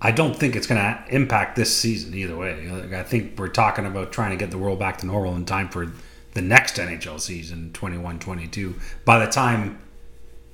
I 0.00 0.10
don't 0.10 0.34
think 0.34 0.56
it's 0.56 0.66
going 0.66 0.80
to 0.80 1.04
impact 1.10 1.54
this 1.54 1.76
season 1.76 2.14
either 2.14 2.36
way. 2.36 2.88
I 2.96 3.04
think 3.04 3.38
we're 3.38 3.46
talking 3.46 3.86
about 3.86 4.10
trying 4.10 4.30
to 4.30 4.36
get 4.36 4.50
the 4.50 4.58
world 4.58 4.80
back 4.80 4.98
to 4.98 5.06
normal 5.06 5.36
in 5.36 5.44
time 5.44 5.68
for 5.68 5.92
the 6.32 6.42
next 6.42 6.76
NHL 6.76 7.20
season, 7.20 7.70
21-22. 7.74 8.80
By 9.04 9.24
the 9.24 9.30
time 9.30 9.78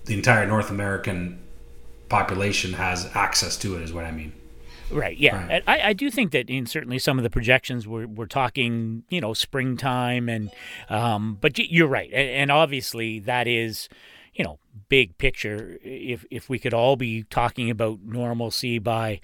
the 0.05 0.15
entire 0.15 0.47
North 0.47 0.71
American 0.71 1.41
population 2.09 2.73
has 2.75 3.11
access 3.15 3.57
to 3.59 3.77
it, 3.77 3.83
is 3.83 3.93
what 3.93 4.05
I 4.05 4.11
mean. 4.11 4.33
Right. 4.91 5.19
Yeah. 5.19 5.47
Right. 5.47 5.63
I, 5.67 5.81
I 5.89 5.93
do 5.93 6.11
think 6.11 6.33
that 6.33 6.49
in 6.49 6.67
certainly 6.67 6.99
some 6.99 7.19
of 7.19 7.23
the 7.23 7.31
projections 7.31 7.87
we're, 7.87 8.07
we're 8.07 8.27
talking, 8.27 9.05
you 9.11 9.21
know, 9.21 9.35
springtime 9.35 10.29
and, 10.29 10.51
um, 10.89 11.37
but 11.41 11.59
you're 11.59 11.89
right. 11.89 12.11
And, 12.13 12.29
and 12.31 12.51
obviously 12.51 13.19
that 13.21 13.47
is, 13.47 13.89
you 14.35 14.45
know, 14.45 14.59
big 14.89 15.19
picture. 15.19 15.79
If, 15.83 16.25
if 16.31 16.49
we 16.49 16.59
could 16.59 16.73
all 16.73 16.97
be 16.97 17.25
talking 17.25 17.71
about 17.71 18.01
normalcy 18.03 18.79
by, 18.79 19.21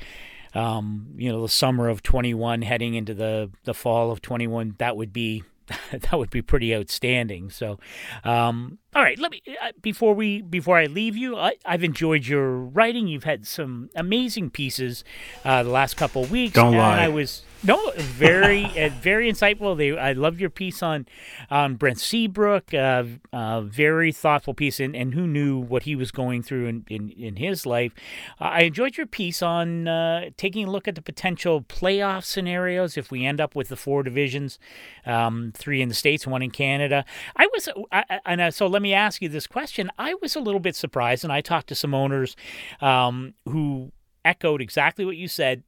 um, 0.54 1.08
you 1.16 1.32
know, 1.32 1.42
the 1.42 1.48
summer 1.48 1.88
of 1.88 2.02
21 2.02 2.62
heading 2.62 2.94
into 2.94 3.14
the, 3.14 3.50
the 3.64 3.74
fall 3.74 4.10
of 4.10 4.20
21, 4.20 4.74
that 4.78 4.96
would 4.96 5.12
be, 5.12 5.44
that 5.92 6.18
would 6.18 6.30
be 6.30 6.42
pretty 6.42 6.74
outstanding. 6.74 7.50
So, 7.50 7.78
um, 8.24 8.78
all 8.94 9.02
right, 9.02 9.18
let 9.18 9.32
me 9.32 9.42
uh, 9.60 9.72
before 9.82 10.14
we 10.14 10.42
before 10.42 10.78
I 10.78 10.86
leave 10.86 11.16
you, 11.16 11.36
I, 11.36 11.54
have 11.64 11.82
enjoyed 11.82 12.26
your 12.26 12.56
writing. 12.56 13.08
You've 13.08 13.24
had 13.24 13.46
some 13.46 13.90
amazing 13.96 14.50
pieces 14.50 15.04
uh, 15.44 15.62
the 15.62 15.70
last 15.70 15.96
couple 15.96 16.24
of 16.24 16.30
weeks. 16.30 16.54
Don't 16.54 16.76
lie. 16.76 17.04
I 17.04 17.08
was 17.08 17.42
no, 17.64 17.92
very, 17.96 18.64
uh, 18.78 18.90
very 19.00 19.30
insightful. 19.30 19.76
They, 19.76 19.96
I 19.96 20.12
love 20.12 20.38
your 20.38 20.50
piece 20.50 20.82
on, 20.82 21.06
on 21.50 21.76
Brent 21.76 21.98
Seabrook. 21.98 22.74
Uh, 22.74 23.04
uh, 23.32 23.62
very 23.62 24.12
thoughtful 24.12 24.52
piece, 24.52 24.80
and, 24.80 24.94
and 24.94 25.14
who 25.14 25.26
knew 25.26 25.58
what 25.58 25.84
he 25.84 25.96
was 25.96 26.10
going 26.10 26.42
through 26.42 26.66
in, 26.66 26.84
in, 26.88 27.10
in 27.10 27.36
his 27.36 27.64
life. 27.64 27.92
Uh, 28.38 28.44
I 28.44 28.60
enjoyed 28.60 28.98
your 28.98 29.06
piece 29.06 29.42
on 29.42 29.88
uh, 29.88 30.30
taking 30.36 30.68
a 30.68 30.70
look 30.70 30.86
at 30.86 30.94
the 30.94 31.02
potential 31.02 31.62
playoff 31.62 32.24
scenarios 32.24 32.98
if 32.98 33.10
we 33.10 33.24
end 33.24 33.40
up 33.40 33.56
with 33.56 33.68
the 33.68 33.76
four 33.76 34.02
divisions, 34.02 34.58
um, 35.06 35.52
three 35.56 35.80
in 35.80 35.88
the 35.88 35.94
states, 35.94 36.26
one 36.26 36.42
in 36.42 36.50
Canada. 36.50 37.04
I 37.36 37.48
was, 37.52 37.68
I, 37.90 38.20
and 38.26 38.52
so 38.52 38.66
let 38.66 38.82
me 38.82 38.83
ask 38.92 39.22
you 39.22 39.28
this 39.28 39.46
question. 39.46 39.90
I 39.98 40.14
was 40.14 40.36
a 40.36 40.40
little 40.40 40.60
bit 40.60 40.76
surprised, 40.76 41.24
and 41.24 41.32
I 41.32 41.40
talked 41.40 41.68
to 41.68 41.74
some 41.74 41.94
owners 41.94 42.36
um, 42.80 43.34
who 43.48 43.92
echoed 44.24 44.60
exactly 44.60 45.04
what 45.04 45.16
you 45.16 45.28
said 45.28 45.62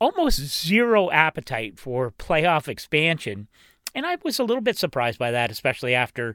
almost 0.00 0.40
zero 0.40 1.10
appetite 1.10 1.78
for 1.78 2.12
playoff 2.12 2.68
expansion. 2.68 3.48
And 3.96 4.04
I 4.04 4.16
was 4.24 4.40
a 4.40 4.44
little 4.44 4.60
bit 4.60 4.76
surprised 4.76 5.20
by 5.20 5.30
that, 5.30 5.52
especially 5.52 5.94
after, 5.94 6.34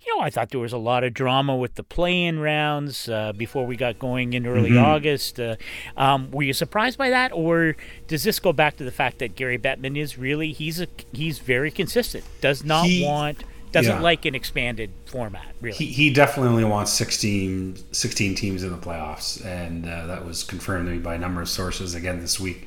you 0.00 0.16
know, 0.16 0.22
I 0.22 0.30
thought 0.30 0.48
there 0.48 0.60
was 0.60 0.72
a 0.72 0.78
lot 0.78 1.04
of 1.04 1.12
drama 1.12 1.54
with 1.54 1.74
the 1.74 1.82
play-in 1.82 2.38
rounds 2.38 3.10
uh, 3.10 3.34
before 3.34 3.66
we 3.66 3.76
got 3.76 3.98
going 3.98 4.32
in 4.32 4.46
early 4.46 4.70
mm-hmm. 4.70 4.84
August. 4.84 5.38
Uh, 5.38 5.56
um, 5.98 6.30
were 6.30 6.44
you 6.44 6.54
surprised 6.54 6.96
by 6.96 7.10
that, 7.10 7.30
or 7.32 7.76
does 8.08 8.24
this 8.24 8.40
go 8.40 8.54
back 8.54 8.76
to 8.78 8.84
the 8.84 8.90
fact 8.90 9.18
that 9.18 9.36
Gary 9.36 9.58
Bettman 9.58 9.98
is 9.98 10.16
really 10.16 10.52
he's 10.52 10.80
a 10.80 10.86
he's 11.12 11.40
very 11.40 11.70
consistent, 11.70 12.24
does 12.40 12.64
not 12.64 12.86
he, 12.86 13.04
want 13.04 13.44
doesn't 13.74 13.96
yeah. 13.96 14.00
like 14.00 14.24
an 14.24 14.34
expanded 14.34 14.90
format 15.06 15.54
really 15.60 15.76
he, 15.76 15.86
he 15.86 16.12
definitely 16.12 16.50
only 16.50 16.64
wants 16.64 16.92
16, 16.92 17.76
16 17.92 18.34
teams 18.34 18.62
in 18.62 18.70
the 18.70 18.78
playoffs 18.78 19.44
and 19.44 19.86
uh, 19.86 20.06
that 20.06 20.24
was 20.24 20.42
confirmed 20.42 20.86
to 20.86 20.92
me 20.92 20.98
by 20.98 21.14
a 21.14 21.18
number 21.18 21.42
of 21.42 21.48
sources 21.48 21.94
again 21.94 22.20
this 22.20 22.40
week 22.40 22.66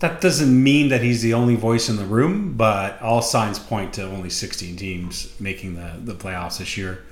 that 0.00 0.22
doesn't 0.22 0.62
mean 0.62 0.88
that 0.88 1.02
he's 1.02 1.20
the 1.20 1.34
only 1.34 1.56
voice 1.56 1.90
in 1.90 1.96
the 1.96 2.06
room, 2.06 2.54
but 2.54 3.00
all 3.02 3.20
signs 3.20 3.58
point 3.58 3.92
to 3.94 4.02
only 4.02 4.30
16 4.30 4.76
teams 4.76 5.38
making 5.38 5.74
the, 5.74 5.92
the 6.02 6.14
playoffs 6.14 6.58
this 6.58 6.76
year. 6.78 7.04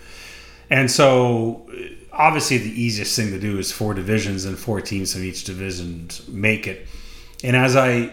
And 0.70 0.91
so, 0.91 1.70
obviously, 2.12 2.57
the 2.59 2.83
easiest 2.83 3.14
thing 3.14 3.31
to 3.31 3.39
do 3.39 3.59
is 3.59 3.70
four 3.70 3.93
divisions 3.93 4.47
and 4.47 4.59
four 4.59 4.81
teams 4.81 5.12
from 5.12 5.22
each 5.22 5.45
division 5.45 6.09
make 6.29 6.66
it. 6.66 6.87
And 7.45 7.55
as 7.55 7.76
I 7.76 8.12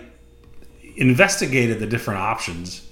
investigated 0.97 1.79
the 1.79 1.87
different 1.87 2.19
options, 2.19 2.85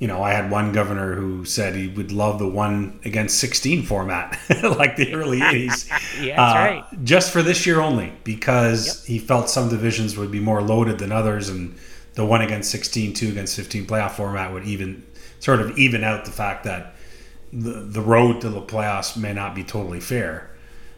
you 0.00 0.08
know, 0.08 0.22
I 0.22 0.32
had 0.32 0.50
one 0.50 0.72
governor 0.72 1.14
who 1.14 1.44
said 1.44 1.76
he 1.76 1.86
would 1.86 2.10
love 2.10 2.38
the 2.38 2.48
one 2.48 2.98
against 3.04 3.38
16 3.38 3.82
format, 3.82 4.30
like 4.62 4.96
the 4.96 5.12
early 5.14 5.40
80s. 5.40 5.88
yeah, 6.22 6.36
that's 6.36 6.54
uh, 6.54 6.58
right. 6.58 7.04
Just 7.04 7.30
for 7.30 7.42
this 7.42 7.66
year 7.66 7.80
only, 7.80 8.10
because 8.24 8.86
yep. 8.86 9.06
he 9.06 9.18
felt 9.18 9.50
some 9.50 9.68
divisions 9.68 10.16
would 10.16 10.30
be 10.30 10.40
more 10.40 10.62
loaded 10.62 10.98
than 10.98 11.12
others, 11.12 11.50
and 11.50 11.76
the 12.14 12.24
one 12.24 12.40
against 12.40 12.70
16, 12.70 13.12
two 13.12 13.28
against 13.28 13.54
15 13.54 13.86
playoff 13.86 14.12
format 14.12 14.54
would 14.54 14.64
even 14.64 15.06
sort 15.38 15.60
of 15.60 15.76
even 15.78 16.02
out 16.02 16.24
the 16.24 16.30
fact 16.30 16.64
that 16.64 16.94
the, 17.52 17.80
the 17.80 18.00
road 18.00 18.40
to 18.40 18.48
the 18.48 18.62
playoffs 18.62 19.18
may 19.18 19.34
not 19.34 19.54
be 19.54 19.62
totally 19.62 20.00
fair, 20.00 20.50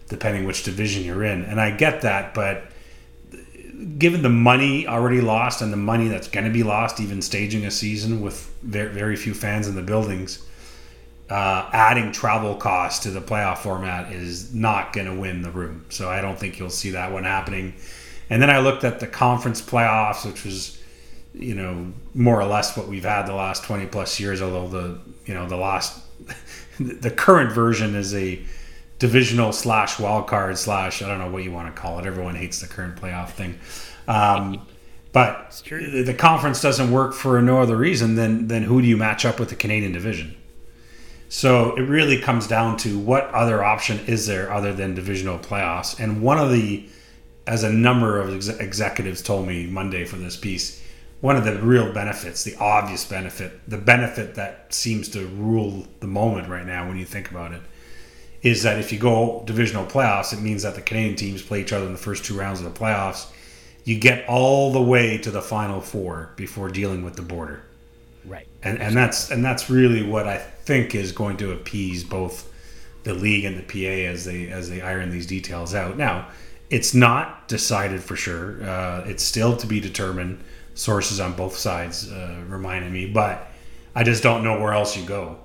depending 0.09 0.45
which 0.45 0.63
division 0.63 1.03
you're 1.03 1.25
in. 1.25 1.43
And 1.43 1.61
I 1.61 1.73
get 1.77 2.03
that, 2.03 2.35
but 2.35 2.71
given 3.99 4.23
the 4.23 4.29
money 4.29 4.87
already 4.87 5.21
lost 5.21 5.63
and 5.63 5.73
the 5.73 5.77
money 5.77 6.09
that's 6.09 6.29
going 6.29 6.45
to 6.45 6.53
be 6.53 6.63
lost, 6.63 7.01
even 7.01 7.23
staging 7.23 7.65
a 7.65 7.71
season 7.71 8.21
with 8.21 8.53
very, 8.63 8.91
very 8.91 9.17
few 9.17 9.35
fans 9.35 9.69
in 9.69 9.75
the 9.75 9.83
buildings, 9.83 10.45
uh, 11.31 11.69
adding 11.73 12.13
travel 12.13 12.55
costs 12.55 13.03
to 13.05 13.11
the 13.11 13.21
playoff 13.21 13.59
format 13.59 14.13
is 14.13 14.55
not 14.55 14.93
going 14.93 15.07
to 15.07 15.15
win 15.15 15.43
the 15.43 15.51
room. 15.51 15.85
So 15.89 16.09
I 16.09 16.21
don't 16.21 16.39
think 16.39 16.59
you'll 16.59 16.71
see 16.71 16.91
that 16.91 17.13
one 17.13 17.25
happening. 17.25 17.75
And 18.29 18.41
then 18.41 18.51
I 18.51 18.59
looked 18.59 18.85
at 18.85 19.01
the 19.01 19.07
conference 19.07 19.61
playoffs, 19.61 20.25
which 20.25 20.45
was, 20.45 20.79
you 21.35 21.55
know, 21.55 21.93
more 22.15 22.41
or 22.41 22.47
less 22.47 22.77
what 22.77 22.89
we've 22.89 23.05
had 23.05 23.27
the 23.27 23.35
last 23.35 23.65
20 23.65 23.87
plus 23.87 24.21
years, 24.21 24.43
although 24.43 24.69
the, 24.69 24.99
you 25.27 25.35
know, 25.35 25.47
the 25.47 25.57
last, 25.57 26.01
the 26.81 27.11
current 27.11 27.53
version 27.53 27.95
is 27.95 28.15
a, 28.15 28.43
divisional 29.03 29.53
slash 29.53 29.99
wild 29.99 30.29
card 30.29 30.57
slash 30.57 31.03
I 31.03 31.09
don't 31.09 31.19
know 31.19 31.29
what 31.29 31.43
you 31.43 31.51
want 31.51 31.75
to 31.75 31.83
call 31.83 31.99
it. 31.99 32.07
Everyone 32.07 32.37
hates 32.37 32.61
the 32.61 32.69
current 32.69 32.95
playoff 32.95 33.31
thing. 33.31 33.59
Um, 34.07 34.65
but 35.11 35.61
the 35.69 36.15
conference 36.17 36.63
doesn't 36.63 36.93
work 36.93 37.13
for 37.13 37.43
no 37.43 37.61
other 37.61 37.77
reason 37.77 38.15
than 38.15 38.47
than 38.47 38.63
who 38.63 38.81
do 38.81 38.87
you 38.87 38.97
match 38.97 39.25
up 39.25 39.41
with 39.41 39.49
the 39.49 39.57
Canadian 39.57 39.91
division. 39.91 40.37
So 41.29 41.75
it 41.75 41.83
really 41.83 42.21
comes 42.21 42.47
down 42.47 42.77
to 42.79 42.97
what 42.97 43.25
other 43.31 43.65
option 43.65 43.99
is 44.07 44.29
there 44.29 44.53
other 44.53 44.73
than 44.73 44.95
divisional 44.95 45.39
playoffs. 45.39 45.99
And 45.99 46.23
one 46.23 46.39
of 46.39 46.53
the, 46.53 46.89
as 47.47 47.65
a 47.65 47.73
number 47.73 48.21
of 48.21 48.33
ex- 48.33 48.49
executives 48.49 49.21
told 49.21 49.49
me 49.49 49.67
Monday 49.67 50.05
for 50.05 50.17
this 50.17 50.37
piece, 50.37 50.81
one 51.23 51.37
of 51.37 51.45
the 51.45 51.57
real 51.57 51.93
benefits, 51.93 52.45
the 52.45 52.55
obvious 52.57 53.05
benefit, 53.05 53.53
the 53.67 53.79
benefit 53.79 54.37
that 54.37 54.73
seems 54.73 55.09
to 55.09 55.27
rule 55.27 55.87
the 56.01 56.07
moment 56.07 56.49
right 56.49 56.67
now 56.67 56.87
when 56.87 56.99
you 56.99 57.07
think 57.07 57.31
about 57.31 57.53
it, 57.53 57.63
is 58.43 58.65
that 58.65 58.79
if 58.79 58.93
you 58.93 58.99
go 58.99 59.43
divisional 59.47 59.87
playoffs, 59.87 60.33
it 60.33 60.41
means 60.41 60.63
that 60.65 60.75
the 60.75 60.83
Canadian 60.83 61.17
teams 61.17 61.43
play 61.43 61.61
each 61.61 61.73
other 61.73 61.87
in 61.87 61.93
the 61.93 61.99
first 61.99 62.25
two 62.25 62.37
rounds 62.37 62.61
of 62.61 62.73
the 62.73 62.79
playoffs. 62.79 63.31
You 63.85 63.99
get 63.99 64.29
all 64.29 64.73
the 64.73 64.83
way 64.83 65.19
to 65.19 65.31
the 65.31 65.43
final 65.43 65.81
four 65.81 66.33
before 66.37 66.69
dealing 66.69 67.05
with 67.05 67.15
the 67.17 67.23
border. 67.23 67.63
Right. 68.25 68.47
And 68.63 68.81
and 68.81 68.97
that's 68.97 69.31
and 69.31 69.45
that's 69.45 69.69
really 69.69 70.03
what 70.03 70.29
I 70.29 70.39
think 70.39 70.95
is 70.95 71.11
going 71.13 71.37
to 71.39 71.53
appease 71.53 72.05
both 72.05 72.53
the 73.03 73.15
league 73.15 73.45
and 73.45 73.59
the 73.59 73.63
PA 73.63 74.11
as 74.11 74.25
they 74.25 74.49
as 74.49 74.71
they 74.71 74.81
iron 74.81 75.11
these 75.11 75.27
details 75.27 75.75
out. 75.75 75.97
Now, 75.97 76.29
it's 76.71 76.95
not 76.95 77.49
decided 77.49 78.03
for 78.03 78.15
sure. 78.15 78.63
Uh, 78.63 79.05
it's 79.07 79.23
still 79.23 79.57
to 79.57 79.67
be 79.67 79.81
determined. 79.81 80.43
Sources 80.75 81.21
on 81.21 81.35
both 81.35 81.57
sides 81.57 82.11
uh, 82.11 82.43
reminded 82.49 82.91
me, 82.93 83.07
but 83.07 83.51
I 83.95 84.05
just 84.05 84.23
don't 84.23 84.43
know 84.43 84.59
where 84.59 84.73
else 84.73 84.97
you 84.97 85.05
go 85.05 85.39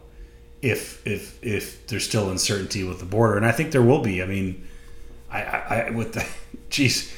if 0.61 1.05
if 1.05 1.43
if 1.43 1.87
there's 1.87 2.05
still 2.05 2.29
uncertainty 2.29 2.83
with 2.83 2.99
the 2.99 3.05
border, 3.05 3.37
and 3.37 3.45
I 3.45 3.51
think 3.51 3.71
there 3.71 3.81
will 3.81 4.01
be. 4.01 4.21
I 4.21 4.25
mean, 4.25 4.67
I, 5.31 5.41
I 5.41 5.89
with 5.91 6.13
the 6.13 6.27
geez, 6.69 7.13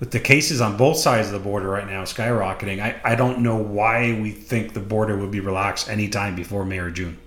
with 0.00 0.10
the 0.10 0.20
cases 0.20 0.60
on 0.60 0.76
both 0.76 0.96
sides 0.96 1.28
of 1.28 1.32
the 1.32 1.40
border 1.40 1.68
right 1.68 1.86
now 1.86 2.02
skyrocketing, 2.04 2.80
I, 2.80 3.00
I 3.04 3.14
don't 3.14 3.40
know 3.40 3.56
why 3.56 4.18
we 4.20 4.30
think 4.30 4.72
the 4.72 4.80
border 4.80 5.16
would 5.16 5.30
be 5.30 5.40
relaxed 5.40 5.88
anytime 5.88 6.34
before 6.34 6.64
May 6.64 6.78
or 6.78 6.90
June. 6.90 7.18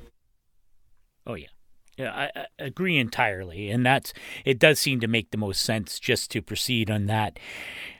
Oh 1.26 1.36
yeah. 1.36 1.48
Yeah, 1.98 2.12
I, 2.12 2.40
I, 2.40 2.46
agree 2.60 2.96
entirely, 3.00 3.72
and 3.72 3.84
that's 3.84 4.14
it. 4.46 4.60
Does 4.60 4.78
seem 4.78 5.00
to 5.00 5.08
make 5.08 5.32
the 5.32 5.38
most 5.38 5.64
sense 5.64 6.00
just 6.00 6.30
to 6.30 6.44
proceed 6.44 6.92
on 6.92 7.08
that. 7.08 7.40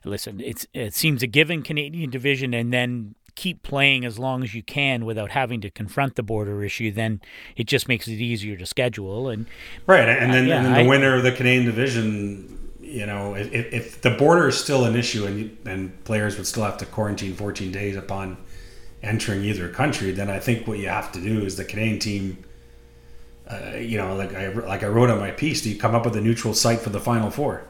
Listen, 0.06 0.40
it's 0.40 0.68
it 0.72 0.94
seems 0.94 1.24
a 1.24 1.28
given 1.28 1.64
Canadian 1.64 2.12
division, 2.12 2.54
and 2.54 2.72
then 2.72 3.16
keep 3.38 3.62
playing 3.62 4.04
as 4.04 4.18
long 4.18 4.44
as 4.44 4.56
you 4.56 4.64
can 4.64 5.06
without 5.06 5.30
having 5.30 5.62
to 5.62 5.70
confront 5.70 6.16
the 6.16 6.24
border 6.24 6.64
issue, 6.64 6.92
then 6.92 7.22
it 7.56 7.68
just 7.68 7.88
makes 7.88 8.08
it 8.08 8.14
easier 8.14 8.58
to 8.58 8.66
schedule. 8.66 9.30
And 9.30 9.46
right, 9.86 10.10
and 10.10 10.34
then, 10.34 10.46
uh, 10.46 10.48
yeah, 10.48 10.58
and 10.58 10.66
then 10.66 10.74
the 10.74 10.80
I, 10.80 10.88
winner 10.88 11.16
of 11.16 11.24
the 11.24 11.32
Canadian 11.32 11.66
division, 11.68 12.72
you 12.82 13.06
know, 13.06 13.36
if, 13.36 13.54
if 13.54 14.02
the 14.02 14.10
border 14.10 14.48
is 14.48 14.60
still 14.60 14.86
an 14.86 14.96
issue 14.96 15.26
and 15.26 15.56
and 15.66 16.04
players 16.04 16.36
would 16.36 16.48
still 16.48 16.64
have 16.64 16.78
to 16.80 16.86
quarantine 16.88 17.36
14 17.36 17.72
days 17.72 17.96
upon 17.96 18.38
entering 19.04 19.44
either 19.46 19.70
country, 19.70 20.12
then 20.12 20.32
I 20.32 20.40
think 20.40 20.68
what 20.68 20.80
you 20.80 20.90
have 20.90 21.12
to 21.12 21.22
do 21.22 21.46
is 21.46 21.56
the 21.56 21.64
Canadian 21.64 22.00
team. 22.00 22.44
Uh, 23.48 23.78
you 23.78 23.98
know, 23.98 24.16
like 24.16 24.34
I 24.34 24.48
like 24.48 24.84
I 24.84 24.88
wrote 24.88 25.12
on 25.12 25.20
my 25.20 25.32
piece, 25.32 25.62
do 25.62 25.70
you 25.70 25.80
come 25.80 25.94
up 25.94 26.04
with 26.06 26.16
a 26.16 26.22
neutral 26.22 26.56
site 26.56 26.80
for 26.80 26.90
the 26.90 27.00
final 27.00 27.30
four? 27.30 27.66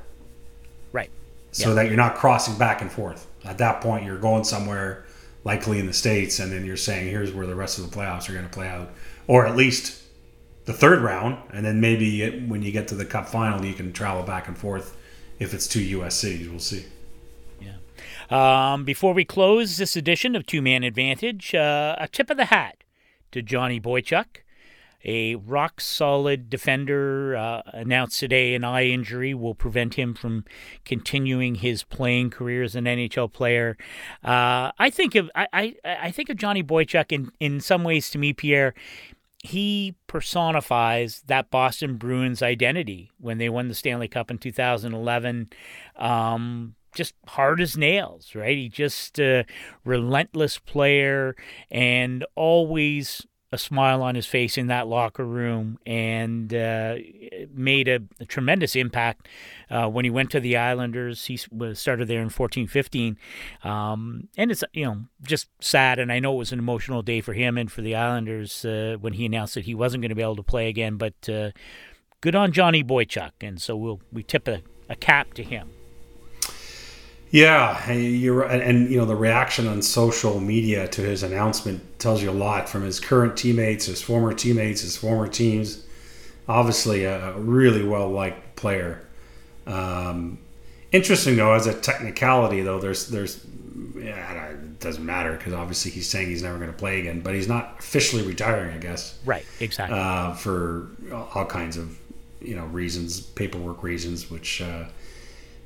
Right. 0.94 1.12
So 1.52 1.70
yeah. 1.70 1.76
that 1.76 1.88
you're 1.88 1.98
not 1.98 2.16
crossing 2.16 2.58
back 2.58 2.82
and 2.82 2.90
forth. 2.90 3.28
At 3.44 3.58
that 3.58 3.82
point, 3.82 4.06
you're 4.06 4.18
going 4.18 4.44
somewhere 4.46 5.07
likely 5.48 5.80
in 5.80 5.88
the 5.88 5.94
states, 5.94 6.40
and 6.40 6.52
then 6.52 6.66
you're 6.66 6.76
saying 6.76 7.08
here's 7.08 7.32
where 7.32 7.48
the 7.48 7.56
rest 7.56 7.80
of 7.80 7.90
the 7.90 7.98
playoffs 7.98 8.30
are 8.30 8.34
going 8.34 8.44
to 8.44 8.52
play 8.52 8.68
out, 8.68 8.92
or 9.28 9.48
at 9.48 9.56
least 9.56 10.04
the 10.66 10.74
third 10.74 11.00
round, 11.00 11.38
and 11.54 11.66
then 11.66 11.80
maybe 11.80 12.22
it, 12.22 12.46
when 12.50 12.62
you 12.62 12.72
get 12.74 12.90
to 12.90 12.96
the 12.96 13.06
Cup 13.06 13.30
final, 13.30 13.64
you 13.64 13.74
can 13.74 13.94
travel 13.94 14.24
back 14.24 14.50
and 14.50 14.58
forth 14.58 14.98
if 15.40 15.54
it's 15.54 15.66
two 15.66 15.82
U.S. 15.82 16.16
cities. 16.16 16.50
We'll 16.50 16.60
see. 16.60 16.86
Yeah. 17.62 18.74
Um, 18.74 18.84
before 18.84 19.14
we 19.14 19.24
close 19.24 19.78
this 19.78 19.96
edition 19.96 20.36
of 20.36 20.46
Two 20.46 20.62
Man 20.62 20.84
Advantage, 20.84 21.56
uh, 21.56 21.96
a 21.98 22.10
tip 22.10 22.30
of 22.30 22.36
the 22.36 22.46
hat 22.46 22.84
to 23.32 23.42
Johnny 23.42 23.80
Boychuk 23.80 24.26
a 25.04 25.36
rock 25.36 25.80
solid 25.80 26.50
defender 26.50 27.36
uh, 27.36 27.62
announced 27.74 28.20
today 28.20 28.56
an 28.56 28.64
eye 28.64 28.86
injury 28.86 29.34
will 29.34 29.56
prevent 29.56 29.94
him 29.94 30.14
from 30.14 30.44
continuing 30.86 31.56
his 31.56 31.84
playing 31.84 32.30
career 32.30 32.64
as 32.64 32.76
an 32.76 32.86
NHL 32.86 33.32
player. 33.32 33.78
Uh, 34.24 34.72
I 34.78 34.90
think 34.90 35.16
of 35.16 35.30
I, 35.36 35.48
I, 35.54 35.76
I 35.86 36.12
think 36.12 36.30
of 36.30 36.38
Johnny 36.38 36.64
Boychuk 36.64 37.12
in 37.12 37.32
in 37.40 37.60
some 37.60 37.84
ways 37.84 38.10
to 38.12 38.18
me, 38.18 38.34
Pierre. 38.34 38.74
He 39.44 39.96
personifies 40.08 41.22
that 41.28 41.52
Boston 41.52 41.96
Bruins 41.98 42.42
identity 42.42 43.12
when 43.20 43.38
they 43.38 43.50
won 43.50 43.68
the 43.68 43.76
Stanley 43.76 44.08
Cup 44.08 44.32
in 44.32 44.40
2011. 44.40 45.52
Um, 45.96 46.76
just 46.98 47.14
hard 47.28 47.62
as 47.62 47.78
nails, 47.78 48.34
right? 48.34 48.58
He 48.58 48.68
just 48.68 49.20
a 49.20 49.42
uh, 49.42 49.44
relentless 49.86 50.58
player 50.58 51.36
and 51.70 52.26
always 52.36 53.26
a 53.52 53.58
smile 53.58 54.04
on 54.04 54.16
his 54.16 54.26
face 54.26 54.58
in 54.58 54.68
that 54.68 54.88
locker 54.88 55.26
room 55.26 55.80
and 55.86 56.54
uh, 56.54 56.96
made 57.54 57.88
a, 57.88 58.00
a, 58.20 58.26
tremendous 58.26 58.76
impact 58.76 59.28
uh, 59.70 59.88
when 59.88 60.04
he 60.04 60.12
went 60.12 60.30
to 60.32 60.42
the 60.42 60.58
Islanders. 60.58 61.26
He 61.26 61.38
started 61.38 62.08
there 62.10 62.22
in 62.22 62.30
fourteen 62.30 62.68
fifteen, 62.68 63.18
Um, 63.64 64.28
and 64.38 64.52
it's, 64.52 64.64
you 64.74 64.86
know, 64.86 65.06
just 65.24 65.48
sad. 65.62 65.98
And 65.98 66.12
I 66.12 66.20
know 66.20 66.34
it 66.34 66.38
was 66.38 66.52
an 66.52 66.60
emotional 66.60 67.02
day 67.02 67.22
for 67.22 67.34
him 67.34 67.58
and 67.58 67.72
for 67.72 67.82
the 67.82 67.96
Islanders 67.96 68.66
uh, 68.66 68.98
when 69.00 69.14
he 69.14 69.26
announced 69.26 69.56
that 69.56 69.64
he 69.64 69.74
wasn't 69.74 70.02
going 70.02 70.10
to 70.10 70.16
be 70.16 70.22
able 70.22 70.36
to 70.36 70.44
play 70.44 70.68
again. 70.68 70.98
But 70.98 71.30
uh, 71.30 71.52
good 72.20 72.36
on 72.36 72.52
Johnny 72.52 72.84
Boychuk. 72.84 73.32
And 73.40 73.62
so 73.62 73.78
we'll, 73.78 74.02
we 74.12 74.24
tip 74.24 74.50
a, 74.50 74.62
a 74.90 74.96
cap 74.96 75.34
to 75.36 75.44
him. 75.44 75.70
Yeah, 77.30 77.92
you're 77.92 78.44
and, 78.44 78.62
and 78.62 78.90
you 78.92 78.98
know 78.98 79.06
the 79.06 79.16
reaction 79.16 79.68
on 79.68 79.82
social 79.82 80.40
media 80.40 80.88
to 80.90 81.02
his 81.02 81.24
announcement 81.24 82.00
tells 82.00 82.24
you 82.24 82.30
a 82.30 82.32
lot 82.32 82.70
from 82.70 82.84
his 82.84 83.00
current 83.00 83.36
teammates, 83.36 83.86
his 83.86 84.02
former 84.02 84.34
teammates, 84.34 84.82
his 84.82 84.96
former 84.96 85.28
teams. 85.28 85.86
Obviously, 86.48 87.04
a 87.04 87.34
really 87.34 87.84
well 87.84 88.10
liked 88.10 88.56
player. 88.56 89.06
Um, 89.66 90.40
interesting 90.94 91.36
though, 91.36 91.54
as 91.54 91.68
a 91.68 91.74
technicality 91.74 92.62
though, 92.62 92.80
there's 92.80 93.10
there's 93.10 93.46
yeah, 93.98 94.52
it 94.52 94.80
doesn't 94.80 95.06
matter 95.06 95.34
because 95.34 95.52
obviously 95.52 95.92
he's 95.92 96.10
saying 96.10 96.30
he's 96.30 96.44
never 96.44 96.58
going 96.58 96.72
to 96.72 96.78
play 96.78 97.02
again, 97.02 97.20
but 97.20 97.34
he's 97.34 97.50
not 97.50 97.76
officially 97.80 98.24
retiring, 98.24 98.74
I 98.74 98.78
guess. 98.78 99.20
Right. 99.26 99.46
Exactly. 99.60 100.00
Uh, 100.00 100.34
for 100.34 100.88
all 101.12 101.46
kinds 101.46 101.76
of 101.76 101.98
you 102.40 102.56
know 102.56 102.66
reasons, 102.68 103.20
paperwork 103.20 103.84
reasons, 103.84 104.32
which. 104.32 104.62
Uh, 104.62 104.86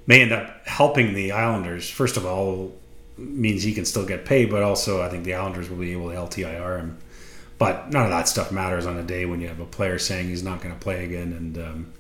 may 0.08 0.22
end 0.22 0.32
up 0.32 0.66
helping 0.66 1.14
the 1.14 1.32
Islanders. 1.32 1.90
First 1.90 2.18
of 2.18 2.26
all, 2.26 2.74
means 3.18 3.64
he 3.64 3.74
can 3.74 3.86
still 3.86 4.06
get 4.06 4.26
paid, 4.26 4.50
but 4.50 4.64
also 4.64 5.02
I 5.02 5.10
think 5.10 5.24
the 5.24 5.36
Islanders 5.36 5.70
will 5.70 5.78
be 5.78 5.92
able 5.92 6.10
to 6.10 6.16
LTIR 6.16 6.80
him. 6.80 6.98
But 7.58 7.92
none 7.92 8.06
of 8.06 8.10
that 8.10 8.28
stuff 8.28 8.52
matters 8.52 8.86
on 8.88 8.98
a 8.98 9.04
day 9.04 9.26
when 9.26 9.40
you 9.40 9.48
have 9.48 9.60
a 9.60 9.66
player 9.66 10.00
saying 10.00 10.28
he's 10.28 10.44
not 10.44 10.62
going 10.62 10.74
to 10.74 10.80
play 10.80 11.06
again. 11.06 11.32
And 11.34 11.58
um, 11.58 11.94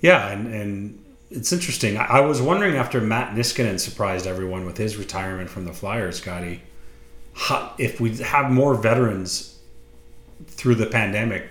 yeah, 0.00 0.28
and, 0.30 0.52
and 0.52 1.04
it's 1.30 1.52
interesting. 1.52 1.96
I, 1.96 2.06
I, 2.06 2.20
was 2.20 2.42
wondering 2.42 2.74
after 2.74 3.00
Matt 3.00 3.36
Niskanen 3.36 3.78
surprised 3.78 4.26
everyone 4.26 4.66
with 4.66 4.76
his 4.76 4.96
retirement 4.96 5.48
from 5.48 5.64
the 5.64 5.72
Flyers, 5.72 6.18
Scotty, 6.20 6.62
how, 7.34 7.72
if 7.78 8.00
we 8.00 8.16
have 8.16 8.50
more 8.50 8.74
veterans 8.74 9.60
through 10.48 10.74
the 10.74 10.86
pandemic 10.86 11.48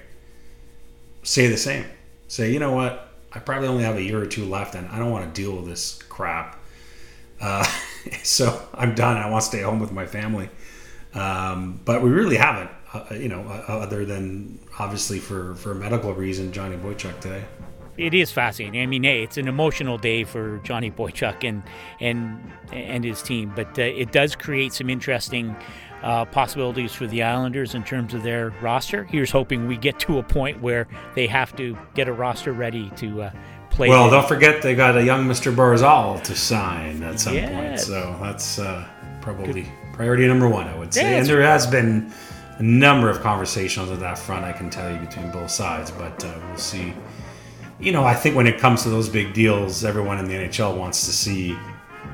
say 1.24 1.48
the 1.48 1.58
same. 1.58 1.86
Say, 2.28 2.52
you 2.52 2.60
know 2.60 2.74
what? 2.74 3.09
I 3.34 3.40
probably 3.40 3.68
only 3.68 3.84
have 3.84 3.96
a 3.96 4.02
year 4.02 4.20
or 4.22 4.26
two 4.26 4.46
left, 4.46 4.76
and 4.76 4.88
I 4.88 4.98
don't 4.98 5.12
want 5.12 5.34
to 5.34 5.42
deal 5.42 5.56
with 5.56 5.66
this 5.66 6.02
crap. 6.10 6.60
Uh, 7.40 7.66
so 8.24 8.68
I'm 8.74 8.96
done. 8.96 9.18
I 9.18 9.30
want 9.30 9.44
to 9.44 9.48
stay 9.48 9.62
home 9.62 9.80
with 9.80 9.92
my 9.92 10.06
family. 10.06 10.50
Um, 11.14 11.80
but 11.86 12.02
we 12.02 12.10
really 12.10 12.38
haven't, 12.38 12.70
uh, 12.94 13.16
you 13.16 13.30
know, 13.30 13.42
uh, 13.42 13.72
other 13.72 14.06
than 14.06 14.60
obviously 14.78 15.20
for 15.20 15.56
for 15.56 15.74
medical 15.74 16.14
reason, 16.14 16.52
Johnny 16.52 16.78
Boychuk 16.78 17.20
today. 17.20 17.46
It 17.98 18.14
is 18.14 18.32
fascinating. 18.32 18.82
I 18.82 18.86
mean, 18.86 19.04
hey, 19.04 19.24
it's 19.24 19.38
an 19.38 19.48
emotional 19.48 19.98
day 19.98 20.24
for 20.24 20.60
Johnny 20.64 20.92
Boychuk 20.92 21.48
and 21.48 21.64
and 22.00 22.40
and 22.72 23.04
his 23.04 23.22
team, 23.22 23.52
but 23.56 23.78
uh, 23.78 23.84
it 23.84 24.12
does 24.12 24.36
create 24.36 24.74
some 24.74 24.90
interesting 24.90 25.56
uh, 26.04 26.26
possibilities 26.26 26.93
for 26.93 27.08
the 27.08 27.24
Islanders 27.24 27.76
in 27.76 27.84
terms 27.84 28.14
of 28.14 28.24
their 28.24 28.52
roster. 28.62 29.04
Here's 29.06 29.32
hoping 29.32 29.68
we 29.68 29.78
get 29.78 30.00
to 30.02 30.20
a 30.20 30.24
point 30.24 30.62
where 30.62 30.88
they 31.16 31.28
have 31.28 31.56
to 31.58 31.78
get 31.93 32.08
a 32.08 32.14
roster 32.14 32.54
ready 32.54 32.89
to 32.97 33.24
uh, 33.24 33.32
play. 33.70 33.89
Well, 33.89 34.10
don't 34.10 34.28
forget 34.28 34.62
they 34.62 34.76
got 34.76 34.97
a 34.97 35.04
young 35.04 35.28
Mr. 35.28 35.54
Barzal 35.54 36.22
to 36.24 36.36
sign 36.36 37.04
at 37.04 37.20
some 37.20 37.36
yes. 37.36 37.52
point, 37.52 37.80
so 37.80 38.18
that's 38.22 38.60
uh, 38.60 38.88
probably 39.22 39.64
Good. 39.64 39.72
priority 39.93 40.28
number 40.28 40.47
one, 40.47 40.68
I 40.68 40.78
would 40.78 40.93
say. 40.93 41.02
Yeah, 41.02 41.18
and 41.18 41.28
there 41.28 41.41
has 41.41 41.68
been 41.68 42.12
a 42.58 42.64
number 42.64 43.10
of 43.10 43.22
conversations 43.22 43.89
on 43.89 44.00
that 44.00 44.18
front, 44.18 44.45
I 44.45 44.52
can 44.52 44.70
tell 44.70 44.91
you, 44.91 45.00
between 45.00 45.32
both 45.32 45.50
sides, 45.50 45.91
but 45.91 46.24
uh, 46.24 46.34
we'll 46.47 46.58
see. 46.58 46.93
You 47.80 47.93
know, 47.93 48.04
I 48.04 48.14
think 48.14 48.36
when 48.36 48.47
it 48.47 48.60
comes 48.60 48.84
to 48.84 48.89
those 48.89 49.08
big 49.08 49.34
deals, 49.34 49.86
everyone 49.86 50.20
in 50.20 50.28
the 50.28 50.34
NHL 50.34 50.78
wants 50.78 51.06
to 51.06 51.14
see 51.14 51.58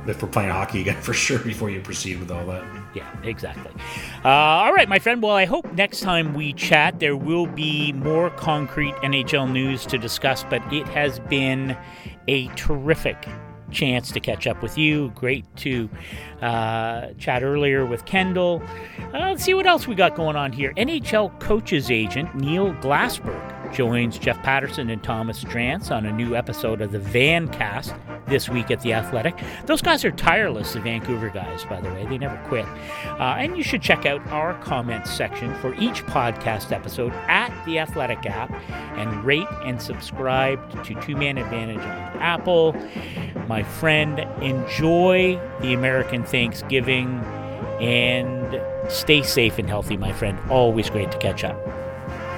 if 0.08 0.22
we're 0.22 0.30
playing 0.30 0.52
hockey 0.52 0.82
again 0.82 1.02
for 1.02 1.14
sure 1.14 1.40
before 1.40 1.70
you 1.70 1.82
proceed 1.82 2.20
with 2.20 2.32
all 2.32 2.46
that. 2.46 2.64
Yeah, 2.96 3.06
exactly. 3.24 3.72
Uh, 4.24 4.30
all 4.30 4.74
right, 4.74 4.88
my 4.88 5.00
friend. 5.00 5.22
Well, 5.22 5.36
I 5.36 5.44
hope 5.44 5.72
next 5.74 6.00
time 6.00 6.34
we 6.34 6.54
chat, 6.54 7.00
there 7.00 7.18
will 7.18 7.46
be 7.46 7.92
more 7.92 8.30
concrete 8.32 8.96
NHL 9.04 9.52
news 9.52 9.86
to 9.88 9.98
discuss, 9.98 10.46
but 10.46 10.62
it 10.74 10.88
has 10.88 11.20
been 11.20 11.78
a 12.30 12.48
terrific 12.56 13.28
chance 13.72 14.12
to 14.12 14.20
catch 14.22 14.48
up 14.48 14.64
with 14.64 14.78
you. 14.78 15.10
Great 15.10 15.46
to 15.58 15.90
uh, 16.42 17.08
chat 17.18 17.44
earlier 17.44 17.86
with 17.86 18.06
Kendall. 18.06 18.64
Uh, 19.14 19.20
let's 19.20 19.44
see 19.44 19.54
what 19.54 19.68
else 19.68 19.88
we 19.88 19.96
got 19.96 20.16
going 20.16 20.38
on 20.38 20.54
here. 20.54 20.74
NHL 20.78 21.38
coaches 21.42 21.92
agent 21.92 22.34
Neil 22.34 22.74
Glasberg 22.76 23.55
joins 23.74 24.18
Jeff 24.18 24.42
Paterson 24.44 24.90
and 24.90 25.04
Thomas 25.04 25.44
Drance 25.44 25.92
on 25.92 26.06
a 26.06 26.12
new 26.12 26.36
episode 26.36 26.82
of 26.82 26.92
the 26.92 27.00
Van 27.00 27.48
Cast 27.48 27.94
this 28.28 28.50
week 28.50 28.72
at 28.72 28.82
The 28.82 28.94
Athletic. 28.94 29.38
Those 29.66 29.82
guys 29.82 30.04
are 30.04 30.12
tireless, 30.12 30.74
the 30.74 30.80
Vancouver 30.80 31.30
guys, 31.30 31.64
by 31.66 31.80
the 31.82 31.90
way. 31.90 32.06
They 32.06 32.18
never 32.18 32.38
quit. 32.48 32.66
Uh, 33.06 33.36
and 33.38 33.56
you 33.58 33.64
should 33.64 33.82
check 33.82 34.06
out 34.06 34.26
our 34.28 34.54
comments 34.56 35.12
section 35.12 35.54
for 35.56 35.74
each 35.76 36.06
podcast 36.06 36.72
episode 36.72 37.14
at 37.28 37.52
The 37.66 37.80
Athletic 37.80 38.26
app 38.26 38.52
and 38.98 39.24
rate 39.24 39.48
and 39.64 39.82
subscribe 39.82 40.84
to 40.84 40.96
Two 41.02 41.16
Man 41.16 41.38
Advantage 41.38 41.78
on 41.78 42.20
Apple. 42.22 42.76
My 43.48 43.64
friend, 43.64 44.20
enjoy 44.42 45.40
the 45.62 45.74
American 45.74 46.24
Thanksgiving 46.24 47.20
and 47.80 48.60
stay 48.90 49.22
safe 49.22 49.60
and 49.60 49.68
healthy, 49.68 49.98
my 49.98 50.14
friend. 50.14 50.40
Always 50.50 50.90
great 50.90 51.12
to 51.12 51.18
catch 51.18 51.44
up. 51.44 51.85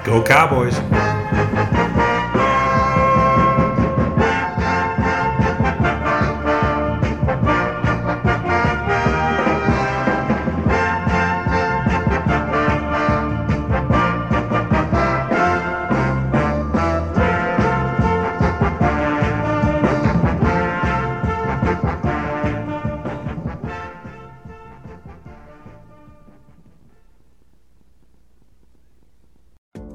Go 0.08 0.22
Cowboys. 0.22 0.74